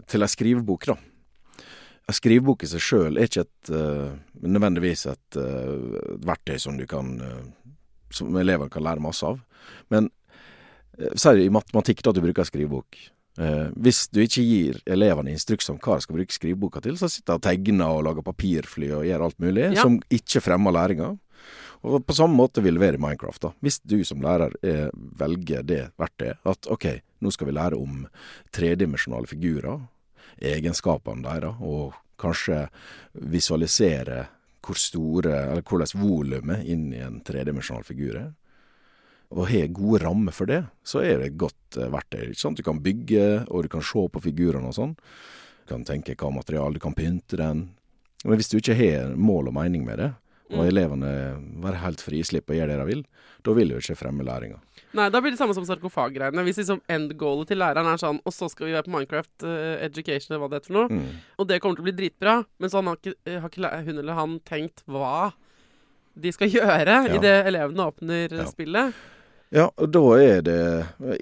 til 0.05 0.21
ei 0.21 0.29
skrivebok, 0.29 0.85
da. 0.91 0.97
Skrivebok 2.13 2.63
i 2.63 2.69
seg 2.71 2.83
sjøl 2.83 3.17
er 3.17 3.27
ikke 3.27 3.43
et, 3.43 3.71
uh, 3.73 4.13
nødvendigvis 4.39 5.07
et 5.11 5.39
uh, 5.39 6.15
verktøy 6.23 6.55
som 6.61 6.77
du 6.79 6.85
kan 6.87 7.17
uh, 7.19 7.43
som 8.13 8.31
elevene 8.39 8.71
kan 8.71 8.85
lære 8.85 9.03
masse 9.03 9.27
av. 9.27 9.41
Men 9.91 10.07
uh, 10.07 11.11
si 11.19 11.35
i 11.43 11.51
matematikk 11.53 12.03
da 12.03 12.13
at 12.13 12.19
du 12.19 12.23
bruker 12.25 12.47
skrivebok. 12.47 13.05
Hvis 13.77 14.07
du 14.09 14.17
ikke 14.23 14.41
gir 14.41 14.77
elevene 14.89 15.29
instruks 15.29 15.67
om 15.69 15.75
hva 15.77 15.99
de 15.99 16.01
skal 16.07 16.15
bruke 16.17 16.33
skriveboka 16.33 16.79
til, 16.81 16.95
så 16.97 17.05
sitter 17.05 17.35
de 17.35 17.37
og 17.37 17.43
tegner 17.45 17.91
og 17.93 17.99
lager 18.07 18.25
papirfly 18.25 18.87
og 18.97 19.03
gjør 19.05 19.25
alt 19.27 19.37
mulig 19.43 19.67
ja. 19.75 19.83
som 19.83 19.99
ikke 20.09 20.41
fremmer 20.41 20.73
læringa. 20.73 21.11
Og 21.85 22.05
På 22.05 22.13
samme 22.13 22.35
måte 22.35 22.63
vil 22.65 22.77
det 22.77 22.81
være 22.81 22.97
i 22.97 23.01
Minecraft. 23.01 23.41
da. 23.41 23.51
Hvis 23.61 23.79
du 23.79 24.03
som 24.03 24.21
lærer 24.21 24.53
eh, 24.63 24.89
velger 24.93 25.63
det 25.63 25.91
verktøyet, 25.97 26.39
at 26.45 26.67
OK, 26.67 26.87
nå 27.21 27.31
skal 27.31 27.47
vi 27.47 27.53
lære 27.53 27.77
om 27.77 28.07
tredimensjonale 28.51 29.27
figurer, 29.27 29.85
egenskapene 30.37 31.25
deres, 31.25 31.61
og 31.61 31.95
kanskje 32.17 32.65
visualisere 33.13 34.25
hvor 34.67 34.79
store, 34.79 35.33
eller 35.51 35.63
hvordan 35.63 36.01
volumet 36.01 36.67
inn 36.67 36.89
i 36.91 37.01
en 37.03 37.21
tredimensjonal 37.25 37.85
figur 37.87 38.17
er, 38.19 38.29
og 39.31 39.49
har 39.51 39.73
gode 39.75 40.01
rammer 40.03 40.35
for 40.35 40.47
det, 40.49 40.61
så 40.87 41.01
er 41.03 41.19
det 41.19 41.31
et 41.31 41.39
godt 41.39 41.77
eh, 41.79 41.89
verktøy. 41.91 42.29
ikke 42.29 42.41
sant? 42.41 42.59
Du 42.59 42.63
kan 42.63 42.79
bygge, 42.83 43.43
og 43.51 43.65
du 43.65 43.71
kan 43.71 43.83
se 43.83 44.05
på 44.11 44.21
figurene 44.23 44.69
og 44.69 44.77
sånn. 44.77 44.93
Du 45.65 45.73
kan 45.73 45.83
tenke 45.87 46.15
hva 46.15 46.31
materiale, 46.31 46.77
du 46.77 46.83
kan 46.83 46.95
pynte 46.95 47.39
den. 47.39 47.65
Men 48.23 48.39
hvis 48.39 48.51
du 48.51 48.57
ikke 48.59 48.77
har 48.79 49.11
mål 49.19 49.51
og 49.51 49.57
mening 49.59 49.83
med 49.87 49.99
det, 49.99 50.13
og 50.47 50.61
mm. 50.61 50.67
elevene 50.69 51.11
være 51.65 51.83
helt 51.83 52.03
frislipp 52.03 52.47
og 52.47 52.55
gjøre 52.55 52.71
det 52.71 52.79
de 52.79 52.87
vil, 52.87 53.03
da 53.43 53.55
vil 53.57 53.73
du 53.73 53.79
ikke 53.81 53.99
fremme 53.99 54.23
læringa. 54.23 54.61
Nei, 54.95 55.09
da 55.11 55.19
blir 55.19 55.33
det 55.33 55.39
samme 55.39 55.55
som 55.55 55.65
sarkofaggreiene. 55.67 56.43
Hvis 56.47 56.61
liksom 56.61 56.79
endgoalet 56.91 57.51
til 57.51 57.59
læreren 57.59 57.89
er 57.91 57.99
sånn 57.99 58.21
Og 58.23 58.33
så 58.33 58.47
skal 58.51 58.69
vi 58.69 58.75
være 58.75 58.87
på 58.87 58.93
Minecraft 58.93 59.43
uh, 59.43 59.75
Education, 59.83 60.31
eller 60.31 60.43
hva 60.43 60.51
det 60.51 60.61
heter 60.61 60.71
for 60.71 60.77
noe. 60.79 60.87
Mm. 61.01 61.25
Og 61.37 61.49
det 61.49 61.59
kommer 61.63 61.79
til 61.79 61.83
å 61.83 61.89
bli 61.89 61.97
dritbra, 61.97 62.37
men 62.57 62.71
så 62.71 62.81
har 62.81 63.01
ikke, 63.01 63.17
eh, 63.27 63.41
har 63.43 63.51
ikke 63.51 63.83
hun 63.89 63.97
eller 63.97 64.17
han 64.17 64.39
tenkt 64.47 64.85
hva 64.87 65.33
de 66.17 66.33
skal 66.33 66.51
gjøre 66.57 66.97
ja. 67.09 67.13
idet 67.19 67.37
elevene 67.51 67.91
åpner 67.91 68.39
ja. 68.41 68.47
spillet. 68.49 69.05
Ja, 69.49 69.69
og 69.79 69.91
da 69.95 70.01
er 70.19 70.41
det 70.43 70.57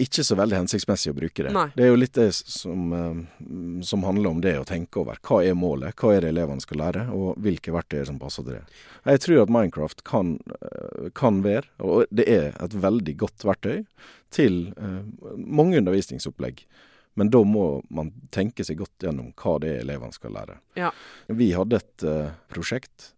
ikke 0.01 0.23
så 0.25 0.37
veldig 0.39 0.57
hensiktsmessig 0.63 1.11
å 1.11 1.17
bruke 1.17 1.43
det. 1.45 1.51
Nei. 1.53 1.67
Det 1.77 1.85
er 1.85 1.91
jo 1.91 1.99
litt 1.99 2.15
det 2.17 2.31
som, 2.33 2.85
eh, 2.97 3.81
som, 3.85 4.05
handler 4.07 4.33
om 4.33 4.39
det 4.41 4.55
å 4.57 4.65
tenke 4.65 5.03
over. 5.03 5.19
Hva 5.21 5.43
er 5.45 5.57
målet? 5.57 5.93
Hva 5.99 6.15
er 6.15 6.25
det 6.25 6.31
elevene 6.33 6.63
skal 6.63 6.81
lære? 6.81 7.03
Og 7.13 7.37
hvilke 7.45 7.73
verktøy 7.75 8.01
som 8.09 8.17
passer 8.21 8.45
til 8.47 8.57
det. 8.57 8.63
Jeg 9.05 9.21
tror 9.25 9.43
at 9.43 9.53
Minecraft 9.53 10.01
kan, 10.03 10.39
eh, 10.57 11.09
kan 11.13 11.43
være, 11.45 11.69
og 11.79 12.09
det 12.09 12.25
er 12.27 12.57
et 12.63 12.73
veldig 12.73 13.15
godt 13.17 13.45
verktøy, 13.45 13.85
til 14.35 14.73
uh, 14.75 15.05
mange 15.37 15.77
undervisningsopplegg. 15.79 16.65
Men 17.15 17.29
da 17.31 17.39
må 17.47 17.85
man 17.89 18.09
tenke 18.35 18.65
seg 18.67 18.81
godt 18.81 19.05
gjennom 19.05 19.29
hva 19.39 19.53
det 19.63 19.69
er 19.69 19.85
elevene 19.85 20.11
skal 20.11 20.33
lære. 20.35 20.57
Ja. 20.75 20.89
Vi 21.31 21.53
hadde 21.55 21.79
et 21.79 22.03
prosjekt 22.51 23.13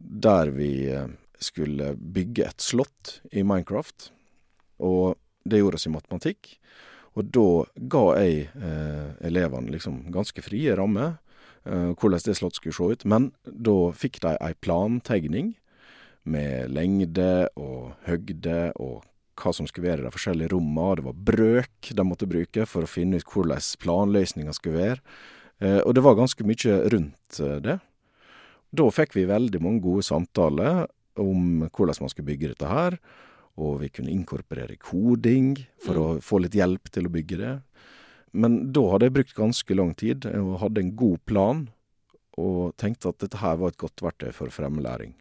der 0.00 0.50
vi 0.50 0.88
skulle 1.38 1.92
bygge 1.94 2.48
et 2.48 2.66
slott 2.66 3.20
i 3.30 3.44
Minecraft. 3.46 4.10
Og 4.84 5.16
det 5.44 5.60
gjorde 5.60 5.80
oss 5.80 5.88
i 5.88 5.92
matematikk. 5.94 6.54
Og 7.14 7.28
da 7.34 7.48
ga 7.92 8.04
jeg 8.18 8.48
eh, 8.58 9.10
elevene 9.28 9.72
liksom 9.74 10.00
ganske 10.14 10.42
frie 10.42 10.74
rammer, 10.76 11.18
eh, 11.64 11.92
hvordan 11.94 12.22
det 12.24 12.36
slottet 12.38 12.60
skulle 12.60 12.76
se 12.76 12.90
ut. 12.96 13.04
Men 13.08 13.30
da 13.44 13.76
fikk 13.94 14.20
de 14.24 14.34
ei 14.40 14.54
plantegning 14.64 15.54
med 16.24 16.72
lengde 16.72 17.48
og 17.60 17.92
høgde 18.08 18.72
og 18.80 19.04
hva 19.38 19.50
som 19.54 19.66
skulle 19.68 19.90
være 19.90 20.04
i 20.04 20.06
de 20.06 20.14
forskjellige 20.14 20.52
rommene. 20.54 20.98
Det 20.98 21.06
var 21.08 21.22
brøk 21.30 21.90
de 21.98 22.06
måtte 22.06 22.30
bruke 22.30 22.66
for 22.70 22.86
å 22.86 22.90
finne 22.90 23.20
ut 23.20 23.30
hvordan 23.30 23.62
planløsninga 23.82 24.54
skulle 24.56 24.80
være. 24.80 25.02
Eh, 25.62 25.80
og 25.82 25.94
det 25.94 26.04
var 26.04 26.18
ganske 26.18 26.46
mye 26.46 26.78
rundt 26.94 27.40
eh, 27.40 27.58
det. 27.64 27.78
Da 28.74 28.88
fikk 28.90 29.14
vi 29.14 29.28
veldig 29.30 29.60
mange 29.62 29.84
gode 29.84 30.06
samtaler 30.06 30.86
om 31.20 31.68
hvordan 31.68 32.02
man 32.02 32.10
skulle 32.10 32.30
bygge 32.32 32.54
dette 32.54 32.70
her. 32.70 32.98
Og 33.60 33.78
vi 33.84 33.90
kunne 33.94 34.10
inkorporere 34.10 34.76
koding 34.82 35.54
for 35.84 35.94
mm. 35.94 36.02
å 36.02 36.06
få 36.24 36.40
litt 36.42 36.56
hjelp 36.58 36.90
til 36.90 37.06
å 37.06 37.12
bygge 37.14 37.38
det. 37.38 37.54
Men 38.34 38.56
da 38.74 38.82
hadde 38.90 39.06
jeg 39.06 39.14
brukt 39.14 39.36
ganske 39.36 39.76
lang 39.78 39.92
tid 39.94 40.26
og 40.26 40.56
hadde 40.64 40.82
en 40.82 40.94
god 40.98 41.20
plan, 41.28 41.60
og 42.34 42.74
tenkte 42.82 43.12
at 43.12 43.20
dette 43.22 43.38
her 43.38 43.60
var 43.60 43.70
et 43.70 43.78
godt 43.78 44.02
verktøy 44.02 44.32
for 44.34 44.50
fremlæring. 44.50 45.14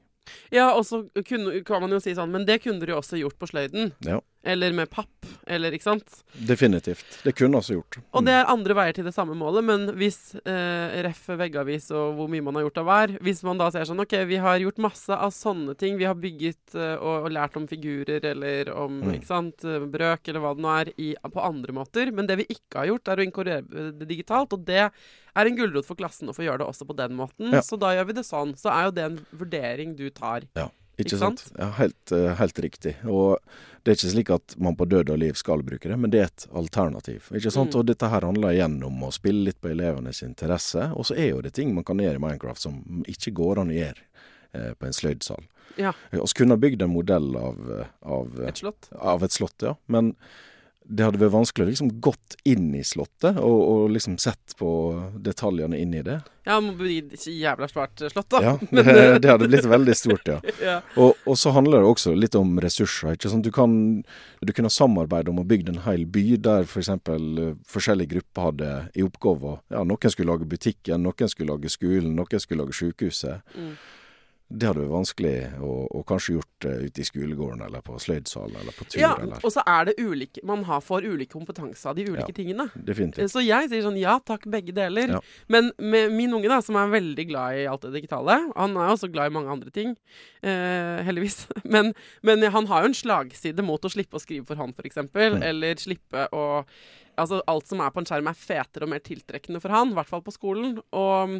Ja, 0.54 0.72
og 0.74 0.86
så 0.88 1.04
kan 1.22 1.84
man 1.84 1.94
jo 1.94 2.00
si 2.02 2.16
sånn, 2.18 2.32
men 2.34 2.48
det 2.48 2.64
kunne 2.64 2.82
dere 2.82 2.96
jo 2.96 3.02
også 3.04 3.20
gjort 3.20 3.38
på 3.38 3.50
sløyden. 3.52 3.92
Ja. 4.08 4.22
Eller 4.44 4.74
med 4.76 4.89
papp, 4.91 5.28
eller 5.48 5.72
ikke 5.72 5.86
sant? 5.86 6.18
Definitivt. 6.36 7.06
Det 7.24 7.32
kunne 7.38 7.62
også 7.62 7.78
gjort. 7.78 7.98
Mm. 7.98 8.08
Og 8.12 8.26
det 8.28 8.34
er 8.36 8.50
andre 8.52 8.76
veier 8.76 8.98
til 8.98 9.08
det 9.08 9.14
samme 9.16 9.38
målet, 9.39 9.64
men 9.64 9.86
hvis 9.96 10.18
eh, 10.44 10.98
ref 11.06 11.22
veggavis 11.39 11.88
og 11.96 12.18
hvor 12.18 12.32
mye 12.32 12.44
man 12.44 12.60
har 12.60 12.66
gjort 12.66 12.82
av 12.82 12.89
hver 12.89 13.14
Hvis 13.24 13.39
man 13.48 13.62
da 13.62 13.70
ser 13.72 13.88
sånn 13.88 14.04
OK, 14.04 14.18
vi 14.28 14.41
har 14.44 14.60
gjort 14.60 14.84
masse 14.84 15.16
av 15.16 15.32
sånne 15.32 15.78
ting, 15.80 15.96
vi 16.02 16.10
har 16.10 16.20
bygget 16.20 16.76
eh, 16.76 16.98
og, 16.98 17.30
og, 17.30 17.32
lært 17.38 17.56
om 17.60 17.70
figurer 17.72 18.28
eller 18.34 18.74
om 18.76 19.00
mm. 19.00 19.16
ikke 19.16 19.32
sant, 19.32 19.64
brøk 19.96 20.28
eller 20.28 20.44
hva 20.44 20.54
det 20.58 20.68
nå 20.68 20.76
er, 20.76 20.94
i, 21.00 21.10
på 21.24 21.48
andre 21.48 21.80
måter, 21.80 22.12
men 22.12 22.28
det 22.28 22.41
vi 22.44 22.50
ikke 22.52 22.84
har 22.84 22.91
gjort, 22.91 23.14
er 23.14 23.24
å 23.24 23.28
inkorporere 23.30 23.89
det 23.96 24.12
digitalt, 24.12 24.54
og 24.58 24.68
det 24.68 24.84
er 24.84 25.50
en 25.50 25.58
gulrot 25.58 25.88
for 25.88 26.00
klassen 26.00 26.30
å 26.30 26.36
få 26.36 26.46
gjøre 26.46 26.62
det 26.62 26.70
også 26.70 26.88
på 26.89 27.00
den 27.00 27.16
måten. 27.18 27.52
Ja. 27.56 27.64
Så 27.66 27.80
da 27.80 27.96
gjør 27.96 28.12
vi 28.12 28.20
det 28.20 28.28
sånn. 28.28 28.54
Så 28.60 28.72
er 28.74 28.88
jo 28.88 28.96
det 28.96 29.06
en 29.08 29.20
vurdering 29.32 29.96
du 29.98 30.10
tar. 30.14 30.46
Ja. 30.58 30.68
Ikke, 30.98 31.18
sant? 31.18 31.41
sant? 31.41 31.56
Ja, 31.58 31.70
helt, 31.80 32.12
uh, 32.14 32.34
helt, 32.38 32.60
riktig. 32.62 32.94
Og 33.10 33.39
det 33.82 33.91
er 33.94 33.98
ikke 33.98 34.12
slik 34.12 34.32
at 34.36 34.56
man 34.62 34.78
på 34.78 34.86
død 34.86 35.10
og 35.10 35.18
liv 35.20 35.38
skal 35.39 35.64
bruke 35.66 35.89
det, 35.89 35.98
men 36.00 36.14
det 36.14 36.22
er 36.22 36.30
et 36.30 36.46
alternativ. 36.54 37.32
Ikke 37.34 37.52
sant? 37.54 37.74
Mm. 37.74 37.80
Og 37.80 37.88
dette 37.89 38.10
her 38.14 38.28
handler 38.28 38.54
igjen 38.54 38.78
om 38.86 39.08
å 39.08 39.12
spille 39.16 39.48
litt 39.50 39.60
på 39.64 39.72
elevenes 39.74 40.22
interesse. 40.26 40.91
Og 40.94 41.10
så 41.10 41.18
er 41.18 41.32
jo 41.32 41.41
det 41.41 41.56
ting 41.58 41.74
man 41.74 41.88
kan 41.88 42.02
gjøre 42.02 42.22
i 42.22 42.24
Minecraft 42.24 42.68
som 42.68 43.04
ikke 43.10 43.34
går 43.41 43.64
an 43.64 43.74
å 43.74 43.78
gjøre 43.80 44.06
eh, 44.54 44.72
på 44.78 44.88
en 44.88 44.98
sløydsal. 45.00 45.50
Ja. 45.82 45.96
Vi 46.14 46.22
kunne 46.38 46.54
ha 46.54 46.62
bygd 46.62 46.86
en 46.86 46.94
modell 46.94 47.34
av, 47.39 47.62
av, 48.06 48.41
et 48.46 48.62
slott. 48.62 48.91
Av 48.94 49.26
et 49.26 49.34
slott, 49.34 49.58
ja. 49.66 49.74
Men 49.89 50.14
det 50.86 51.06
hadde 51.06 51.20
vært 51.22 51.34
vanskelig 51.36 51.66
å 51.66 51.70
liksom 51.72 51.92
gått 52.04 52.36
inn 52.50 52.74
i 52.76 52.84
slottet 52.86 53.38
og, 53.40 53.60
og 53.72 53.94
liksom 53.94 54.18
sett 54.22 54.56
på 54.60 54.70
detaljene 55.24 55.80
inni 55.80 56.04
det. 56.04 56.20
Ja, 56.44 56.58
det 56.58 56.66
må 56.66 56.74
bli 56.76 56.98
et 57.00 57.24
jævla 57.24 57.70
svært 57.72 58.04
slott, 58.12 58.28
da. 58.34 58.42
Ja, 58.44 58.54
det, 58.76 58.84
det, 59.24 59.30
hadde 59.32 59.48
blitt 59.48 59.68
veldig 59.70 59.96
stort, 59.96 60.28
ja. 60.28 60.40
ja. 60.68 60.76
Og, 61.00 61.16
og, 61.24 61.38
så 61.40 61.54
handler 61.56 61.80
det 61.84 61.92
også 61.94 62.16
litt 62.18 62.36
om 62.36 62.58
ressurser. 62.64 63.16
ikke 63.16 63.32
sant? 63.32 63.48
Du 63.48 63.54
kan 63.56 64.04
du 64.44 64.52
kunne 64.56 64.72
samarbeide 64.74 65.32
om 65.32 65.40
å 65.40 65.48
bygge 65.48 65.72
en 65.72 65.84
hel 65.88 66.04
by 66.04 66.26
der 66.44 66.68
f.eks. 66.68 66.92
For 67.08 67.40
uh, 67.40 67.56
forskjellige 67.70 68.18
grupper 68.18 68.50
hadde 68.50 68.70
i 69.00 69.04
oppgave 69.06 69.58
ja, 69.72 69.84
Noen 69.88 70.12
skulle 70.12 70.34
lage 70.34 70.48
butikken, 70.50 71.04
noen 71.06 71.32
skulle 71.32 71.56
lage 71.56 71.72
skolen, 71.72 72.12
noen 72.18 72.44
skulle 72.44 72.66
lage 72.66 72.76
sykehuset. 72.76 73.56
Mm. 73.56 73.76
Det 74.54 74.68
hadde 74.70 74.84
vært 74.84 74.93
vanskelig 74.93 75.34
å, 75.66 75.72
å 75.97 76.01
kanskje 76.08 76.36
gjort 76.36 76.68
uh, 76.68 76.84
ute 76.86 77.01
i 77.01 77.08
skolegården 77.08 77.64
eller 77.66 77.82
på 77.86 77.95
sløydsalen 78.01 78.60
eller 78.62 78.76
på 78.78 78.86
tur. 78.86 78.99
Ja, 79.01 79.14
eller. 79.18 79.39
og 79.41 79.54
så 79.56 79.64
er 79.66 79.89
det 79.89 79.95
ulike 79.97 80.43
Man 80.45 80.66
har 80.68 80.84
får 80.86 81.08
ulik 81.10 81.32
kompetanse 81.34 81.89
av 81.89 81.97
de 81.97 82.06
ulike 82.08 82.30
ja, 82.30 82.38
tingene. 82.38 82.68
Definitivt. 82.76 83.32
Så 83.34 83.41
jeg 83.41 83.72
sier 83.72 83.86
sånn 83.86 83.97
ja 83.97 84.20
takk, 84.22 84.45
begge 84.54 84.76
deler. 84.76 85.18
Ja. 85.18 85.22
Men 85.51 85.72
med 85.82 86.14
min 86.14 86.34
unge, 86.38 86.51
da, 86.51 86.62
som 86.66 86.78
er 86.80 86.93
veldig 86.93 87.28
glad 87.32 87.60
i 87.64 87.68
alt 87.70 87.86
det 87.88 87.95
digitale 87.97 88.39
Han 88.54 88.78
er 88.78 88.93
også 88.93 89.10
glad 89.14 89.32
i 89.32 89.36
mange 89.36 89.51
andre 89.54 89.74
ting, 89.74 89.95
eh, 90.45 91.01
heldigvis. 91.08 91.43
Men, 91.74 91.93
men, 92.22 92.43
han 92.54 92.68
har 92.70 92.84
jo 92.84 92.91
en 92.91 92.97
slagside 92.97 93.64
mot 93.66 93.82
å 93.82 93.89
slippe 93.89 94.20
å 94.20 94.22
skrive 94.22 94.45
for 94.45 94.60
hånd, 94.60 94.76
f.eks. 94.78 94.99
Mm. 95.10 95.41
Eller 95.41 95.80
slippe 95.82 96.28
å 96.36 96.43
Altså 97.14 97.43
alt 97.45 97.70
som 97.70 97.82
er 97.84 97.91
på 97.93 98.01
en 98.01 98.08
skjerm 98.10 98.26
er 98.30 98.38
fetere 98.38 98.88
og 98.88 98.89
mer 98.89 99.01
tiltrekkende 99.06 99.60
for 99.62 99.74
han, 99.74 99.91
i 99.91 99.97
hvert 99.99 100.10
fall 100.10 100.24
på 100.26 100.34
skolen. 100.34 100.80
Og 100.97 101.36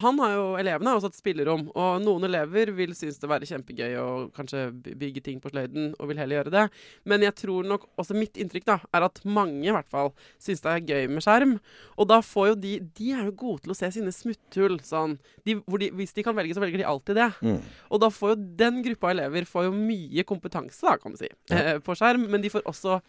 Han 0.00 0.18
har 0.22 0.30
jo, 0.32 0.44
Elevene 0.60 0.88
har 0.92 0.96
også 0.98 1.10
satt 1.10 1.18
spillerom, 1.20 1.66
og 1.76 2.00
noen 2.04 2.24
elever 2.28 2.70
vil 2.76 2.94
synes 2.96 3.18
det 3.20 3.28
være 3.28 3.48
kjempegøy 3.50 3.96
å 4.00 4.06
kanskje 4.36 4.62
bygge 4.96 5.22
ting 5.26 5.40
på 5.42 5.52
sløyden, 5.52 5.90
og 6.00 6.08
vil 6.10 6.20
heller 6.22 6.38
gjøre 6.40 6.52
det. 6.54 6.64
Men 7.04 7.24
jeg 7.26 7.36
tror 7.42 7.68
nok 7.68 7.84
også 8.00 8.16
mitt 8.16 8.40
inntrykk 8.40 8.64
da, 8.70 8.78
er 8.96 9.06
at 9.06 9.20
mange 9.28 9.68
i 9.68 9.74
hvert 9.74 9.90
fall 9.92 10.12
synes 10.40 10.64
det 10.64 10.72
er 10.72 10.86
gøy 10.88 11.10
med 11.12 11.24
skjerm. 11.26 11.54
Og 12.00 12.08
da 12.10 12.20
får 12.24 12.52
jo 12.52 12.58
de 12.64 12.74
De 12.96 13.12
er 13.12 13.28
jo 13.28 13.36
gode 13.44 13.64
til 13.66 13.74
å 13.74 13.78
se 13.78 13.90
sine 13.94 14.12
smutthull. 14.14 14.78
Sånn. 14.84 15.18
De, 15.44 15.58
de, 15.60 15.90
hvis 16.00 16.16
de 16.16 16.24
kan 16.26 16.36
velge, 16.36 16.56
så 16.56 16.64
velger 16.64 16.80
de 16.80 16.88
alltid 16.88 17.20
det. 17.20 17.30
Mm. 17.44 17.60
Og 17.92 18.00
da 18.02 18.10
får 18.14 18.34
jo 18.34 18.42
den 18.64 18.82
gruppa 18.86 19.12
elever 19.12 19.48
får 19.48 19.68
jo 19.68 19.74
mye 19.76 20.24
kompetanse, 20.28 20.80
da, 20.86 20.96
kan 21.00 21.12
du 21.12 21.20
si, 21.20 21.28
Ja. 21.52 21.56
eh, 21.76 21.78
på 21.84 21.96
skjerm. 21.98 22.28
Men 22.32 22.40
de 22.40 22.50
får 22.52 22.64
også 22.64 23.00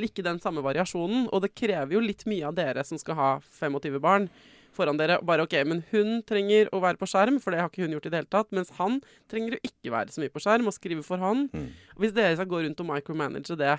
ikke 0.00 0.24
den 0.24 0.38
samme 0.40 0.62
variasjonen. 0.64 1.28
Og 1.30 1.42
det 1.44 1.54
krever 1.54 1.92
jo 1.94 2.00
litt 2.00 2.24
mye 2.26 2.46
av 2.48 2.54
dere 2.56 2.82
som 2.88 2.98
skal 2.98 3.18
ha 3.18 3.30
25 3.60 4.00
barn 4.00 4.30
foran 4.76 4.96
dere. 5.00 5.18
Bare 5.26 5.42
OK, 5.46 5.54
men 5.66 5.82
hun 5.90 6.22
trenger 6.28 6.68
å 6.72 6.80
være 6.82 6.96
på 7.00 7.08
skjerm, 7.10 7.40
for 7.42 7.50
det 7.54 7.60
har 7.60 7.70
ikke 7.72 7.84
hun 7.86 7.94
gjort 7.96 8.06
i 8.06 8.12
det 8.14 8.20
hele 8.22 8.30
tatt. 8.32 8.50
Mens 8.56 8.70
han 8.78 9.00
trenger 9.30 9.56
å 9.58 9.62
ikke 9.66 9.90
være 9.94 10.14
så 10.14 10.22
mye 10.22 10.32
på 10.34 10.42
skjerm 10.44 10.66
og 10.70 10.76
skrive 10.76 11.02
for 11.06 11.18
hånd. 11.22 11.48
Mm. 11.52 11.68
Hvis 12.00 12.12
dere 12.16 12.36
skal 12.38 12.50
gå 12.50 12.62
rundt 12.64 12.80
og 12.84 12.90
micromanage 12.90 13.56
det 13.60 13.78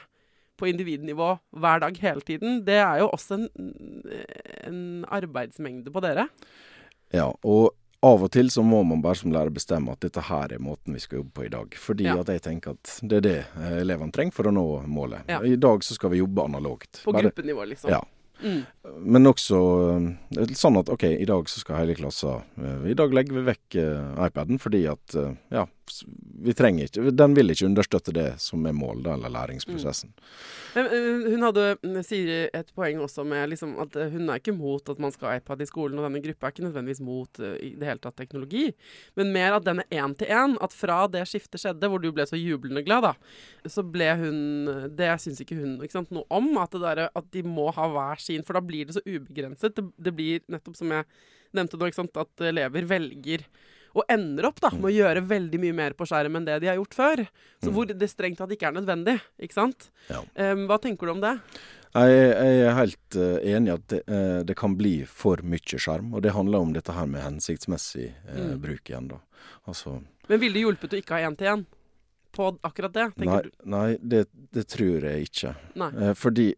på 0.62 0.68
individnivå 0.70 1.40
hver 1.58 1.80
dag 1.82 1.96
hele 2.04 2.22
tiden, 2.22 2.60
det 2.68 2.78
er 2.84 3.00
jo 3.02 3.10
også 3.16 3.40
en, 3.40 3.48
en 4.68 4.82
arbeidsmengde 5.10 5.92
på 5.94 6.04
dere. 6.04 6.28
Ja, 7.16 7.32
og 7.44 7.72
av 8.02 8.24
og 8.26 8.32
til 8.34 8.48
så 8.50 8.64
må 8.66 8.80
man 8.88 9.02
bare 9.04 9.20
som 9.20 9.34
lærer 9.34 9.52
bestemme 9.54 9.94
at 9.94 10.02
dette 10.02 10.24
her 10.26 10.54
er 10.56 10.62
måten 10.64 10.96
vi 10.98 11.02
skal 11.04 11.20
jobbe 11.20 11.34
på 11.38 11.44
i 11.46 11.52
dag. 11.54 11.76
Fordi 11.78 12.04
Ja. 12.08 12.16
at 12.20 12.28
jeg 12.34 12.42
tenker 12.42 12.72
at 12.78 12.94
det 13.04 13.18
er 13.20 13.22
det 13.22 13.36
eh, 13.58 13.76
elevene 13.82 14.12
trenger 14.12 14.34
for 14.34 14.44
å 14.50 14.54
nå 14.54 14.64
målet. 14.88 15.28
Ja. 15.30 15.42
I 15.46 15.56
dag 15.56 15.84
så 15.86 15.94
skal 15.94 16.10
vi 16.10 16.18
jobbe 16.22 16.42
analogt. 16.46 17.04
På 17.04 17.14
Bare- 17.14 17.30
gruppenivå, 17.30 17.66
liksom. 17.70 17.92
Ja. 17.92 18.02
Mm. 18.42 18.62
Men 19.06 19.30
også 19.30 19.60
eh, 20.40 20.54
sånn 20.58 20.80
at 20.82 20.90
OK, 20.92 21.06
i 21.14 21.28
dag 21.30 21.50
så 21.50 21.62
skal 21.62 21.82
hele 21.84 21.96
klassa 21.98 22.40
eh, 22.58 22.88
I 22.92 22.98
dag 22.98 23.14
legger 23.14 23.38
vi 23.38 23.46
vekk 23.52 23.78
eh, 23.82 24.26
iPaden 24.28 24.62
fordi 24.62 24.86
at 24.92 25.18
ja, 25.54 25.68
vi 26.42 26.54
trenger 26.58 26.88
ikke 26.88 27.12
Den 27.14 27.36
vil 27.38 27.54
ikke 27.54 27.68
understøtte 27.68 28.14
det 28.16 28.28
som 28.42 28.66
er 28.66 28.76
målet, 28.76 29.10
eller 29.14 29.32
læringsprosessen. 29.34 30.12
Men, 30.76 30.86
eh, 30.86 31.32
Hun 31.32 31.46
hadde, 31.46 31.66
mm, 31.84 32.04
Siri, 32.04 32.50
et 32.54 32.72
poeng 32.76 33.02
også 33.04 33.26
med 33.28 33.50
liksom 33.50 33.78
at 33.82 33.96
eh, 33.96 34.10
hun 34.10 34.30
er 34.30 34.40
ikke 34.40 34.56
mot 34.58 34.90
at 34.90 35.00
man 35.00 35.12
skal 35.12 35.30
ha 35.30 35.40
iPad 35.40 35.62
i 35.62 35.70
skolen, 35.70 36.00
og 36.00 36.08
denne 36.08 36.24
gruppa 36.24 36.48
er 36.48 36.56
ikke 36.56 36.66
nødvendigvis 36.66 37.04
mot 37.06 37.40
eh, 37.40 37.58
i 37.62 37.76
det 37.80 37.90
hele 37.90 38.04
tatt 38.04 38.18
teknologi, 38.18 38.72
men 39.16 39.34
mer 39.34 39.58
at 39.58 39.66
den 39.66 39.84
er 39.84 39.90
én 39.92 40.16
til 40.18 40.28
én. 40.28 40.58
At 40.62 40.74
fra 40.74 41.08
det 41.08 41.26
skiftet 41.30 41.62
skjedde, 41.62 41.90
hvor 41.90 42.02
du 42.02 42.12
ble 42.12 42.26
så 42.26 42.40
jublende 42.40 42.84
glad, 42.86 43.04
da, 43.10 43.14
så 43.68 43.84
ble 43.84 44.10
hun 44.18 44.40
Det 44.96 45.10
syns 45.22 45.42
ikke 45.42 45.58
hun 45.60 45.78
ikke 45.82 45.98
sant, 45.98 46.12
noe 46.12 46.26
om. 46.30 46.50
At, 46.62 46.72
der, 46.72 47.10
at 47.16 47.28
de 47.34 47.44
må 47.44 47.70
ha 47.76 47.88
hver 47.92 48.20
sin, 48.22 48.44
for 48.44 48.58
da 48.58 48.62
blir 48.64 48.88
det 48.88 48.96
så 48.98 49.04
ubegrenset. 49.06 49.76
Det, 49.76 49.86
det 49.98 50.14
blir 50.16 50.42
nettopp 50.52 50.78
som 50.78 50.92
jeg 50.94 51.06
nevnte 51.56 51.80
nå, 51.80 51.90
at 52.22 52.44
elever 52.48 52.88
velger 52.88 53.46
og 53.94 54.04
ender 54.10 54.46
opp 54.48 54.62
da, 54.64 54.70
med 54.72 54.88
å 54.88 54.94
gjøre 54.96 55.22
veldig 55.28 55.60
mye 55.60 55.74
mer 55.76 55.94
på 55.98 56.06
skjerm 56.08 56.38
enn 56.40 56.46
det 56.48 56.60
de 56.64 56.70
har 56.72 56.78
gjort 56.80 56.94
før. 56.96 57.24
Så 57.62 57.70
Mm. 57.70 57.74
hvor 57.76 57.86
det 57.92 58.10
strengt 58.10 58.38
tatt 58.40 58.52
ikke 58.56 58.68
er 58.70 58.78
nødvendig. 58.80 59.20
ikke 59.42 59.54
sant? 59.54 59.90
Ja. 60.10 60.22
Um, 60.36 60.68
hva 60.68 60.78
tenker 60.82 61.06
du 61.08 61.12
om 61.12 61.22
det? 61.22 61.34
Jeg, 61.94 62.12
jeg 62.32 62.62
er 62.64 62.76
helt 62.78 63.16
uh, 63.20 63.38
enig 63.44 63.68
i 63.68 63.74
at 63.76 63.88
det, 63.92 64.00
uh, 64.08 64.44
det 64.48 64.56
kan 64.56 64.78
bli 64.80 65.04
for 65.06 65.42
mye 65.44 65.60
skjerm, 65.78 66.14
og 66.16 66.22
det 66.24 66.32
handler 66.32 66.60
om 66.64 66.72
dette 66.74 66.94
her 66.96 67.06
med 67.06 67.22
hensiktsmessig 67.26 68.14
uh, 68.30 68.38
Mm. 68.56 68.62
bruk 68.64 68.90
igjen, 68.90 69.10
da. 69.12 69.20
Altså 69.68 69.98
Men 70.30 70.40
ville 70.40 70.54
det 70.56 70.64
hjulpet 70.64 70.94
å 70.96 71.02
ikke 71.02 71.18
ha 71.20 71.28
én-til-én 71.30 71.66
på 72.32 72.48
akkurat 72.64 72.94
det? 72.94 73.10
tenker 73.20 73.52
Nei, 73.66 73.76
nei 73.76 73.98
det, 74.02 74.28
det 74.56 74.68
tror 74.72 75.04
jeg 75.04 75.28
ikke. 75.28 75.56
Nei. 75.76 76.14
Fordi 76.16 76.54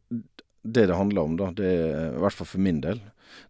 det 0.64 0.86
det 0.88 0.96
handler 0.96 1.22
om, 1.26 1.36
da, 1.36 1.50
det 1.52 1.66
er, 1.66 2.14
i 2.14 2.22
hvert 2.22 2.38
fall 2.38 2.48
for 2.48 2.62
min 2.62 2.80
del, 2.84 3.02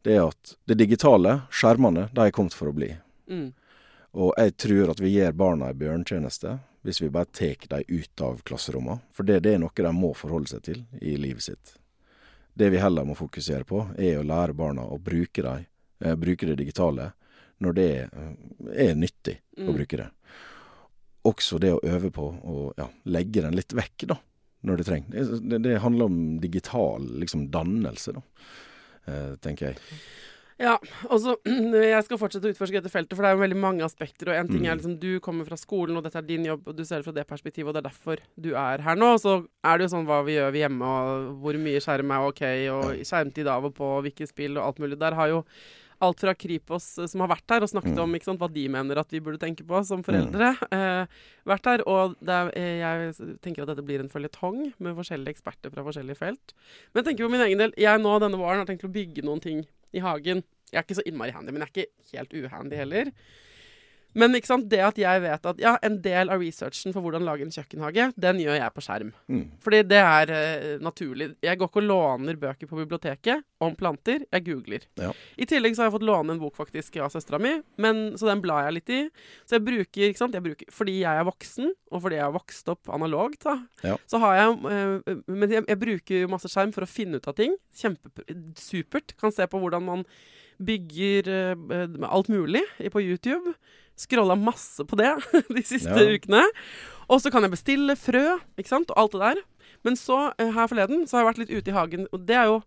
det 0.08 0.16
er 0.16 0.30
at 0.30 0.56
det 0.66 0.78
digitale, 0.80 1.42
skjermene, 1.52 2.08
de 2.16 2.22
er 2.26 2.32
kommet 2.32 2.56
for 2.56 2.72
å 2.72 2.74
bli. 2.74 2.94
Mm. 3.30 3.52
Og 4.14 4.34
jeg 4.38 4.56
tror 4.62 4.92
at 4.94 5.00
vi 5.02 5.10
gir 5.16 5.32
barna 5.34 5.72
en 5.72 5.78
bjørntjeneste 5.80 6.60
hvis 6.84 7.00
vi 7.02 7.10
bare 7.10 7.26
tar 7.32 7.56
dem 7.72 7.84
ut 7.88 8.22
av 8.22 8.42
klasserommene. 8.46 9.00
For 9.16 9.24
det, 9.24 9.40
det 9.46 9.54
er 9.56 9.62
noe 9.64 9.72
de 9.76 9.94
må 9.96 10.12
forholde 10.20 10.52
seg 10.52 10.64
til 10.66 10.82
i 11.02 11.16
livet 11.18 11.46
sitt. 11.46 11.78
Det 12.54 12.68
vi 12.70 12.82
heller 12.84 13.08
må 13.08 13.16
fokusere 13.18 13.64
på, 13.66 13.80
er 13.98 14.20
å 14.20 14.26
lære 14.28 14.54
barna 14.54 14.84
å 14.86 15.00
bruke, 15.02 15.42
dem, 15.42 15.64
eh, 16.04 16.16
bruke 16.20 16.46
det 16.46 16.58
digitale 16.60 17.14
når 17.64 17.78
det 17.78 17.88
eh, 18.04 18.34
er 18.90 19.00
nyttig 19.00 19.40
å 19.58 19.70
Mm. 19.70 19.74
bruke 19.78 19.98
det. 19.98 20.10
Også 21.24 21.60
det 21.62 21.72
å 21.72 21.80
øve 21.88 22.10
på 22.12 22.26
å 22.44 22.74
ja, 22.78 22.90
legge 23.06 23.42
den 23.46 23.56
litt 23.56 23.72
vekk, 23.74 24.06
da, 24.12 24.18
når 24.68 24.78
det 24.82 24.86
trenger. 24.90 25.10
Det, 25.14 25.40
det, 25.50 25.60
det 25.64 25.80
handler 25.80 26.06
om 26.12 26.18
digital 26.44 27.06
liksom, 27.22 27.48
dannelse, 27.54 28.12
da, 28.18 28.22
eh, 29.08 29.36
tenker 29.40 29.70
jeg. 29.72 29.78
Ja, 30.62 30.78
og 31.10 31.20
så 31.24 31.36
Jeg 31.94 32.04
skal 32.06 32.20
fortsette 32.22 32.46
å 32.50 32.54
utforske 32.54 32.78
dette 32.80 32.92
feltet, 32.94 33.16
for 33.18 33.26
det 33.26 33.32
er 33.32 33.38
jo 33.38 33.42
veldig 33.44 33.60
mange 33.60 33.86
aspekter. 33.86 34.30
Og 34.30 34.38
en 34.38 34.48
ting 34.52 34.66
er 34.68 34.74
Mm. 34.76 34.80
liksom 34.82 35.00
du 35.02 35.20
kommer 35.20 35.46
fra 35.50 35.58
skolen, 35.58 35.98
og 35.98 36.04
dette 36.06 36.18
er 36.22 36.28
din 36.28 36.46
jobb, 36.46 36.68
og 36.68 36.76
du 36.78 36.84
ser 36.86 37.02
det 37.02 37.06
fra 37.08 37.14
det 37.14 37.28
perspektivet, 37.28 37.68
og 37.70 37.74
det 37.76 37.84
er 37.86 37.90
derfor 37.90 38.18
du 38.40 38.52
er 38.56 38.82
her 38.86 38.96
nå. 38.96 39.14
Og 39.14 39.22
så 39.22 39.36
er 39.64 39.78
det 39.78 39.88
jo 39.90 39.94
sånn 39.98 40.06
hva 40.10 40.24
vi 40.26 40.36
gjør 40.38 40.52
vi 40.54 40.62
hjemme, 40.64 40.82
og 40.86 41.40
hvor 41.42 41.58
mye 41.62 41.82
skjerm 41.84 42.12
er 42.14 42.28
ok, 42.30 42.44
og 42.74 42.84
skjermtid 43.06 43.48
av 43.48 43.66
og 43.66 43.74
på, 43.76 43.90
hvilke 44.06 44.28
spill 44.30 44.58
og 44.58 44.66
alt 44.68 44.80
mulig. 44.84 45.00
Der 45.00 45.14
har 45.18 45.28
jo 45.34 45.44
alt 46.04 46.20
fra 46.20 46.34
Kripos 46.36 46.98
eh, 47.00 47.06
som 47.08 47.22
har 47.24 47.30
vært 47.32 47.48
her 47.54 47.62
og 47.64 47.70
snakket 47.70 47.94
Mm. 47.96 48.04
om 48.04 48.16
ikke 48.18 48.26
sant, 48.26 48.40
hva 48.42 48.50
de 48.52 48.68
mener 48.68 48.98
at 49.00 49.10
vi 49.14 49.22
burde 49.24 49.40
tenke 49.40 49.64
på 49.64 49.86
som 49.86 50.02
foreldre, 50.04 50.50
eh, 50.72 51.06
vært 51.48 51.66
her. 51.66 51.84
Og 51.88 52.16
er, 52.28 52.52
eh, 52.58 52.80
jeg 52.82 53.40
tenker 53.42 53.62
at 53.64 53.70
dette 53.72 53.86
blir 53.86 54.00
en 54.02 54.10
føljetong 54.10 54.74
med 54.80 54.96
forskjellige 54.98 55.32
eksperter 55.38 55.72
fra 55.72 55.84
forskjellige 55.86 56.18
felt. 56.18 56.54
Men 56.94 57.04
jeg 57.04 57.16
tenker 57.16 57.26
på 57.28 57.32
min 57.32 57.42
egen 57.48 57.58
del. 57.58 57.72
Jeg 57.78 58.00
nå 58.02 58.20
denne 58.20 58.38
våren 58.38 58.58
har 58.60 58.66
tenkt 58.66 58.84
å 58.84 58.92
bygge 58.92 59.24
noen 59.24 59.40
ting 59.42 59.66
i 59.94 60.04
hagen. 60.04 60.44
Jeg 60.72 60.80
er 60.80 60.86
ikke 60.88 60.98
så 60.98 61.06
innmari 61.06 61.34
handy, 61.36 61.54
men 61.54 61.62
jeg 61.62 61.70
er 61.70 61.74
ikke 61.74 62.18
helt 62.18 62.34
uhandy 62.34 62.80
heller. 62.80 63.12
Men 64.14 64.36
det 64.70 64.82
at 64.86 65.00
jeg 65.00 65.22
vet 65.24 65.48
at 65.50 65.62
ja, 65.62 65.74
en 65.82 65.98
del 66.04 66.30
av 66.34 66.42
researchen 66.42 66.94
for 66.94 67.02
hvordan 67.06 67.26
lage 67.26 67.46
en 67.46 67.54
kjøkkenhage, 67.54 68.12
den 68.20 68.42
gjør 68.44 68.60
jeg 68.60 68.74
på 68.76 68.84
skjerm. 68.86 69.12
Mm. 69.32 69.46
Fordi 69.64 69.82
det 69.90 70.02
er 70.02 70.34
uh, 70.34 70.84
naturlig. 70.84 71.32
Jeg 71.44 71.60
går 71.60 71.72
ikke 71.72 71.82
og 71.82 71.88
låner 71.90 72.40
bøker 72.40 72.70
på 72.70 72.80
biblioteket 72.82 73.44
om 73.64 73.76
planter, 73.80 74.26
jeg 74.28 74.46
googler. 74.46 74.86
Ja. 75.00 75.12
I 75.40 75.48
tillegg 75.50 75.76
så 75.76 75.84
har 75.84 75.90
jeg 75.90 75.96
fått 75.96 76.08
låne 76.08 76.36
en 76.36 76.42
bok 76.42 76.58
faktisk 76.60 77.00
av 77.02 77.14
søstera 77.14 77.40
mi, 77.42 77.56
men, 77.82 78.04
så 78.20 78.30
den 78.30 78.44
blar 78.44 78.68
jeg 78.68 78.78
litt 78.78 78.94
i. 78.94 79.02
Så 79.48 79.58
jeg 79.58 79.66
bruker, 79.66 80.06
ikke 80.10 80.22
sant, 80.22 80.38
jeg 80.38 80.46
bruker, 80.46 80.70
fordi 80.74 81.00
jeg 81.02 81.22
er 81.22 81.28
voksen, 81.28 81.74
og 81.94 82.06
fordi 82.06 82.20
jeg 82.20 82.28
har 82.28 82.36
vokst 82.36 82.72
opp 82.74 82.94
analogt, 82.94 83.42
da, 83.48 83.58
Ja. 83.84 83.98
så 84.10 84.20
har 84.24 84.38
jeg 84.38 84.56
uh, 84.64 85.22
Men 85.28 85.52
jeg, 85.52 85.66
jeg 85.68 85.80
bruker 85.80 86.30
masse 86.32 86.50
skjerm 86.52 86.74
for 86.76 86.86
å 86.86 86.90
finne 86.90 87.18
ut 87.18 87.28
av 87.30 87.36
ting. 87.38 87.56
Kjempesupert. 87.80 89.16
Kan 89.20 89.34
se 89.34 89.48
på 89.50 89.60
hvordan 89.62 89.86
man 89.86 90.06
bygger 90.64 91.30
uh, 91.30 92.10
alt 92.10 92.30
mulig 92.32 92.64
på 92.94 93.02
YouTube. 93.02 93.56
Scrolla 93.98 94.36
masse 94.40 94.84
på 94.90 94.98
det 95.00 95.12
de 95.56 95.62
siste 95.64 95.94
Ja. 95.94 96.16
ukene. 96.18 96.44
Og 97.10 97.20
så 97.22 97.30
kan 97.32 97.44
jeg 97.44 97.52
bestille 97.52 97.96
frø, 98.00 98.40
ikke 98.58 98.70
sant, 98.72 98.90
og 98.92 98.98
alt 99.04 99.12
det 99.12 99.22
der. 99.22 99.42
Men 99.84 99.96
så, 100.00 100.32
eh, 100.40 100.52
her 100.56 100.68
forleden, 100.72 101.04
så 101.08 101.18
har 101.18 101.24
jeg 101.26 101.30
vært 101.34 101.42
litt 101.44 101.52
ute 101.60 101.72
i 101.72 101.76
hagen, 101.76 102.08
og 102.14 102.26
det 102.26 102.36
er 102.40 102.46
jo 102.52 102.62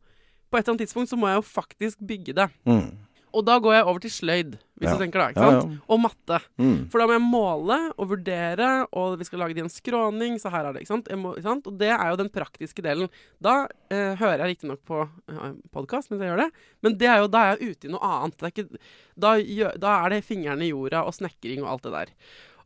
På 0.46 0.58
et 0.58 0.62
eller 0.62 0.76
annet 0.76 0.86
tidspunkt 0.86 1.10
så 1.10 1.16
må 1.18 1.26
jeg 1.26 1.40
jo 1.40 1.42
faktisk 1.42 1.98
bygge 2.06 2.32
det. 2.36 2.44
Mm. 2.64 2.92
Og 3.36 3.44
da 3.44 3.58
går 3.60 3.74
jeg 3.76 3.84
over 3.84 4.00
til 4.00 4.12
sløyd, 4.14 4.54
hvis 4.80 4.88
Ja. 4.88 4.94
du 4.96 5.02
tenker 5.02 5.20
da, 5.20 5.26
ikke 5.32 5.42
sant? 5.44 5.72
ja. 5.74 5.78
Og 5.92 5.98
matte. 6.00 6.38
Mm. 6.56 6.78
For 6.90 6.98
da 7.02 7.06
må 7.10 7.16
jeg 7.18 7.24
måle 7.26 7.76
og 8.00 8.08
vurdere, 8.14 8.68
og 8.96 9.18
vi 9.20 9.26
skal 9.28 9.42
lage 9.42 9.52
det 9.56 9.60
i 9.60 9.64
en 9.66 9.72
skråning, 9.72 10.38
så 10.40 10.48
her 10.54 10.64
er 10.70 10.72
det, 10.72 10.82
ikke 10.86 10.92
sant? 10.94 11.10
Må, 11.20 11.34
ikke 11.36 11.44
sant? 11.50 11.66
Og 11.68 11.76
det 11.78 11.90
er 11.92 12.06
jo 12.10 12.16
den 12.22 12.30
praktiske 12.32 12.80
delen. 12.86 13.10
Da 13.44 13.66
eh, 13.92 14.14
hører 14.16 14.40
jeg 14.46 14.54
riktignok 14.56 14.80
på 14.88 15.02
eh, 15.04 15.52
podkast 15.76 16.08
mens 16.10 16.24
jeg 16.24 16.32
gjør 16.32 16.42
det, 16.46 16.50
men 16.82 16.96
det 16.96 17.08
er 17.12 17.18
jo, 17.20 17.28
da 17.28 17.44
er 17.44 17.56
jeg 17.58 17.76
ute 17.76 17.88
i 17.90 17.92
noe 17.92 18.00
annet. 18.16 18.38
Det 18.40 18.48
er 18.48 18.54
ikke, 18.56 18.80
da, 19.26 19.34
gjør, 19.36 19.76
da 19.84 19.96
er 20.06 20.16
det 20.16 20.22
fingrene 20.24 20.64
i 20.64 20.72
jorda 20.72 21.04
og 21.04 21.12
snekring 21.20 21.60
og 21.66 21.74
alt 21.76 21.82
det 21.90 21.92
der. 21.98 22.14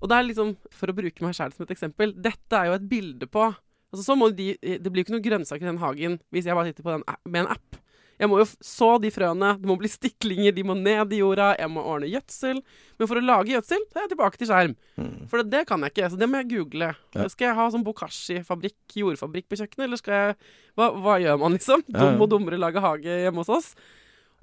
Og 0.00 0.08
det 0.08 0.16
er 0.16 0.28
liksom, 0.30 0.54
for 0.72 0.88
å 0.88 0.96
bruke 0.96 1.26
meg 1.26 1.34
sjæl 1.36 1.52
som 1.52 1.66
et 1.66 1.74
eksempel, 1.74 2.14
dette 2.16 2.56
er 2.56 2.70
jo 2.70 2.78
et 2.78 2.86
bilde 2.88 3.26
på 3.26 3.50
Altså 3.90 4.04
så 4.06 4.14
må 4.14 4.28
de, 4.30 4.52
Det 4.62 4.86
blir 4.86 5.02
jo 5.02 5.08
ikke 5.08 5.14
noen 5.16 5.24
grønnsaker 5.24 5.64
i 5.66 5.70
den 5.72 5.80
hagen 5.82 6.12
hvis 6.30 6.44
jeg 6.46 6.54
bare 6.54 6.68
sitter 6.70 6.84
på 6.86 6.92
den, 6.94 7.02
med 7.26 7.40
en 7.42 7.48
app. 7.56 7.74
Jeg 8.20 8.28
må 8.28 8.36
jo 8.42 8.44
så 8.44 8.90
de 9.00 9.08
frøene, 9.12 9.54
det 9.56 9.68
må 9.68 9.78
bli 9.80 9.88
stiklinger, 9.88 10.52
de 10.52 10.64
må 10.68 10.74
ned 10.76 11.12
i 11.16 11.22
jorda, 11.22 11.54
jeg 11.56 11.72
må 11.72 11.84
ordne 11.88 12.10
gjødsel. 12.10 12.58
Men 13.00 13.08
for 13.08 13.16
å 13.16 13.22
lage 13.24 13.54
gjødsel, 13.54 13.86
så 13.88 13.96
er 13.96 14.04
jeg 14.04 14.10
tilbake 14.12 14.40
til 14.40 14.50
skjerm. 14.50 14.74
Mm. 15.00 15.14
For 15.30 15.40
det, 15.40 15.46
det 15.54 15.62
kan 15.70 15.86
jeg 15.86 15.94
ikke, 15.94 16.10
så 16.12 16.18
det 16.20 16.28
må 16.28 16.42
jeg 16.42 16.50
google. 16.50 16.90
Ja. 17.16 17.28
Skal 17.32 17.48
jeg 17.48 17.56
ha 17.56 17.68
sånn 17.72 17.86
bokashi-fabrikk, 17.86 18.76
jordfabrikk 19.00 19.48
på 19.48 19.60
kjøkkenet, 19.62 19.86
eller 19.86 20.02
skal 20.02 20.18
jeg 20.18 20.36
Hva, 20.76 20.90
hva 21.00 21.16
gjør 21.22 21.40
man, 21.40 21.56
liksom? 21.56 21.84
Dum 21.88 22.20
og 22.20 22.28
dummere 22.32 22.60
lage 22.60 22.82
hage 22.84 23.16
hjemme 23.24 23.40
hos 23.40 23.52
oss. 23.56 23.70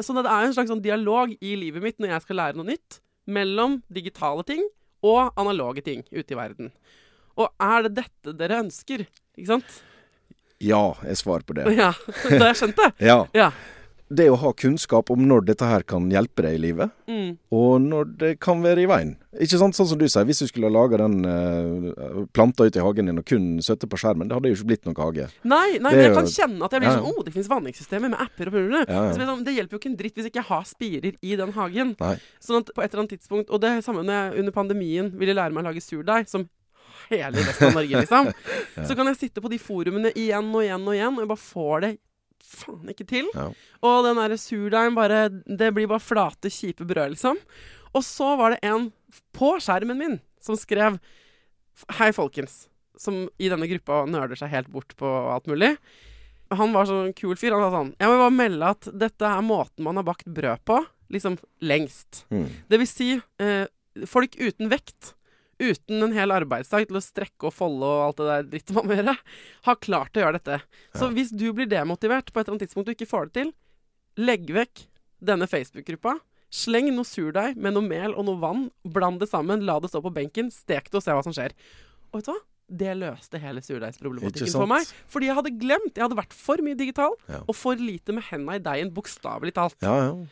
Så 0.02 0.14
det 0.18 0.26
er 0.26 0.48
en 0.48 0.56
slags 0.58 0.72
sånn 0.74 0.82
dialog 0.84 1.32
i 1.38 1.54
livet 1.58 1.86
mitt 1.86 2.02
når 2.02 2.16
jeg 2.16 2.26
skal 2.26 2.42
lære 2.42 2.58
noe 2.58 2.68
nytt, 2.68 3.00
mellom 3.30 3.80
digitale 3.94 4.46
ting 4.48 4.66
og 5.06 5.38
analoge 5.38 5.84
ting 5.86 6.02
ute 6.10 6.34
i 6.34 6.38
verden. 6.38 6.74
Og 7.38 7.54
er 7.62 7.86
det 7.86 7.94
dette 8.02 8.34
dere 8.38 8.64
ønsker? 8.64 9.06
Ikke 9.38 9.52
sant? 9.52 9.78
Ja, 10.64 10.96
er 11.06 11.16
svar 11.20 11.44
på 11.46 11.54
det. 11.58 11.68
Ja, 11.78 11.92
det 12.28 12.40
har 12.42 12.52
jeg 12.54 12.62
skjønt 12.64 12.80
det. 12.84 12.92
Ja. 13.12 13.26
Ja. 13.38 13.52
det 14.08 14.30
å 14.32 14.38
ha 14.40 14.54
kunnskap 14.56 15.10
om 15.12 15.26
når 15.28 15.42
dette 15.50 15.68
her 15.68 15.84
kan 15.84 16.06
hjelpe 16.10 16.46
deg 16.46 16.54
i 16.56 16.62
livet, 16.70 16.94
Mm. 17.08 17.34
og 17.52 17.82
når 17.84 18.06
det 18.20 18.30
kan 18.44 18.62
være 18.64 18.82
i 18.84 18.88
veien. 18.88 19.10
Ikke 19.44 19.58
sant, 19.60 19.76
sånn 19.76 19.88
som 19.90 20.00
du 20.00 20.06
sier, 20.08 20.24
hvis 20.28 20.40
du 20.44 20.48
skulle 20.48 20.68
ha 20.70 20.74
laga 20.76 20.98
den 21.02 21.26
uh, 21.28 22.26
planta 22.36 22.64
ute 22.68 22.80
i 22.80 22.84
hagen 22.84 23.08
din 23.12 23.20
og 23.20 23.26
kun 23.28 23.46
sittet 23.64 23.88
på 23.92 24.00
skjermen, 24.00 24.28
det 24.28 24.36
hadde 24.38 24.52
jo 24.52 24.56
ikke 24.58 24.68
blitt 24.72 24.88
noen 24.88 24.98
hage. 25.00 25.28
Nei, 25.44 25.76
nei 25.78 25.92
men 25.92 26.00
jeg 26.00 26.08
jeg 26.08 26.16
kan 26.18 26.30
kjenne 26.34 26.68
at 26.68 26.76
jeg 26.76 26.84
blir 26.86 26.96
sånn 26.96 27.08
Å, 27.12 27.24
det 27.28 27.34
finnes 27.36 27.52
vanningssystemer 27.52 28.12
med 28.16 28.24
apper 28.24 28.48
og 28.52 28.56
prøver. 28.58 28.76
Ja, 28.88 29.04
ja. 29.10 29.14
Det, 29.16 29.28
sånn, 29.28 29.44
det 29.48 29.56
hjelper 29.58 29.76
jo 29.78 29.82
ikke 29.84 29.92
en 29.92 30.00
dritt 30.04 30.16
hvis 30.20 30.28
jeg 30.30 30.36
ikke 30.36 30.48
har 30.54 30.68
spirer 30.72 31.20
i 31.22 31.36
den 31.44 31.54
hagen. 31.60 31.94
Nei. 32.00 32.14
Sånn 32.48 32.60
at 32.64 32.72
på 32.76 32.84
et 32.84 32.90
eller 32.92 33.04
annet 33.06 33.16
tidspunkt 33.18 33.52
Og 33.52 33.64
det 33.64 33.74
samme 33.88 34.04
når 34.08 34.16
jeg 34.20 34.40
under 34.46 34.56
pandemien 34.56 35.12
ville 35.20 35.36
lære 35.36 35.52
meg 35.56 35.66
å 35.66 35.70
lage 35.72 35.84
surdeig, 35.84 36.32
som 36.32 36.48
hele 37.10 37.44
resten 37.44 37.70
av 37.70 37.80
Norge, 37.80 38.04
liksom. 38.04 38.32
Så 38.88 38.98
kan 38.98 39.10
jeg 39.12 39.20
sitte 39.22 39.44
på 39.44 39.52
de 39.52 39.60
forumene 39.62 40.12
igjen 40.16 40.52
og 40.54 40.66
igjen 40.66 40.86
og 40.88 40.96
igjen, 40.96 41.16
og 41.18 41.24
jeg 41.24 41.32
bare 41.32 41.46
får 41.46 41.86
det 41.86 41.94
faen 42.48 42.92
ikke 42.94 43.08
til. 43.10 43.30
Ja. 43.36 43.50
Og 43.86 44.06
den 44.06 44.20
derre 44.22 44.38
surdeigen 44.40 44.96
bare 44.98 45.28
Det 45.30 45.72
blir 45.76 45.90
bare 45.90 46.04
flate, 46.04 46.52
kjipe 46.54 46.88
brød, 46.88 47.16
liksom. 47.16 47.40
Og 47.96 48.04
så 48.06 48.34
var 48.40 48.54
det 48.54 48.62
en 48.68 48.92
på 49.36 49.56
skjermen 49.64 49.98
min 50.00 50.20
som 50.44 50.58
skrev 50.60 51.00
Hei, 52.00 52.10
folkens. 52.16 52.66
Som 52.98 53.28
i 53.38 53.50
denne 53.52 53.68
gruppa 53.70 54.02
nøler 54.10 54.38
seg 54.40 54.50
helt 54.50 54.70
bort 54.74 54.96
på 54.98 55.06
alt 55.06 55.46
mulig. 55.50 55.76
Han 56.58 56.74
var 56.74 56.88
sånn 56.90 57.12
kul 57.18 57.36
fyr. 57.38 57.54
Han 57.54 57.68
sa 57.68 57.74
sånn 57.76 57.92
Jeg 58.00 58.10
må 58.10 58.16
bare 58.22 58.34
melde 58.34 58.72
at 58.74 58.88
dette 59.06 59.30
er 59.30 59.46
måten 59.46 59.86
man 59.86 60.00
har 60.00 60.08
bakt 60.08 60.26
brød 60.26 60.64
på, 60.66 60.80
liksom 61.14 61.38
lengst. 61.62 62.24
Mm. 62.34 62.48
Det 62.72 62.80
vil 62.82 62.90
si 62.90 63.12
eh, 63.44 63.68
folk 64.10 64.40
uten 64.40 64.72
vekt, 64.74 65.14
uten 65.60 66.04
en 66.06 66.14
hel 66.14 66.30
arbeidsdag 66.36 66.88
til 66.88 66.98
å 67.00 67.02
strekke 67.04 67.50
og 67.50 67.54
folde 67.54 67.88
og 67.88 68.04
alt 68.08 68.18
det 68.22 68.28
der 68.30 68.44
drittet 68.52 68.76
man 68.78 68.86
må 68.90 68.98
gjøre, 68.98 69.16
har 69.66 69.76
klart 69.82 70.14
å 70.18 70.22
gjøre 70.24 70.38
dette. 70.40 70.60
Så 70.94 71.08
Ja. 71.08 71.14
hvis 71.18 71.32
du 71.36 71.52
blir 71.54 71.66
demotivert 71.68 72.32
på 72.32 72.40
et 72.40 72.48
eller 72.48 72.58
annet 72.58 72.68
tidspunkt 72.70 72.90
og 72.90 72.96
ikke 72.96 73.10
får 73.10 73.26
det 73.32 73.34
til, 73.42 73.54
legg 74.18 74.48
vekk 74.54 74.86
denne 75.24 75.48
Facebook-gruppa. 75.50 76.20
Sleng 76.50 76.94
noe 76.96 77.04
surdeig 77.04 77.58
med 77.58 77.74
noe 77.74 77.84
mel 77.84 78.14
og 78.16 78.26
noe 78.26 78.40
vann. 78.40 78.68
Bland 78.86 79.20
det 79.20 79.28
sammen, 79.30 79.66
la 79.66 79.80
det 79.80 79.90
stå 79.92 80.02
på 80.02 80.14
benken, 80.14 80.50
stek 80.54 80.86
det 80.92 80.96
og 80.96 81.04
se 81.04 81.12
hva 81.12 81.24
som 81.26 81.34
skjer. 81.34 81.52
Og 82.14 82.22
vet 82.22 82.26
du 82.30 82.32
hva? 82.32 82.40
Det 82.70 82.94
løste 83.00 83.40
hele 83.40 83.60
Ikke 83.62 83.80
surdeigsproblematikken 83.80 84.52
for 84.52 84.68
meg. 84.68 84.86
Fordi 85.08 85.28
jeg 85.28 85.36
hadde 85.36 85.52
glemt. 85.60 85.94
Jeg 85.96 86.04
hadde 86.04 86.18
vært 86.20 86.34
for 86.34 86.58
mye 86.58 86.76
digital 86.76 87.16
Ja. 87.30 87.40
og 87.48 87.56
for 87.56 87.76
lite 87.76 88.14
med 88.14 88.24
henda 88.24 88.56
i 88.56 88.60
deigen, 88.60 88.92
bokstavelig 88.94 89.54
talt. 89.56 89.76
Ja, 89.82 89.96
ja. 90.12 90.26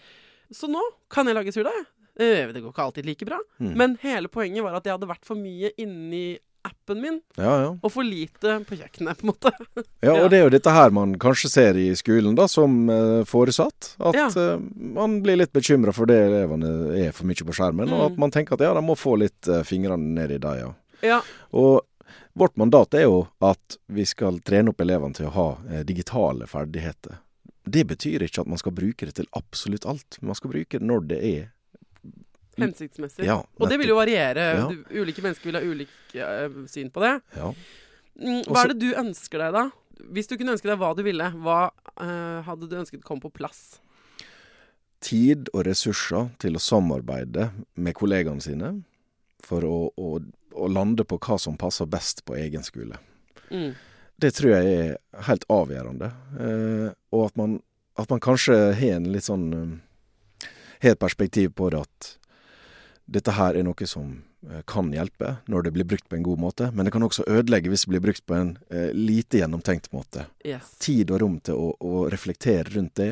Så 0.52 0.68
nå 0.70 0.82
kan 1.10 1.26
jeg 1.26 1.36
lage 1.36 1.52
surdeig. 1.56 1.86
Eh, 2.20 2.48
Det 2.54 2.62
går 2.64 2.72
ikke 2.74 2.84
alltid 2.86 3.06
like 3.06 3.26
bra. 3.28 3.40
Mm. 3.60 3.74
Men 3.78 3.98
hele 4.02 4.28
poenget 4.32 4.64
var 4.64 4.76
at 4.78 4.86
jeg 4.88 4.94
hadde 4.96 5.08
vært 5.10 5.26
for 5.28 5.36
mye 5.40 5.72
inni 5.78 6.38
appen 6.66 6.98
min, 6.98 7.20
ja, 7.38 7.52
ja. 7.62 7.66
og 7.78 7.92
for 7.94 8.02
lite 8.02 8.56
på 8.66 8.74
kjøkkenet, 8.80 9.20
på 9.20 9.28
en 9.28 9.30
måte. 9.30 9.52
Ja, 10.02 10.16
og 10.24 10.32
det 10.34 10.40
er 10.40 10.44
jo 10.48 10.54
dette 10.56 10.72
her 10.74 10.90
man 10.90 11.12
kanskje 11.22 11.50
ser 11.54 11.78
i 11.78 11.92
skolen 11.94 12.34
da, 12.36 12.48
som 12.50 12.88
uh, 12.90 13.22
foresatt. 13.30 13.92
At 14.02 14.16
Ja. 14.18 14.26
uh, 14.34 14.58
man 14.98 15.20
blir 15.22 15.38
litt 15.38 15.54
bekymra 15.54 15.94
for 15.94 16.10
det 16.10 16.18
elevene 16.26 16.72
er 17.06 17.12
for 17.14 17.30
mye 17.30 17.46
på 17.46 17.54
skjermen, 17.54 17.92
og 17.94 18.00
Mm. 18.00 18.06
at 18.14 18.18
man 18.18 18.32
tenker 18.34 18.58
at 18.58 18.62
ja, 18.66 18.74
de 18.74 18.82
må 18.82 18.96
få 18.98 19.14
litt 19.22 19.46
uh, 19.48 19.62
fingrene 19.62 20.16
ned 20.18 20.32
i 20.32 20.40
det, 20.42 20.56
ja. 20.64 20.72
Ja. 21.06 21.20
Og 21.54 21.86
vårt 22.34 22.58
mandat 22.58 22.98
er 22.98 23.06
jo 23.06 23.28
at 23.46 23.78
vi 23.88 24.04
skal 24.10 24.40
trene 24.42 24.74
opp 24.74 24.82
elevene 24.82 25.14
til 25.14 25.28
å 25.30 25.36
ha 25.38 25.48
digitale 25.86 26.48
ferdigheter. 26.50 27.20
Det 27.66 27.86
betyr 27.88 28.26
ikke 28.26 28.42
at 28.42 28.48
man 28.50 28.58
skal 28.58 28.74
bruke 28.74 29.06
det 29.06 29.14
til 29.22 29.30
absolutt 29.38 29.86
alt. 29.86 30.18
Man 30.22 30.34
skal 30.36 30.50
bruke 30.52 30.80
det 30.80 30.86
når 30.86 31.06
det 31.14 31.20
er 31.22 31.52
Hensiktsmessig. 32.62 33.26
Ja, 33.28 33.40
og 33.44 33.72
det 33.72 33.80
vil 33.82 33.92
jo 33.92 33.98
variere. 33.98 34.46
Ja. 34.60 34.68
Ulike 35.02 35.24
mennesker 35.26 35.50
vil 35.50 35.58
ha 35.60 35.64
ulike 35.64 36.28
uh, 36.28 36.62
syn 36.72 36.92
på 36.94 37.04
det. 37.04 37.16
Ja. 37.36 37.50
Mm, 38.16 38.42
Også- 38.42 38.52
hva 38.54 38.64
er 38.64 38.74
det 38.74 38.80
du 38.80 38.94
ønsker 38.96 39.44
deg, 39.44 39.58
da? 39.58 39.66
Hvis 40.16 40.28
du 40.28 40.36
kunne 40.38 40.56
ønske 40.56 40.70
deg 40.70 40.80
hva 40.80 40.92
du 40.96 41.04
ville, 41.04 41.32
hva 41.44 41.60
uh, 41.72 42.40
hadde 42.48 42.70
du 42.72 42.78
ønsket 42.80 43.04
kom 43.08 43.20
på 43.24 43.32
plass? 43.36 43.80
Tid 45.04 45.50
og 45.54 45.66
ressurser 45.68 46.32
til 46.42 46.56
å 46.58 46.64
samarbeide 46.64 47.50
med 47.76 47.96
kollegaene 47.96 48.44
sine 48.44 48.72
for 49.46 49.66
å, 49.68 49.76
å, 49.96 50.20
å 50.56 50.70
lande 50.72 51.06
på 51.06 51.20
hva 51.22 51.38
som 51.42 51.60
passer 51.60 51.86
best 51.92 52.24
på 52.26 52.38
egen 52.40 52.64
skole. 52.66 52.98
Mm. 53.52 53.76
Det 54.18 54.32
tror 54.38 54.56
jeg 54.56 54.76
er 54.80 55.24
helt 55.28 55.46
avgjørende. 55.52 56.12
Uh, 56.40 56.90
og 57.12 57.28
at 57.28 57.40
man, 57.40 57.58
at 58.00 58.12
man 58.12 58.24
kanskje 58.24 58.56
har 58.80 58.98
en 58.98 59.10
litt 59.12 59.28
sånn 59.28 59.50
eh, 59.56 60.48
Har 60.84 60.96
et 60.96 61.00
perspektiv 61.00 61.54
på 61.56 61.70
det 61.72 61.84
at 61.86 62.08
dette 63.06 63.32
her 63.38 63.54
er 63.56 63.64
noe 63.68 63.86
som 63.88 64.24
eh, 64.50 64.62
kan 64.66 64.92
hjelpe 64.94 65.36
når 65.52 65.68
det 65.68 65.74
blir 65.76 65.86
brukt 65.86 66.08
på 66.10 66.18
en 66.18 66.24
god 66.26 66.40
måte, 66.42 66.72
men 66.74 66.86
det 66.88 66.94
kan 66.96 67.04
også 67.06 67.26
ødelegge 67.30 67.70
hvis 67.70 67.86
det 67.86 67.92
blir 67.94 68.04
brukt 68.08 68.26
på 68.26 68.34
en 68.38 68.56
eh, 68.70 68.90
lite 68.98 69.42
gjennomtenkt 69.44 69.92
måte. 69.94 70.26
Yes. 70.46 70.78
Tid 70.82 71.12
og 71.14 71.22
rom 71.22 71.40
til 71.46 71.54
å, 71.60 71.74
å 71.80 72.06
reflektere 72.10 72.74
rundt 72.76 72.96
det 72.98 73.12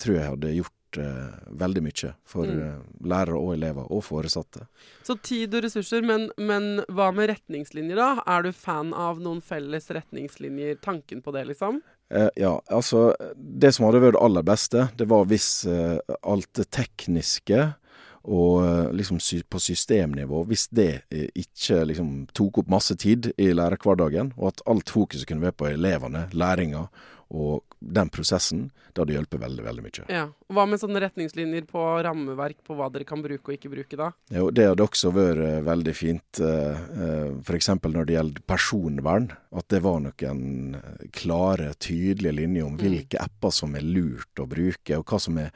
tror 0.00 0.16
jeg 0.16 0.30
hadde 0.32 0.54
gjort 0.56 0.98
eh, 0.98 1.34
veldig 1.60 1.82
mye 1.84 2.12
for 2.24 2.48
Mm. 2.48 2.60
eh, 2.64 2.78
lærere 3.12 3.36
og 3.38 3.52
elever 3.54 3.90
og 3.92 4.02
foresatte. 4.06 4.64
Så 5.04 5.18
tid 5.22 5.54
og 5.54 5.62
ressurser, 5.66 6.02
men, 6.02 6.30
men 6.40 6.80
hva 6.88 7.10
med 7.14 7.28
retningslinjer, 7.30 7.96
da? 8.00 8.22
Er 8.26 8.42
du 8.48 8.52
fan 8.56 8.94
av 8.96 9.20
noen 9.20 9.42
felles 9.44 9.90
retningslinjer? 9.92 10.80
Tanken 10.82 11.20
på 11.22 11.32
det, 11.36 11.44
liksom? 11.52 11.82
Eh, 12.12 12.28
ja, 12.36 12.56
altså 12.68 13.14
Det 13.36 13.70
som 13.72 13.86
hadde 13.86 14.02
vært 14.02 14.16
det 14.18 14.24
aller 14.24 14.42
beste, 14.44 14.88
det 14.96 15.06
var 15.08 15.28
hvis 15.30 15.66
alt 15.68 16.50
det 16.58 16.70
tekniske 16.72 17.74
og 18.22 18.64
eh, 18.66 18.92
liksom 18.94 19.18
på 19.50 19.60
systemnivå, 19.60 20.44
hvis 20.46 20.68
det 20.70 20.90
eh, 21.10 21.28
ikke 21.34 21.82
liksom 21.90 22.12
tok 22.34 22.62
opp 22.62 22.70
masse 22.70 22.94
tid 22.96 23.32
i 23.36 23.50
lærerhverdagen, 23.52 24.32
og 24.38 24.52
at 24.52 24.62
alt 24.70 24.92
fokuset 24.94 25.26
kunne 25.28 25.42
være 25.42 25.58
på 25.58 25.70
elevene, 25.72 26.28
læringa 26.32 26.86
og 27.32 27.64
den 27.80 28.10
prosessen, 28.12 28.70
det 28.92 29.02
hadde 29.02 29.16
hjulpet 29.16 29.40
veldig, 29.42 29.64
veldig 29.64 29.84
mye. 29.86 30.06
Ja. 30.12 30.26
Hva 30.52 30.66
med 30.68 30.80
sånne 30.82 31.00
retningslinjer 31.02 31.64
på 31.70 31.82
rammeverk 32.04 32.58
på 32.66 32.76
hva 32.78 32.90
dere 32.92 33.06
kan 33.08 33.22
bruke 33.24 33.50
og 33.52 33.56
ikke 33.56 33.70
bruke, 33.72 33.96
da? 33.98 34.10
Jo, 34.34 34.50
det 34.54 34.66
hadde 34.68 34.84
også 34.84 35.12
vært 35.16 35.42
eh, 35.46 35.60
veldig 35.66 35.94
fint, 35.96 36.40
eh, 36.44 36.82
eh, 37.06 37.30
f.eks. 37.40 37.70
når 37.82 38.08
det 38.10 38.16
gjelder 38.18 38.44
personvern. 38.52 39.30
At 39.52 39.68
det 39.72 39.82
var 39.84 39.98
noen 40.04 40.76
klare, 41.12 41.72
tydelige 41.82 42.32
linjer 42.38 42.64
om 42.68 42.72
Mm. 42.76 42.80
hvilke 42.80 43.20
apper 43.20 43.52
som 43.52 43.74
er 43.76 43.82
lurt 43.84 44.40
å 44.40 44.46
bruke, 44.48 44.96
og 44.96 45.04
hva 45.04 45.18
som 45.20 45.36
er 45.38 45.50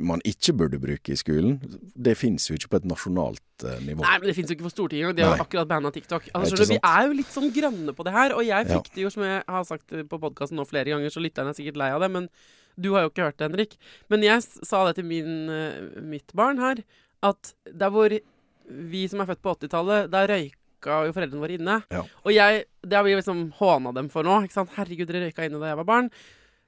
man 0.00 0.22
ikke 0.24 0.54
burde 0.56 0.78
bruke 0.80 1.12
i 1.12 1.16
skolen. 1.20 1.58
Det 1.92 2.14
finnes 2.16 2.46
jo 2.48 2.54
ikke 2.56 2.70
på 2.72 2.78
et 2.80 2.86
nasjonalt 2.88 3.66
nivå. 3.84 4.00
Nei, 4.00 4.14
men 4.18 4.30
det 4.30 4.34
fins 4.38 4.48
jo 4.48 4.56
ikke 4.56 4.64
for 4.64 4.72
Stortinget 4.72 5.10
engang. 5.10 5.16
De 5.18 5.26
har 5.26 5.36
jo 5.36 5.44
akkurat 5.44 5.68
banna 5.68 5.90
TikTok. 5.92 6.30
Altså, 6.32 6.56
vi 6.70 6.78
er 6.80 7.02
jo 7.10 7.12
litt 7.18 7.34
sånn 7.34 7.50
grønne 7.52 7.92
på 7.92 8.06
det 8.06 8.14
her. 8.14 8.32
Og 8.38 8.46
jeg 8.46 8.68
fikk 8.70 8.88
det 8.94 9.04
jo, 9.04 9.10
som 9.12 9.26
jeg 9.26 9.42
har 9.44 9.66
sagt 9.68 9.92
på 10.08 10.20
podkasten 10.22 10.56
nå 10.56 10.64
flere 10.68 10.94
ganger, 10.94 11.12
så 11.12 11.20
lytterne 11.20 11.52
er 11.52 11.58
sikkert 11.58 11.76
lei 11.82 11.90
av 11.92 12.00
det. 12.00 12.08
Men 12.16 12.30
du 12.78 12.92
har 12.94 13.04
jo 13.04 13.12
ikke 13.12 13.26
hørt 13.26 13.38
det, 13.38 13.48
Henrik. 13.48 13.76
Men 14.12 14.24
jeg 14.26 14.44
sa 14.46 14.84
det 14.86 14.98
til 14.98 15.08
min, 15.08 15.50
eh, 15.50 16.00
mitt 16.00 16.32
barn 16.36 16.60
her, 16.62 16.82
at 17.26 17.52
der 17.66 17.92
hvor 17.92 18.14
vi 18.68 19.04
som 19.10 19.22
er 19.22 19.30
født 19.30 19.42
på 19.42 19.54
80-tallet, 19.56 20.10
der 20.12 20.28
røyka 20.30 21.00
jo 21.06 21.14
foreldrene 21.16 21.42
våre 21.42 21.56
inne. 21.58 21.78
Ja. 21.90 22.04
Og 22.24 22.34
jeg, 22.34 22.66
det 22.84 22.98
har 22.98 23.06
vi 23.06 23.16
liksom 23.18 23.48
håna 23.58 23.94
dem 23.96 24.10
for 24.12 24.26
nå. 24.26 24.42
ikke 24.44 24.58
sant? 24.60 24.74
Herregud, 24.76 25.08
dere 25.08 25.26
røyka 25.26 25.48
inne 25.48 25.60
da 25.62 25.72
jeg 25.72 25.80
var 25.80 25.88
barn. 25.88 26.12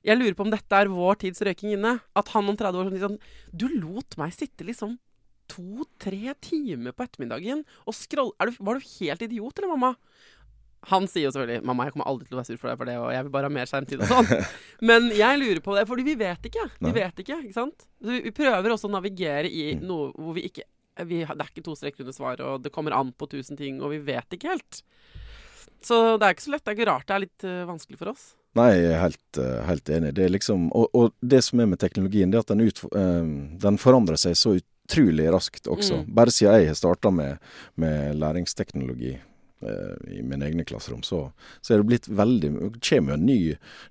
Jeg 0.06 0.16
lurer 0.16 0.34
på 0.36 0.46
om 0.46 0.52
dette 0.52 0.80
er 0.80 0.90
vår 0.90 1.20
tids 1.20 1.44
røyking 1.44 1.76
inne. 1.76 1.98
At 2.16 2.32
han 2.34 2.48
om 2.48 2.56
30 2.56 2.80
år 2.80 2.90
sier 2.90 3.04
sånn 3.04 3.20
Du 3.52 3.68
lot 3.68 4.16
meg 4.20 4.32
sitte 4.34 4.64
liksom 4.66 4.96
to-tre 5.50 6.34
timer 6.38 6.94
på 6.94 7.02
ettermiddagen 7.02 7.64
og 7.82 7.96
scrolle 7.98 8.52
Var 8.54 8.78
du 8.78 8.90
helt 9.00 9.24
idiot, 9.26 9.58
eller, 9.58 9.72
mamma? 9.74 9.96
Han 10.88 11.06
sier 11.06 11.26
jo 11.26 11.30
selvfølgelig 11.34 11.62
'Mamma, 11.62 11.84
jeg 11.84 11.92
kommer 11.92 12.08
aldri 12.08 12.24
til 12.26 12.36
å 12.36 12.40
være 12.40 12.48
sur 12.48 12.56
for 12.56 12.70
deg 12.70 12.78
for 12.80 12.88
det, 12.88 12.96
og 12.96 13.12
jeg 13.12 13.24
vil 13.26 13.32
bare 13.34 13.48
ha 13.50 13.52
mer 13.52 13.68
skjermtid' 13.68 14.00
og 14.00 14.08
sånn. 14.08 14.44
Men 14.88 15.10
jeg 15.12 15.38
lurer 15.38 15.60
på 15.60 15.76
det, 15.76 15.86
fordi 15.86 16.02
vi 16.06 16.14
vet 16.16 16.42
ikke. 16.48 16.70
Vi 16.80 16.92
vet 16.96 17.20
ikke, 17.20 17.36
ikke 17.44 17.52
sant? 17.58 17.84
Så 18.00 18.08
vi, 18.14 18.20
vi 18.24 18.30
prøver 18.32 18.72
også 18.72 18.88
å 18.88 18.94
navigere 18.96 19.50
i 19.50 19.74
Mm. 19.76 19.86
noe 19.86 20.12
hvor 20.16 20.34
vi 20.34 20.48
ikke 20.48 20.64
vi, 21.04 21.20
Det 21.24 21.30
er 21.40 21.48
ikke 21.48 21.64
to 21.64 21.74
streker 21.76 22.00
under 22.00 22.12
svaret, 22.12 22.40
og 22.40 22.62
det 22.62 22.72
kommer 22.72 22.92
an 22.92 23.12
på 23.12 23.28
tusen 23.28 23.56
ting, 23.56 23.80
og 23.80 23.90
vi 23.90 23.98
vet 23.98 24.28
ikke 24.36 24.48
helt. 24.50 24.82
Så 25.80 26.18
det 26.18 26.26
er 26.26 26.34
ikke 26.34 26.44
så 26.44 26.50
lett. 26.52 26.64
Det 26.64 26.72
er 26.72 26.76
ikke 26.76 26.90
rart 26.90 27.06
det 27.06 27.14
er 27.14 27.22
litt 27.24 27.44
uh, 27.44 27.64
vanskelig 27.70 27.98
for 27.98 28.10
oss. 28.12 28.34
Nei, 28.58 28.72
jeg 28.74 28.90
er 28.90 29.00
helt, 29.00 29.38
eh, 29.38 29.62
helt 29.64 29.88
enig. 29.88 30.14
Det 30.14 30.24
er 30.24 30.32
liksom, 30.34 30.72
og, 30.74 30.88
og 30.92 31.12
det 31.22 31.38
som 31.46 31.60
er 31.62 31.66
med 31.70 31.78
teknologien, 31.78 32.32
det 32.32 32.36
er 32.36 32.40
at 32.40 32.50
den, 32.50 32.64
utfor, 32.66 32.90
eh, 32.98 33.28
den 33.62 33.78
forandrer 33.78 34.18
seg 34.18 34.34
så 34.34 34.56
utrolig 34.58 35.28
raskt 35.30 35.70
også. 35.70 36.00
Mm. 36.02 36.14
Bare 36.18 36.34
siden 36.34 36.56
jeg 36.58 36.72
har 36.72 36.74
starta 36.74 37.12
med, 37.14 37.38
med 37.78 38.18
læringsteknologi 38.18 39.14
i 39.62 40.22
mine 40.24 40.46
egne 40.46 40.64
klasserom, 40.64 41.02
så, 41.04 41.18
så 41.60 41.74
er 41.74 41.82
det 41.82 41.86
blitt 41.90 42.06
veldig 42.08 42.50
Det 42.76 42.80
kommer 42.88 43.12
jo 43.12 43.18
en 43.18 43.26
ny, 43.26 43.38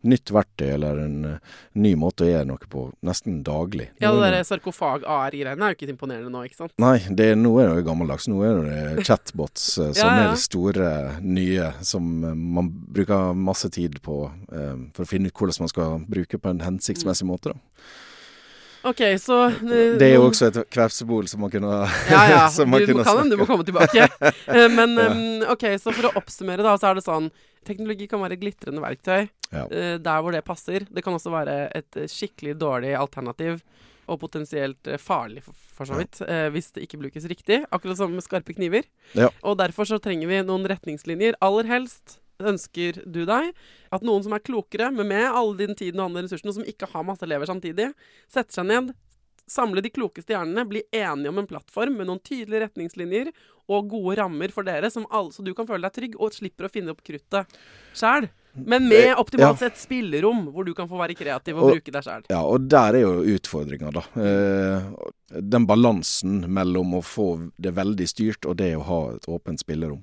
nytt 0.09 0.32
verktøy 0.34 0.67
eller 0.74 1.01
en 1.03 1.17
eh, 1.26 1.38
ny 1.78 1.91
måte 1.99 2.26
å 2.26 2.30
gjøre 2.32 2.47
noe 2.49 2.70
på 2.70 2.88
nesten 3.05 3.43
daglig. 3.45 3.89
Ja, 4.01 4.09
det 4.15 4.26
er 4.30 4.36
der 4.39 4.47
sarkofag-AR-greiene 4.49 5.65
er 5.70 5.76
jo 5.76 5.78
ikke 5.80 5.91
imponerende 5.93 6.32
nå, 6.34 6.43
ikke 6.49 6.59
sant? 6.63 6.74
Nei, 6.82 6.97
det 7.09 7.30
nå 7.38 7.53
er 7.61 7.74
det 7.76 7.86
gammeldags. 7.88 8.28
Nå 8.32 8.41
er 8.47 8.61
det 8.65 9.05
chatbots 9.07 9.67
ja, 9.82 9.91
som 9.93 10.09
Ja, 10.09 10.15
ja. 10.15 10.26
er 10.28 10.34
det 10.36 10.43
store, 10.43 10.89
nye, 11.22 11.72
som 11.86 12.11
eh, 12.24 12.34
man 12.59 12.70
bruker 12.89 13.34
masse 13.38 13.70
tid 13.74 14.01
på 14.05 14.22
um, 14.49 14.88
for 14.95 15.05
å 15.05 15.09
finne 15.09 15.30
ut 15.30 15.38
hvordan 15.38 15.65
man 15.65 15.72
skal 15.72 15.99
bruke 16.09 16.39
på 16.41 16.49
en 16.55 16.65
hensiktsmessig 16.65 17.26
Mm. 17.28 17.34
måte. 17.34 17.51
Da. 17.53 17.59
OK, 18.88 19.01
så 19.19 19.38
eh, 19.49 19.97
Det 19.99 20.07
er 20.07 20.13
jo 20.15 20.25
også 20.30 20.47
et 20.49 20.59
kvepsebol 20.71 21.27
som 21.27 21.41
man 21.43 21.51
kunne 21.51 21.71
Ja, 22.09 22.21
ja. 22.32 22.43
Du 22.55 22.65
må, 22.69 22.80
kan 23.03 23.30
du 23.30 23.36
må 23.39 23.47
komme 23.49 23.65
tilbake. 23.67 24.07
Eh, 24.23 24.67
Men 24.71 24.95
Ja. 24.99 25.51
OK, 25.53 25.65
så 25.82 25.91
for 25.95 26.09
å 26.09 26.13
oppsummere, 26.19 26.63
da, 26.65 26.75
så 26.80 26.91
er 26.91 26.99
det 26.99 27.05
sånn 27.07 27.30
Teknologi 27.67 28.07
kan 28.07 28.21
være 28.23 28.38
et 28.38 28.41
glitrende 28.41 28.80
verktøy. 28.82 29.27
Ja. 29.51 29.65
eh, 29.67 29.97
der 29.99 30.21
hvor 30.23 30.32
det 30.32 30.45
passer. 30.47 30.86
Det 30.88 31.03
kan 31.03 31.13
også 31.17 31.34
være 31.34 31.57
et 31.75 31.97
skikkelig 32.09 32.55
dårlig 32.61 32.93
alternativ. 32.97 33.59
Og 34.09 34.17
potensielt 34.23 34.88
farlig, 34.97 35.43
for, 35.45 35.86
så 35.86 35.99
vidt, 35.99 36.21
eh, 36.25 36.47
hvis 36.49 36.71
det 36.73 36.88
ikke 36.88 37.01
brukes 37.03 37.27
riktig. 37.30 37.59
Akkurat 37.69 37.99
som 37.99 38.15
med 38.15 38.25
skarpe 38.25 38.55
kniver. 38.57 38.88
Ja. 39.13 39.27
Og 39.43 39.59
derfor 39.59 39.86
så 39.86 39.99
trenger 40.01 40.32
vi 40.32 40.39
noen 40.47 40.65
retningslinjer. 40.71 41.36
Aller 41.45 41.67
helst 41.69 42.17
ønsker 42.39 43.01
du 43.05 43.21
deg 43.27 43.51
at 43.93 44.05
noen 44.05 44.23
som 44.25 44.35
er 44.35 44.43
klokere, 44.45 44.89
men 44.95 45.09
med 45.11 45.27
alle 45.27 45.57
din 45.59 45.77
tiden 45.77 45.99
og 45.99 46.09
andre 46.09 46.25
ressursene, 46.25 46.55
som 46.55 46.67
ikke 46.67 46.89
har 46.91 47.05
masse 47.07 47.25
elever 47.25 47.49
samtidig, 47.49 47.91
setter 48.31 48.59
seg 48.59 48.69
ned, 48.69 48.91
samler 49.49 49.83
de 49.83 49.91
klokeste 49.93 50.35
hjernene, 50.35 50.67
blir 50.69 50.85
enige 50.95 51.31
om 51.31 51.41
en 51.41 51.49
plattform 51.49 51.97
med 51.99 52.09
noen 52.09 52.21
tydelige 52.21 52.67
retningslinjer 52.67 53.31
og 53.69 53.89
gode 53.91 54.19
rammer 54.21 54.53
for 54.53 54.67
dere, 54.67 54.89
alle, 54.89 55.33
så 55.33 55.45
du 55.45 55.53
kan 55.57 55.67
føle 55.69 55.85
deg 55.85 55.95
trygg 55.95 56.19
og 56.19 56.35
slipper 56.35 56.67
å 56.67 56.73
finne 56.73 56.93
opp 56.93 57.03
kruttet 57.05 57.59
sjæl. 57.97 58.29
Men 58.53 58.87
med 58.89 59.15
optimalt 59.21 59.59
sett 59.61 59.77
spillerom, 59.77 60.47
hvor 60.53 60.65
du 60.65 60.73
kan 60.73 60.87
få 60.89 60.97
være 60.99 61.15
kreativ 61.15 61.55
og, 61.57 61.63
Og- 61.63 61.73
bruke 61.77 61.91
deg 61.93 62.03
sjøl. 62.03 62.23
Ja, 62.29 62.41
og 62.43 62.67
der 62.67 62.95
er 62.97 63.01
jo 63.05 63.11
utfordringa, 63.35 63.91
da. 63.93 64.03
Eh, 64.19 65.39
den 65.39 65.67
balansen 65.69 66.41
mellom 66.49 66.95
å 66.97 67.01
få 67.05 67.51
det 67.61 67.73
veldig 67.77 68.07
styrt 68.09 68.45
og 68.49 68.57
det 68.57 68.71
å 68.75 68.83
ha 68.83 69.01
et 69.15 69.27
åpent 69.29 69.59
spillerom. 69.61 70.01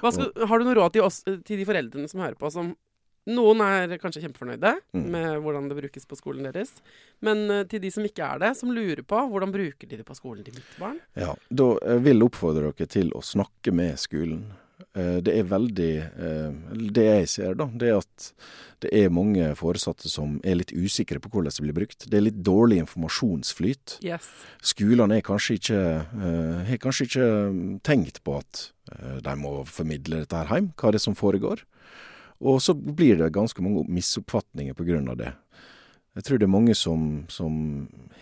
Skal, 0.00 0.30
har 0.46 0.58
du 0.58 0.64
noe 0.68 0.74
råd 0.78 0.92
til, 0.94 1.02
oss, 1.02 1.22
til 1.26 1.56
de 1.58 1.64
foreldrene 1.66 2.08
som 2.08 2.20
hører 2.22 2.38
på, 2.38 2.50
som 2.54 2.70
noen 3.28 3.60
er 3.60 3.98
kanskje 4.00 4.22
kjempefornøyde 4.24 4.70
Mm. 4.94 5.02
med 5.12 5.42
hvordan 5.44 5.66
det 5.68 5.76
brukes 5.76 6.06
på 6.08 6.16
skolen 6.16 6.46
deres, 6.48 6.70
men 7.20 7.50
eh, 7.50 7.64
til 7.68 7.80
de 7.80 7.90
som 7.90 8.02
ikke 8.06 8.24
er 8.24 8.38
det, 8.38 8.56
som 8.56 8.70
lurer 8.72 9.02
på 9.04 9.18
hvordan 9.28 9.52
bruker 9.52 9.86
de 9.90 9.98
det 10.00 10.06
på 10.06 10.16
skolen 10.16 10.44
til 10.46 10.54
mitt 10.54 10.78
barn? 10.80 10.96
Ja, 11.14 11.34
Da 11.52 11.66
eh, 11.84 11.98
vil 11.98 12.16
jeg 12.22 12.30
oppfordre 12.30 12.72
dere 12.72 12.86
til 12.88 13.10
å 13.12 13.20
snakke 13.20 13.74
med 13.74 13.98
skolen. 13.98 14.46
Eh, 14.96 15.18
Det 15.24 15.34
er 15.36 15.44
veldig 15.48 15.92
eh, 15.98 16.80
Det 16.92 17.04
jeg 17.04 17.28
ser, 17.28 17.54
da, 17.58 17.68
det 17.72 17.90
er 17.92 18.00
at 18.00 18.32
det 18.78 18.92
er 18.94 19.10
mange 19.10 19.42
foresatte 19.58 20.06
som 20.06 20.36
er 20.46 20.54
litt 20.60 20.70
usikre 20.70 21.18
på 21.18 21.32
hvordan 21.32 21.50
det 21.50 21.64
blir 21.64 21.74
brukt. 21.80 22.04
Det 22.06 22.14
er 22.14 22.22
litt 22.28 22.42
dårlig 22.46 22.78
informasjonsflyt. 22.84 23.96
Yes. 24.06 24.28
Skolene 24.62 25.18
er 25.18 25.24
kanskje 25.26 25.56
ikke, 25.58 25.80
eh, 26.06 26.60
har 26.68 26.78
kanskje 26.78 27.08
ikke 27.08 27.26
mm, 27.50 27.80
tenkt 27.82 28.22
på 28.22 28.38
at 28.38 28.68
de 29.20 29.32
må 29.36 29.66
formidle 29.68 30.22
dette 30.22 30.38
her 30.38 30.48
hjem, 30.48 30.70
hva 30.78 30.92
det 30.94 30.96
er 30.96 31.04
som 31.04 31.16
foregår. 31.18 31.60
Og 32.40 32.62
så 32.62 32.72
blir 32.72 33.18
det 33.18 33.34
ganske 33.34 33.60
mange 33.60 33.82
misoppfatninger 33.90 34.78
av 35.10 35.18
det. 35.18 35.32
Jeg 36.18 36.24
tror 36.26 36.40
det 36.40 36.48
er 36.48 36.50
mange 36.50 36.74
som, 36.74 37.02
som 37.30 37.52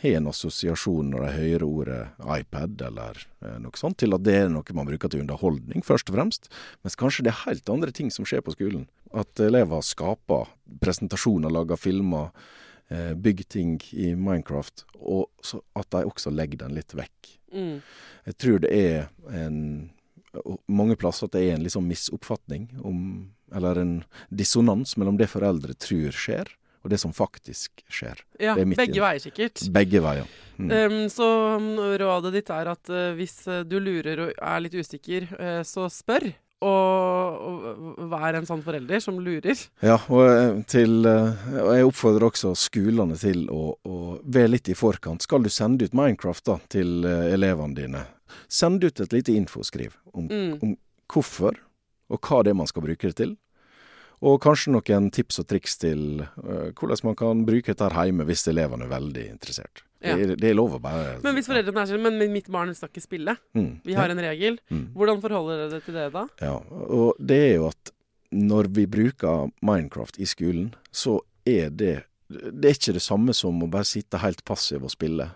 har 0.02 0.18
en 0.18 0.28
assosiasjon 0.28 1.14
når 1.14 1.22
de 1.24 1.30
hører 1.32 1.62
ordet 1.64 2.00
iPad 2.34 2.82
eller 2.90 3.16
eh, 3.40 3.54
noe 3.62 3.80
sånt, 3.80 3.96
til 4.02 4.12
at 4.12 4.24
det 4.26 4.34
er 4.36 4.50
noe 4.52 4.76
man 4.76 4.88
bruker 4.88 5.08
til 5.08 5.22
underholdning, 5.22 5.80
først 5.86 6.12
og 6.12 6.18
fremst. 6.18 6.50
Mens 6.84 6.98
kanskje 7.00 7.24
det 7.24 7.32
er 7.32 7.44
helt 7.46 7.72
andre 7.72 7.94
ting 7.96 8.12
som 8.12 8.28
skjer 8.28 8.44
på 8.44 8.52
skolen. 8.52 8.84
At 9.16 9.40
elever 9.40 9.80
skaper 9.80 10.50
presentasjoner, 10.84 11.48
lager 11.56 11.80
filmer, 11.80 12.36
eh, 12.92 13.14
bygger 13.16 13.48
ting 13.56 13.78
i 13.96 14.12
Minecraft, 14.12 14.84
og 15.00 15.30
så 15.40 15.62
at 15.80 15.88
de 15.96 16.04
også 16.04 16.34
legger 16.36 16.66
den 16.66 16.76
litt 16.76 16.92
vekk. 16.92 17.32
Mm. 17.56 17.80
Jeg 18.28 18.38
tror 18.42 18.60
det 18.60 18.74
er 18.76 19.08
en 19.32 19.60
mange 20.68 20.98
plasser 21.00 21.30
at 21.30 21.32
det 21.32 21.46
er 21.46 21.56
en 21.56 21.64
liksom 21.64 21.86
misoppfatning 21.88 22.68
om 22.84 23.32
Eller 23.54 23.78
en 23.78 23.92
dissonans 24.28 24.96
mellom 24.98 25.16
det 25.16 25.28
foreldre 25.30 25.72
tror 25.78 26.10
skjer, 26.10 26.48
og 26.86 26.92
det 26.92 27.00
som 27.02 27.12
faktisk 27.14 27.82
skjer. 27.90 28.22
Ja, 28.38 28.54
begge 28.54 28.86
inn. 28.86 29.02
veier 29.02 29.22
sikkert. 29.22 29.62
Begge 29.74 30.02
veier. 30.04 30.26
Mm. 30.56 30.70
Um, 30.72 30.98
så 31.12 31.26
rådet 32.00 32.32
ditt 32.38 32.50
er 32.54 32.70
at 32.72 32.90
uh, 32.94 33.10
hvis 33.18 33.42
eh, 33.50 33.64
du 33.68 33.76
lurer 33.82 34.22
og 34.24 34.30
er 34.38 34.62
litt 34.64 34.76
usikker, 34.78 35.26
uh, 35.36 35.62
så 35.66 35.88
spør. 35.92 36.30
Og, 36.64 37.42
og 37.44 38.06
vær 38.08 38.38
en 38.38 38.46
sånn 38.48 38.62
forelder 38.64 39.02
som 39.04 39.18
lurer. 39.20 39.58
Ja, 39.84 39.98
og, 40.08 40.62
til, 40.72 41.04
og 41.04 41.68
jeg 41.76 41.84
oppfordrer 41.90 42.30
også 42.30 42.54
skolene 42.56 43.18
til 43.20 43.44
å, 43.52 43.74
å 43.84 43.98
være 44.24 44.54
litt 44.54 44.70
i 44.72 44.78
forkant. 44.78 45.26
Skal 45.26 45.44
du 45.44 45.50
sende 45.52 45.84
ut 45.84 45.92
Minecraft 45.92 46.46
da, 46.48 46.56
til 46.72 47.04
elevene 47.04 47.76
dine, 47.76 48.06
send 48.48 48.86
ut 48.88 49.04
et 49.04 49.12
lite 49.12 49.36
infoskriv 49.36 49.98
om, 50.14 50.30
Mm. 50.32 50.56
om 50.64 50.72
hvorfor 51.12 51.60
og 52.08 52.22
hva 52.24 52.40
det 52.46 52.54
er 52.54 52.58
man 52.58 52.68
skal 52.70 52.86
bruke 52.86 53.10
det 53.10 53.18
til. 53.20 53.36
Og 54.26 54.38
kanskje 54.42 54.72
noen 54.74 55.10
tips 55.14 55.40
og 55.42 55.48
triks 55.50 55.76
til 55.78 56.22
uh, 56.24 56.72
hvordan 56.74 57.04
man 57.06 57.18
kan 57.18 57.44
bruke 57.46 57.72
dette 57.74 57.90
hjemme 57.94 58.26
hvis 58.26 58.46
elevene 58.50 58.88
er 58.88 58.94
veldig 58.96 59.26
interessert. 59.30 59.84
Ja. 60.04 60.16
Det, 60.16 60.24
er, 60.24 60.32
det 60.40 60.48
er 60.50 60.56
lov 60.58 60.74
å 60.76 60.80
bare 60.82 61.14
Men 61.24 61.34
hvis 61.38 61.46
foreldrene 61.48 61.80
er 61.82 61.88
sånn 61.88 62.02
Men 62.04 62.18
mitt 62.30 62.50
barn 62.52 62.68
skal 62.76 62.90
ikke 62.92 63.02
spille. 63.04 63.32
mm, 63.56 63.70
Vi 63.86 63.94
har 63.96 64.12
en 64.12 64.20
regel. 64.20 64.58
mm. 64.68 64.90
Hvordan 64.94 65.22
forholder 65.22 65.62
dere 65.62 65.70
dere 65.72 65.86
til 65.86 65.96
det 65.96 66.08
da? 66.14 66.26
Ja, 66.44 66.56
og 66.98 67.22
det 67.30 67.38
er 67.46 67.54
jo 67.56 67.70
at 67.70 67.92
når 68.36 68.68
vi 68.76 68.84
bruker 68.90 69.48
Minecraft 69.64 70.18
i 70.20 70.26
skolen, 70.28 70.74
så 70.92 71.20
er 71.46 71.70
det 71.70 71.94
Det 72.28 72.66
er 72.66 72.74
ikke 72.74 72.96
det 72.96 73.04
samme 73.04 73.32
som 73.38 73.62
å 73.62 73.68
bare 73.70 73.86
sitte 73.86 74.18
helt 74.18 74.42
passiv 74.44 74.82
og 74.82 74.90
spille. 74.90 75.28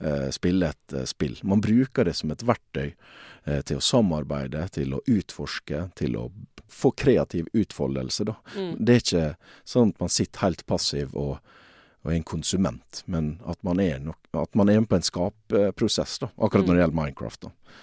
Eh, 0.00 0.30
spille 0.30 0.68
et 0.68 0.92
eh, 0.92 1.04
spill. 1.04 1.40
Man 1.42 1.60
bruker 1.60 2.04
det 2.06 2.14
som 2.14 2.30
et 2.30 2.42
verktøy 2.46 2.92
eh, 2.92 3.62
til 3.66 3.80
å 3.80 3.82
samarbeide, 3.82 4.62
til 4.70 4.94
å 4.94 5.00
utforske, 5.10 5.88
til 5.98 6.14
å 6.20 6.28
få 6.70 6.92
kreativ 6.94 7.48
utfoldelse, 7.50 8.28
da. 8.28 8.36
Mm. 8.54 8.76
Det 8.78 8.94
er 8.94 9.02
ikke 9.02 9.24
sånn 9.66 9.90
at 9.90 10.04
man 10.04 10.12
sitter 10.14 10.44
helt 10.44 10.62
passiv 10.70 11.16
og, 11.18 11.40
og 12.04 12.12
er 12.12 12.20
en 12.20 12.28
konsument, 12.30 13.02
men 13.10 13.32
at 13.50 13.58
man 13.66 13.82
er, 13.82 13.98
nok, 14.04 14.20
at 14.38 14.54
man 14.58 14.70
er 14.70 14.86
på 14.86 15.00
en 15.00 15.08
skapprosess, 15.08 16.20
da. 16.22 16.30
Akkurat 16.36 16.68
når 16.68 16.78
det 16.78 16.84
gjelder 16.84 17.00
Minecraft, 17.00 17.48
da. 17.48 17.78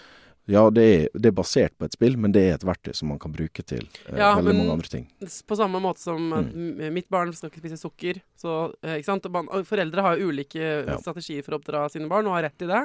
Ja, 0.47 0.69
det 0.69 0.83
er, 0.85 1.05
det 1.17 1.31
er 1.31 1.35
basert 1.39 1.73
på 1.79 1.87
et 1.87 1.95
spill, 1.97 2.17
men 2.21 2.31
det 2.35 2.43
er 2.45 2.53
et 2.59 2.65
verktøy 2.67 2.93
som 2.93 3.09
man 3.09 3.17
kan 3.19 3.31
bruke 3.33 3.63
til 3.65 3.81
eh, 4.05 4.17
Ja, 4.19 4.35
veldig 4.37 4.53
mange 4.53 4.75
andre 4.75 4.91
ting. 4.91 5.07
På 5.49 5.57
samme 5.57 5.81
måte 5.81 6.03
som 6.03 6.21
Mm. 6.35 6.93
mitt 6.93 7.09
barn 7.09 7.33
skal 7.33 7.49
ikke 7.49 7.63
spise 7.63 7.79
sukker. 7.81 8.21
Så, 8.37 8.73
eh, 8.83 8.99
ikke 8.99 9.05
sant? 9.09 9.25
Foreldre 9.65 10.01
har 10.05 10.17
jo 10.21 10.29
ulike 10.29 10.61
Ja. 10.85 10.97
strategier 11.01 11.43
for 11.43 11.53
å 11.57 11.59
oppdra 11.61 11.89
sine 11.89 12.07
barn, 12.07 12.27
og 12.27 12.33
har 12.37 12.43
rett 12.49 12.61
i 12.61 12.67
det. 12.69 12.83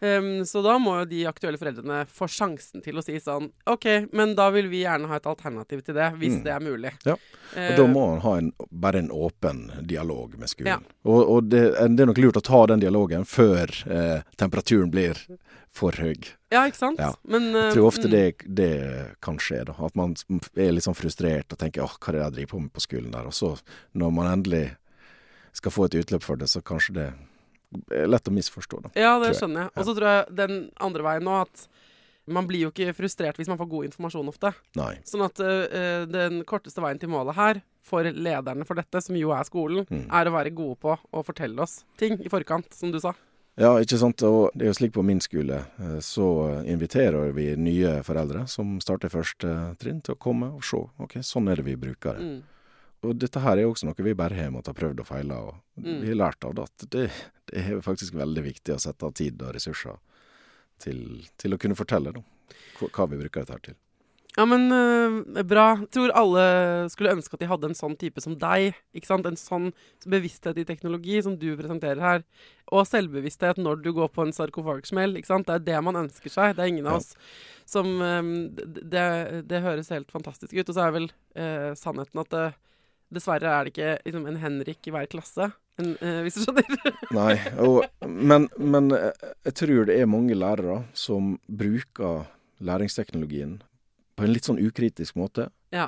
Ehm, 0.00 0.44
så 0.46 0.62
da 0.62 0.76
må 0.78 0.98
jo 1.00 1.04
de 1.10 1.24
aktuelle 1.26 1.58
foreldrene 1.58 2.04
få 2.06 2.28
sjansen 2.30 2.82
til 2.84 2.98
å 2.98 3.02
si 3.02 3.16
sånn 3.20 3.50
OK, 3.66 3.86
men 4.12 4.34
da 4.38 4.48
vil 4.54 4.68
vi 4.70 4.84
gjerne 4.84 5.08
ha 5.10 5.16
et 5.18 5.26
alternativ 5.26 5.82
til 5.86 5.94
det, 5.98 6.12
hvis 6.20 6.36
Mm. 6.38 6.42
det 6.44 6.52
er 6.54 6.60
mulig. 6.60 6.92
Ja, 7.04 7.16
Eh, 7.56 7.70
Og 7.72 7.76
da 7.78 7.86
må 7.88 8.02
man 8.10 8.20
ha 8.20 8.36
en, 8.36 8.52
bare 8.70 8.98
en 8.98 9.08
åpen 9.10 9.70
dialog 9.88 10.34
med 10.38 10.48
skolen. 10.50 10.66
Ja. 10.66 10.78
Og, 11.04 11.22
og 11.30 11.44
det, 11.48 11.62
det 11.96 12.00
er 12.04 12.06
nok 12.10 12.18
lurt 12.20 12.36
å 12.36 12.42
ta 12.44 12.66
den 12.66 12.80
dialogen 12.80 13.24
før 13.24 13.72
eh, 13.88 14.20
temperaturen 14.36 14.90
blir 14.92 15.16
for 15.72 15.92
høy. 15.96 16.14
ja, 16.52 16.66
ikke 16.66 16.76
sant? 16.76 16.98
Ja. 17.00 17.14
Men, 17.24 17.52
Jeg 17.54 17.70
eh, 17.70 17.72
tror 17.72 17.86
ofte 17.88 18.08
mm, 18.08 18.10
det, 18.10 18.24
det 18.54 19.16
kan 19.24 19.38
skje, 19.38 19.64
da. 19.64 19.72
At 19.80 19.96
man 19.96 20.14
er 20.56 20.72
litt 20.72 20.84
sånn 20.84 20.96
frustrert 20.98 21.50
og 21.52 21.58
tenker 21.58 21.82
åh, 21.86 21.96
hva 21.98 22.08
er 22.12 22.12
det 22.18 22.22
jeg 22.26 22.32
driver 22.36 22.50
på 22.52 22.60
med 22.66 22.72
på 22.76 22.84
skolen 22.84 23.10
der? 23.16 23.26
Og 23.30 23.32
så, 23.32 23.54
når 23.96 24.12
man 24.12 24.30
endelig 24.32 24.76
skal 25.56 25.72
få 25.72 25.84
et 25.88 25.94
utløp 26.02 26.22
for 26.22 26.36
det, 26.36 26.48
så 26.52 26.60
kanskje 26.60 26.94
det 27.00 27.08
lett 28.08 28.28
å 28.28 28.32
misforstå, 28.34 28.80
da. 28.86 28.90
Ja, 28.98 29.18
det 29.22 29.34
skjønner 29.38 29.66
jeg. 29.66 29.72
Og 29.76 29.84
så 29.88 29.94
tror 29.96 30.08
jeg 30.12 30.36
den 30.38 30.58
andre 30.80 31.02
veien 31.04 31.24
nå 31.28 31.34
at 31.42 31.66
man 32.28 32.44
blir 32.48 32.66
jo 32.66 32.70
ikke 32.72 32.92
frustrert 32.96 33.38
hvis 33.40 33.48
man 33.48 33.56
får 33.60 33.68
god 33.70 33.86
informasjon 33.88 34.28
ofte. 34.28 34.50
Nei. 34.76 34.94
Sånn 35.08 35.22
at 35.24 35.40
uh, 35.40 36.04
den 36.08 36.42
korteste 36.48 36.82
veien 36.84 37.00
til 37.00 37.08
målet 37.12 37.36
her, 37.38 37.62
for 37.88 38.04
lederne 38.04 38.66
for 38.68 38.76
dette, 38.76 39.00
som 39.00 39.16
jo 39.16 39.30
er 39.32 39.46
skolen, 39.48 39.86
Mm. 39.88 40.02
er 40.12 40.28
å 40.28 40.32
være 40.34 40.50
gode 40.52 40.76
på 40.76 40.92
å 41.12 41.22
fortelle 41.24 41.56
oss 41.64 41.84
ting 41.96 42.18
i 42.20 42.28
forkant, 42.28 42.68
som 42.76 42.92
du 42.92 42.98
sa. 43.00 43.14
Ja, 43.56 43.70
ikke 43.80 43.96
sant. 43.98 44.20
Og 44.28 44.52
det 44.54 44.66
er 44.66 44.70
jo 44.70 44.76
slik 44.76 44.92
på 44.92 45.02
min 45.02 45.18
skole, 45.24 45.62
eh, 45.80 45.96
så 46.04 46.26
inviterer 46.68 47.32
vi 47.34 47.56
nye 47.56 48.02
foreldre 48.04 48.44
som 48.46 48.76
starter 48.84 49.08
første 49.08 49.54
trinn 49.80 50.02
til 50.04 50.14
å 50.14 50.18
komme 50.20 50.52
og 50.54 50.62
se. 50.62 50.76
Ok, 51.00 51.16
sånn 51.24 51.48
er 51.50 51.56
det 51.56 51.64
vi 51.64 51.74
bruker 51.80 52.12
det. 52.20 52.22
Mm. 52.28 52.42
Og 53.06 53.14
dette 53.14 53.38
her 53.44 53.56
er 53.56 53.62
jo 53.66 53.72
også 53.74 53.86
noe 53.86 54.02
vi 54.02 54.14
bare 54.18 54.34
har 54.34 54.50
måttet 54.50 54.72
ha 54.74 54.78
prøvd 54.80 55.00
og 55.04 55.06
feile, 55.06 55.36
og 55.48 55.54
Mm. 55.78 56.00
vi 56.02 56.08
har 56.08 56.16
lært 56.18 56.42
av 56.44 56.54
det 56.56 56.62
at 56.64 56.90
det, 56.90 57.02
det 57.46 57.60
er 57.62 57.80
faktisk 57.80 58.14
veldig 58.18 58.42
viktig 58.42 58.74
å 58.74 58.80
sette 58.82 59.06
av 59.06 59.12
tid 59.14 59.40
og 59.46 59.52
ressurser 59.54 59.94
til, 60.82 61.22
til 61.38 61.54
å 61.54 61.58
kunne 61.62 61.76
fortelle 61.78 62.10
da, 62.16 62.22
hva, 62.80 63.06
vi 63.06 63.20
bruker 63.20 63.44
dette 63.44 63.52
her 63.54 63.62
til. 63.68 63.76
Ja, 64.36 64.44
men 64.46 64.66
eh, 64.74 65.42
bra. 65.46 65.78
Tror 65.90 66.10
alle 66.14 66.42
skulle 66.90 67.14
ønske 67.14 67.34
at 67.34 67.40
de 67.42 67.48
hadde 67.50 67.70
en 67.70 67.74
sånn 67.78 67.96
type 67.98 68.20
som 68.22 68.36
deg. 68.38 68.74
ikke 68.94 69.06
sant? 69.08 69.26
En 69.26 69.38
sånn 69.38 69.72
bevissthet 70.06 70.58
i 70.58 70.66
teknologi 70.68 71.22
som 71.22 71.34
du 71.38 71.48
presenterer 71.58 71.98
her. 72.02 72.22
Og 72.70 72.86
selvbevissthet 72.86 73.58
når 73.58 73.82
du 73.82 73.92
går 73.96 74.10
på 74.14 74.22
en 74.26 74.34
sarkofagsmell. 74.34 75.16
ikke 75.18 75.26
sant? 75.30 75.46
Det 75.48 75.54
er 75.56 75.64
det 75.66 75.80
man 75.82 75.98
ønsker 76.04 76.30
seg. 76.30 76.54
Det 76.54 76.62
er 76.62 76.70
ingen 76.74 76.86
av 76.86 77.00
oss 77.00 77.14
som 77.66 77.86
eh, 78.02 78.30
det, 78.82 79.06
det 79.50 79.62
høres 79.64 79.90
helt 79.94 80.10
fantastisk 80.14 80.54
ut. 80.54 80.68
Og 80.68 80.74
så 80.76 80.86
er 80.86 80.94
vel 81.00 81.10
eh, 81.34 81.72
sannheten 81.78 82.22
at 82.22 82.30
det, 82.34 82.46
dessverre 83.14 83.52
er 83.52 83.66
det 83.66 83.74
ikke 83.74 83.94
liksom, 84.06 84.26
en 84.28 84.42
Henrik 84.42 84.88
i 84.88 84.94
hver 84.94 85.08
klasse. 85.10 85.50
En, 85.78 85.94
eh, 86.02 86.20
hvis 86.26 86.38
du 86.38 86.42
skjønner? 86.42 86.92
Nei, 87.18 87.32
og, 87.62 87.80
men, 88.04 88.48
men 88.58 88.90
eh, 88.96 89.30
jeg 89.48 89.58
tror 89.62 89.88
det 89.88 89.98
er 89.98 90.10
mange 90.10 90.36
lærere 90.36 90.82
som 90.98 91.36
bruker 91.46 92.26
læringsteknologien 92.58 93.60
på 94.18 94.26
en 94.26 94.32
litt 94.34 94.48
sånn 94.48 94.60
ukritisk 94.60 95.18
måte. 95.18 95.48
Ja. 95.74 95.86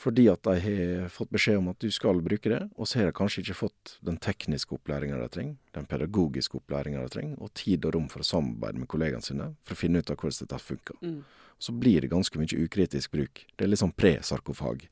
Fordi 0.00 0.24
at 0.32 0.42
de 0.46 0.54
har 0.64 1.10
fått 1.12 1.32
beskjed 1.34 1.58
om 1.60 1.68
at 1.70 1.80
du 1.82 1.90
skal 1.92 2.22
bruke 2.24 2.50
det, 2.50 2.62
og 2.80 2.88
så 2.88 3.00
har 3.00 3.10
de 3.10 3.16
kanskje 3.16 3.44
ikke 3.44 3.58
fått 3.58 3.98
den 4.06 4.16
tekniske 4.22 4.74
opplæringa 4.78 5.18
de 5.20 5.28
trenger, 5.34 5.58
den 5.76 5.88
pedagogiske 5.90 6.56
opplæringa 6.56 7.04
de 7.04 7.12
trenger, 7.12 7.36
og 7.38 7.52
tid 7.58 7.84
og 7.84 7.94
rom 7.96 8.08
for 8.10 8.24
å 8.24 8.26
samarbeide 8.26 8.80
med 8.80 8.90
kollegaene 8.90 9.26
sine 9.26 9.50
for 9.60 9.76
å 9.76 9.80
finne 9.82 10.00
ut 10.00 10.10
av 10.10 10.16
hvordan 10.16 10.40
dette 10.40 10.60
funker. 10.64 10.98
Mm. 11.04 11.20
Så 11.60 11.74
blir 11.76 12.00
det 12.00 12.08
ganske 12.08 12.40
mye 12.40 12.64
ukritisk 12.64 13.12
bruk. 13.12 13.42
Det 13.52 13.66
er 13.66 13.68
litt 13.68 13.82
sånn 13.82 13.92
pre-sarkofag. 13.92 14.86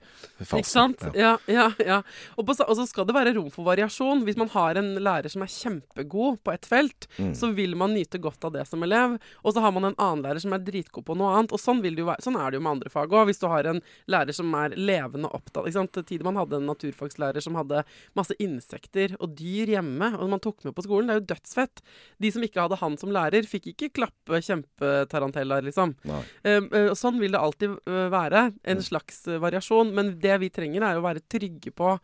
Ikke 0.45 0.61
sant? 0.69 1.01
Ja, 1.16 1.39
ja, 1.49 1.71
ja. 1.81 2.03
Og, 2.37 2.45
på, 2.45 2.53
og, 2.53 2.75
så 2.77 2.85
skal 2.85 3.07
det 3.09 3.14
være 3.16 3.33
rom 3.39 3.49
for 3.55 3.64
variasjon. 3.64 4.21
Hvis 4.27 4.37
man 4.37 4.51
har 4.53 4.77
en 4.77 4.91
lærer 5.01 5.33
som 5.33 5.45
er 5.47 5.53
kjempegod 5.53 6.43
på 6.45 6.53
et 6.53 6.69
felt, 6.69 7.09
mm. 7.16 7.33
så 7.39 7.49
vil 7.57 7.73
man 7.79 7.95
nyte 7.97 8.21
godt 8.21 8.45
av 8.45 8.53
det 8.59 8.66
som 8.69 8.85
elev. 8.85 9.16
Og 9.41 9.57
så 9.57 9.64
har 9.64 9.73
man 9.73 9.89
en 9.89 9.97
annen 9.97 10.27
lærer 10.27 10.45
som 10.45 10.53
er 10.53 10.66
dritgod 10.66 11.07
på 11.09 11.16
noe 11.16 11.39
annet. 11.39 11.55
Og 11.57 11.62
sånn, 11.62 11.81
være, 11.81 12.19
sånn 12.25 12.37
er 12.37 12.53
det 12.53 12.61
jo 12.61 12.66
med 12.66 12.75
andre 12.77 12.93
fag 12.93 13.16
òg. 13.16 13.31
Hvis 13.31 13.41
du 13.41 13.49
har 13.49 13.71
en 13.73 13.81
lærer 14.12 14.37
som 14.37 14.53
er 14.61 14.77
levende 14.77 15.33
opptatt 15.33 15.71
ikke 15.71 15.79
sant? 15.81 16.14
man 16.29 16.37
hadde 16.37 16.59
en 16.59 16.69
naturfagslærer 16.69 17.41
som 17.45 17.57
hadde 17.57 17.83
masse 18.19 18.37
insekter 18.43 19.14
og 19.23 19.33
dyr 19.39 19.73
hjemme, 19.73 20.11
og 20.19 20.29
man 20.35 20.43
tok 20.45 20.61
med 20.66 20.77
på 20.77 20.85
skolen. 20.85 21.09
Det 21.09 21.16
er 21.16 21.23
jo 21.23 21.29
dødsfett. 21.33 21.83
De 22.21 22.33
som 22.35 22.45
ikke 22.45 22.61
hadde 22.66 22.81
han 22.83 23.01
som 23.01 23.12
lærer, 23.14 23.49
fikk 23.49 23.71
ikke 23.73 23.93
klappe 24.01 24.43
kjempetarantellaer, 24.45 25.64
liksom. 25.71 25.97
Nei. 26.09 26.23
Uh, 26.66 26.92
sånn 26.98 27.18
vil 27.22 27.34
det 27.34 27.40
alltid 27.40 27.74
uh, 27.88 28.06
være. 28.12 28.48
En 28.68 28.84
slags 28.84 29.22
uh, 29.28 29.38
variasjon. 29.42 29.92
Men 29.96 30.14
det 30.22 30.38
vi 30.42 30.52
trenger, 30.54 30.84
er 30.84 30.98
å 30.98 31.04
være 31.04 31.24
trygge 31.30 31.74
på 31.74 31.96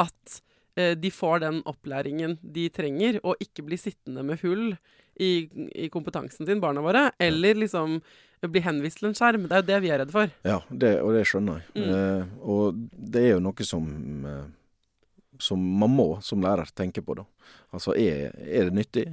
at 0.00 0.40
de 0.80 1.10
får 1.12 1.40
den 1.42 1.56
opplæringen 1.68 2.36
de 2.40 2.62
trenger, 2.72 3.16
og 3.26 3.40
ikke 3.42 3.64
bli 3.66 3.76
sittende 3.76 4.22
med 4.24 4.38
hull 4.40 4.70
i, 5.20 5.50
i 5.76 5.88
kompetansen 5.92 6.46
sin, 6.48 6.60
barna 6.62 6.80
våre. 6.80 7.02
Eller 7.20 7.58
liksom 7.58 7.98
bli 8.40 8.62
henvist 8.64 9.02
til 9.02 9.10
en 9.10 9.16
skjerm. 9.18 9.48
Det 9.50 9.58
er 9.58 9.60
jo 9.60 9.66
det 9.68 9.80
vi 9.82 9.90
er 9.90 10.00
redd 10.00 10.14
for. 10.14 10.30
Ja, 10.46 10.60
det, 10.70 10.94
og 11.02 11.18
det 11.18 11.26
skjønner 11.28 11.58
jeg. 11.58 11.82
Mm. 11.82 12.30
og 12.40 12.80
det 12.94 13.26
er 13.26 13.34
jo 13.34 13.42
noe 13.44 13.66
som 13.66 13.90
som 15.42 15.60
man 15.78 15.90
må 15.90 16.08
som 16.24 16.42
lærer 16.44 16.70
tenke 16.76 17.02
på, 17.04 17.16
da. 17.18 17.26
Altså, 17.74 17.94
er, 17.98 18.30
er 18.40 18.68
det 18.68 18.76
nyttig? 18.76 19.06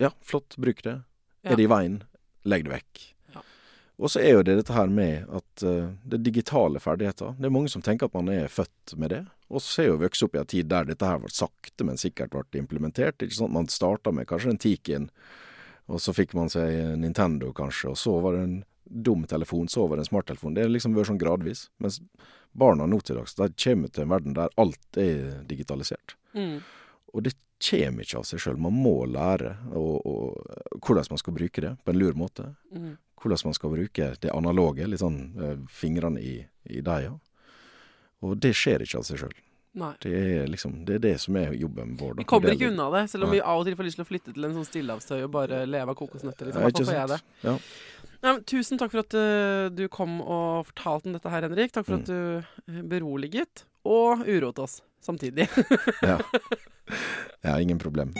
Ja, 0.00 0.12
flott, 0.24 0.56
bruk 0.60 0.82
det. 0.86 1.00
Ja. 1.42 1.52
Er 1.52 1.60
det 1.60 1.66
i 1.66 1.70
veien? 1.70 2.00
Legg 2.48 2.66
det 2.66 2.74
vekk. 2.74 3.02
Og 4.00 4.08
så 4.08 4.22
er 4.24 4.32
jo 4.32 4.44
det 4.46 4.56
dette 4.56 4.72
her 4.72 4.88
med 4.88 5.28
at 5.28 5.64
uh, 5.66 5.92
det 6.08 6.22
digitale 6.24 6.80
ferdigheter. 6.80 7.34
Det 7.36 7.50
er 7.50 7.52
mange 7.52 7.68
som 7.72 7.82
tenker 7.84 8.08
at 8.08 8.16
man 8.16 8.30
er 8.32 8.48
født 8.48 8.94
med 8.96 9.12
det. 9.12 9.20
Og 9.52 9.60
så 9.60 9.82
er 9.82 9.90
jo 9.90 10.00
vokst 10.00 10.24
opp 10.24 10.38
i 10.38 10.40
en 10.40 10.48
tid 10.48 10.70
der 10.70 10.88
dette 10.88 11.06
her 11.06 11.20
ble 11.20 11.28
sakte, 11.34 11.84
men 11.84 12.00
sikkert 12.00 12.32
ble 12.32 12.62
implementert. 12.62 13.20
ikke 13.20 13.36
sant? 13.36 13.52
Man 13.52 13.68
starta 13.68 14.12
med 14.14 14.28
kanskje 14.30 14.54
en 14.54 14.62
Tikin, 14.62 15.10
og 15.90 16.00
så 16.00 16.14
fikk 16.16 16.32
man 16.38 16.48
seg 16.52 16.96
Nintendo 17.02 17.50
kanskje, 17.52 17.92
og 17.92 17.98
så 18.00 18.14
var 18.24 18.38
det 18.38 18.44
en 18.46 18.56
dum 18.90 19.26
telefon, 19.28 19.68
så 19.68 19.84
var 19.86 19.98
det 19.98 20.06
en 20.06 20.12
smarttelefon. 20.12 20.54
Det 20.54 20.64
har 20.64 20.72
liksom 20.72 20.96
vært 20.96 21.10
sånn 21.10 21.20
gradvis. 21.20 21.66
Mens 21.82 22.00
barna 22.56 22.86
nå 22.88 23.02
til 23.04 23.20
dags, 23.20 23.36
de 23.36 23.50
kommer 23.66 23.92
til 23.92 24.06
en 24.06 24.14
verden 24.14 24.38
der 24.38 24.54
alt 24.58 24.98
er 24.98 25.42
digitalisert. 25.50 26.16
Mm. 26.32 26.62
Og 27.12 27.26
det 27.26 27.34
kommer 27.60 28.06
ikke 28.06 28.22
av 28.22 28.26
seg 28.30 28.40
sjøl. 28.40 28.58
Man 28.62 28.80
må 28.80 28.96
lære 29.10 29.58
og, 29.74 29.94
og, 30.08 30.58
hvordan 30.80 31.12
man 31.12 31.20
skal 31.20 31.36
bruke 31.36 31.66
det 31.66 31.76
på 31.84 31.92
en 31.92 32.00
lur 32.00 32.16
måte. 32.16 32.48
Mm 32.72 32.96
hvordan 33.20 33.44
man 33.44 33.56
skal 33.56 33.74
bruke 33.74 34.14
det 34.20 34.32
analoge, 34.32 34.86
litt 34.88 35.02
sånn 35.02 35.20
eh, 35.40 35.56
fingrene 35.72 36.22
i, 36.22 36.38
i 36.72 36.82
deia. 36.84 37.14
Og 38.24 38.36
det 38.40 38.52
skjer 38.56 38.84
ikke 38.84 39.00
av 39.00 39.06
seg 39.08 39.22
sjøl. 39.22 39.38
Det 40.02 40.10
er 40.10 40.48
liksom, 40.50 40.80
det 40.84 40.96
er 40.98 41.02
det 41.04 41.14
som 41.22 41.36
er 41.38 41.52
jobben 41.54 41.94
vår. 41.98 42.16
Vi 42.18 42.26
kommer 42.28 42.56
ikke 42.56 42.72
unna 42.72 42.88
det, 42.96 43.04
selv 43.12 43.28
om 43.28 43.30
Nei. 43.30 43.38
vi 43.38 43.44
av 43.52 43.60
og 43.60 43.68
til 43.68 43.76
får 43.78 43.86
lyst 43.86 44.00
til 44.00 44.04
å 44.04 44.08
flytte 44.08 44.34
til 44.34 44.48
en 44.48 44.56
sånn 44.58 44.66
stillehavsøy 44.66 45.20
og 45.20 45.30
bare 45.36 45.62
leve 45.68 45.94
av 45.94 45.98
kokosnøtter. 46.00 46.50
Liksom. 46.50 46.66
Ja, 46.66 46.72
får 46.90 46.96
jeg 46.96 47.12
det. 47.12 47.20
Ja. 47.46 47.54
Nei, 48.20 48.34
tusen 48.50 48.80
takk 48.80 48.92
for 48.92 49.04
at 49.04 49.16
uh, 49.16 49.68
du 49.72 49.86
kom 49.92 50.18
og 50.20 50.66
fortalte 50.72 51.08
om 51.08 51.16
dette 51.16 51.32
her, 51.32 51.46
Henrik. 51.46 51.72
Takk 51.76 51.86
for 51.86 52.00
mm. 52.00 52.02
at 52.02 52.10
du 52.10 52.74
uh, 52.74 52.82
beroliget 52.90 53.64
og 53.86 54.26
uroet 54.26 54.60
oss 54.66 54.80
samtidig. 55.00 55.48
ja. 56.02 56.18
ja, 57.46 57.56
ingen 57.60 57.78
problem. 57.78 58.12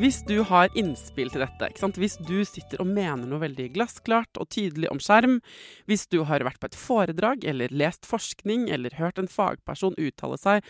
Hvis 0.00 0.22
du 0.24 0.38
har 0.48 0.70
innspill 0.80 1.28
til 1.28 1.42
dette, 1.42 1.66
hvis 2.00 2.14
du 2.24 2.38
sitter 2.48 2.80
og 2.80 2.88
mener 2.88 3.28
noe 3.28 3.42
veldig 3.42 3.66
glassklart 3.74 4.38
og 4.40 4.48
tydelig 4.48 4.88
om 4.88 4.96
skjerm, 4.96 5.42
hvis 5.84 6.06
du 6.08 6.22
har 6.24 6.40
vært 6.46 6.56
på 6.62 6.70
et 6.70 6.78
foredrag 6.78 7.44
eller 7.44 7.68
lest 7.68 8.08
forskning 8.08 8.70
eller 8.72 8.96
hørt 8.96 9.20
en 9.20 9.28
fagperson 9.28 9.98
uttale 10.00 10.38
seg 10.40 10.64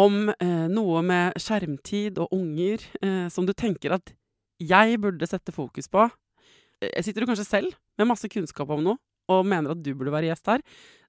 om 0.00 0.30
eh, 0.32 0.64
noe 0.72 1.02
med 1.04 1.36
skjermtid 1.36 2.16
og 2.24 2.32
unger 2.32 2.80
eh, 3.02 3.26
som 3.28 3.44
du 3.44 3.52
tenker 3.52 3.98
at 3.98 4.14
jeg 4.56 5.02
burde 5.04 5.28
sette 5.28 5.52
fokus 5.52 5.92
på 5.92 6.06
eh, 6.06 7.02
Sitter 7.04 7.20
du 7.20 7.28
kanskje 7.28 7.44
selv 7.50 7.76
med 8.00 8.08
masse 8.08 8.30
kunnskap 8.32 8.72
om 8.72 8.80
noe 8.88 8.96
og 9.32 9.46
mener 9.48 9.74
at 9.74 9.82
du 9.82 9.92
burde 9.94 10.14
være 10.14 10.30
gjest 10.30 10.52
her? 10.52 10.64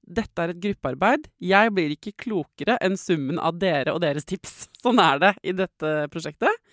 Dette 0.08 0.40
er 0.40 0.54
et 0.54 0.60
gruppearbeid. 0.64 1.26
Jeg 1.44 1.72
blir 1.76 1.92
ikke 1.92 2.14
klokere 2.24 2.78
enn 2.84 2.96
summen 3.00 3.42
av 3.44 3.58
dere 3.60 3.92
og 3.92 4.00
deres 4.06 4.28
tips. 4.28 4.68
Sånn 4.84 5.02
er 5.04 5.20
det 5.24 5.34
i 5.44 5.54
dette 5.56 5.94
prosjektet. 6.14 6.64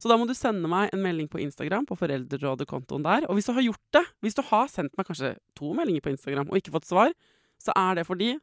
Så 0.00 0.10
da 0.10 0.16
må 0.18 0.26
du 0.26 0.34
sende 0.34 0.68
meg 0.70 0.90
en 0.94 1.04
melding 1.04 1.28
på 1.30 1.42
Instagram, 1.44 1.86
på 1.86 1.98
Foreldrerådet-kontoen 2.00 3.04
der. 3.06 3.28
Og 3.28 3.38
hvis 3.38 3.46
du 3.46 3.54
har 3.54 3.66
gjort 3.68 3.98
det, 3.98 4.04
hvis 4.24 4.38
du 4.38 4.42
har 4.48 4.70
sendt 4.72 4.96
meg 4.98 5.06
kanskje 5.06 5.36
to 5.58 5.74
meldinger 5.76 6.02
på 6.02 6.14
Instagram 6.16 6.50
og 6.50 6.58
ikke 6.58 6.74
fått 6.74 6.88
svar, 6.88 7.14
så 7.60 7.76
er 7.76 8.00
det 8.00 8.08
fordi 8.08 8.34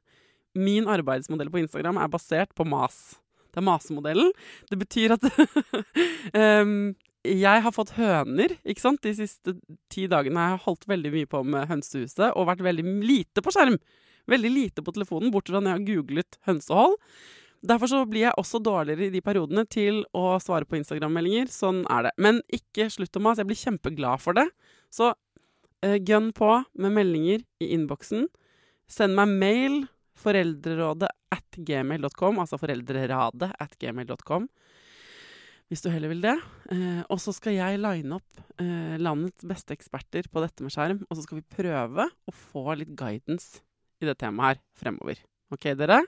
min 0.58 0.88
arbeidsmodell 0.89 1.51
på 1.51 1.66
Instagram 1.66 1.99
er 2.01 2.14
basert 2.14 2.53
på 2.55 2.66
mas. 2.66 3.18
Det 3.51 3.60
er 3.60 3.66
masemodellen. 3.68 4.32
Det 4.70 4.78
betyr 4.80 5.16
at 5.18 5.28
um, 5.28 6.93
jeg 7.28 7.63
har 7.65 7.73
fått 7.75 7.95
høner 7.97 8.55
ikke 8.63 8.84
sant? 8.84 9.01
de 9.03 9.13
siste 9.17 9.55
ti 9.91 10.07
dagene. 10.11 10.39
Jeg 10.39 10.55
har 10.55 10.63
holdt 10.65 10.88
veldig 10.89 11.13
mye 11.13 11.30
på 11.30 11.41
med 11.47 11.67
hønsehuset 11.69 12.32
og 12.34 12.47
vært 12.49 12.63
veldig 12.65 12.86
lite 13.05 13.43
på 13.43 13.53
skjerm. 13.53 13.78
Veldig 14.28 14.51
lite 14.51 14.84
på 14.84 14.93
telefonen, 14.95 15.32
bortsett 15.32 15.55
fra 15.55 15.61
når 15.63 15.71
jeg 15.71 15.80
har 15.80 15.89
googlet 15.91 16.39
hønsehold. 16.49 16.97
Derfor 17.67 17.89
så 17.89 18.01
blir 18.07 18.28
jeg 18.28 18.38
også 18.38 18.59
dårligere 18.63 19.07
i 19.07 19.13
de 19.13 19.21
periodene 19.23 19.63
til 19.71 20.03
å 20.15 20.38
svare 20.43 20.67
på 20.67 20.78
Instagram-meldinger. 20.78 21.49
Sånn 21.51 21.84
er 21.91 22.07
det. 22.07 22.13
Men 22.21 22.41
ikke 22.53 22.89
slutt 22.93 23.17
å 23.17 23.23
mase. 23.23 23.41
Jeg 23.41 23.49
blir 23.49 23.61
kjempeglad 23.63 24.23
for 24.23 24.38
det. 24.38 24.45
Så 24.93 25.11
uh, 25.13 25.97
gønn 25.97 26.32
på 26.38 26.51
med 26.78 26.95
meldinger 26.99 27.45
i 27.63 27.71
innboksen. 27.75 28.28
Send 28.88 29.17
meg 29.17 29.34
mail 29.41 29.80
foreldrerådet 30.17 31.09
at 31.34 31.59
gmail.com, 31.67 32.39
altså 32.41 32.59
foreldreradet 32.61 33.51
at 33.61 33.75
gmail.com. 33.82 34.47
Hvis 35.68 35.84
du 35.84 35.89
heller 35.91 36.11
vil 36.13 36.24
det. 36.24 36.36
Eh, 36.72 37.01
og 37.11 37.20
så 37.20 37.34
skal 37.36 37.57
jeg 37.57 37.80
line 37.82 38.15
opp 38.15 38.41
eh, 38.63 38.95
landets 39.01 39.43
beste 39.47 39.76
eksperter 39.76 40.30
på 40.32 40.43
dette 40.43 40.63
med 40.63 40.72
skjerm. 40.72 41.01
Og 41.07 41.18
så 41.18 41.26
skal 41.26 41.41
vi 41.41 41.55
prøve 41.57 42.07
å 42.07 42.36
få 42.36 42.78
litt 42.80 42.93
guidance 42.95 43.59
i 43.99 44.07
det 44.07 44.15
temaet 44.22 44.55
her 44.55 44.63
fremover. 44.80 45.20
Ok, 45.51 45.72
dere? 45.80 46.01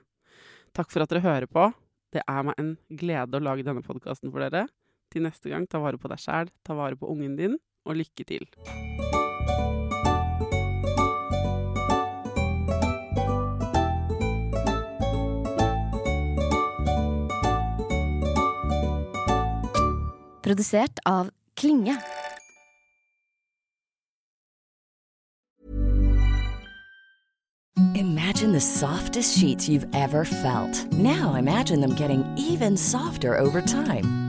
Takk 0.75 0.91
for 0.93 1.03
at 1.03 1.11
dere 1.11 1.25
hører 1.25 1.49
på. 1.51 1.67
Det 2.13 2.23
er 2.23 2.45
meg 2.47 2.61
en 2.61 2.73
glede 2.89 3.37
å 3.37 3.43
lage 3.43 3.67
denne 3.67 3.83
podkasten 3.85 4.31
for 4.31 4.45
dere. 4.45 4.67
Til 5.11 5.25
neste 5.25 5.51
gang, 5.51 5.67
ta 5.67 5.81
vare 5.81 5.99
på 5.99 6.09
deg 6.11 6.21
sjæl, 6.21 6.53
ta 6.63 6.77
vare 6.77 6.97
på 6.99 7.09
ungen 7.11 7.35
din, 7.37 7.59
og 7.85 7.99
lykke 7.99 8.27
til. 8.29 8.47
Produsert 20.49 20.99
av 21.05 21.29
Klinge. 21.53 21.95
Imagine 27.95 28.51
the 28.51 28.59
softest 28.59 29.37
sheets 29.37 29.69
you've 29.69 29.85
ever 29.93 30.25
felt. 30.25 30.91
Now 30.93 31.35
imagine 31.35 31.81
them 31.81 31.93
getting 31.93 32.25
even 32.35 32.77
softer 32.77 33.37
over 33.37 33.61
time. 33.61 34.28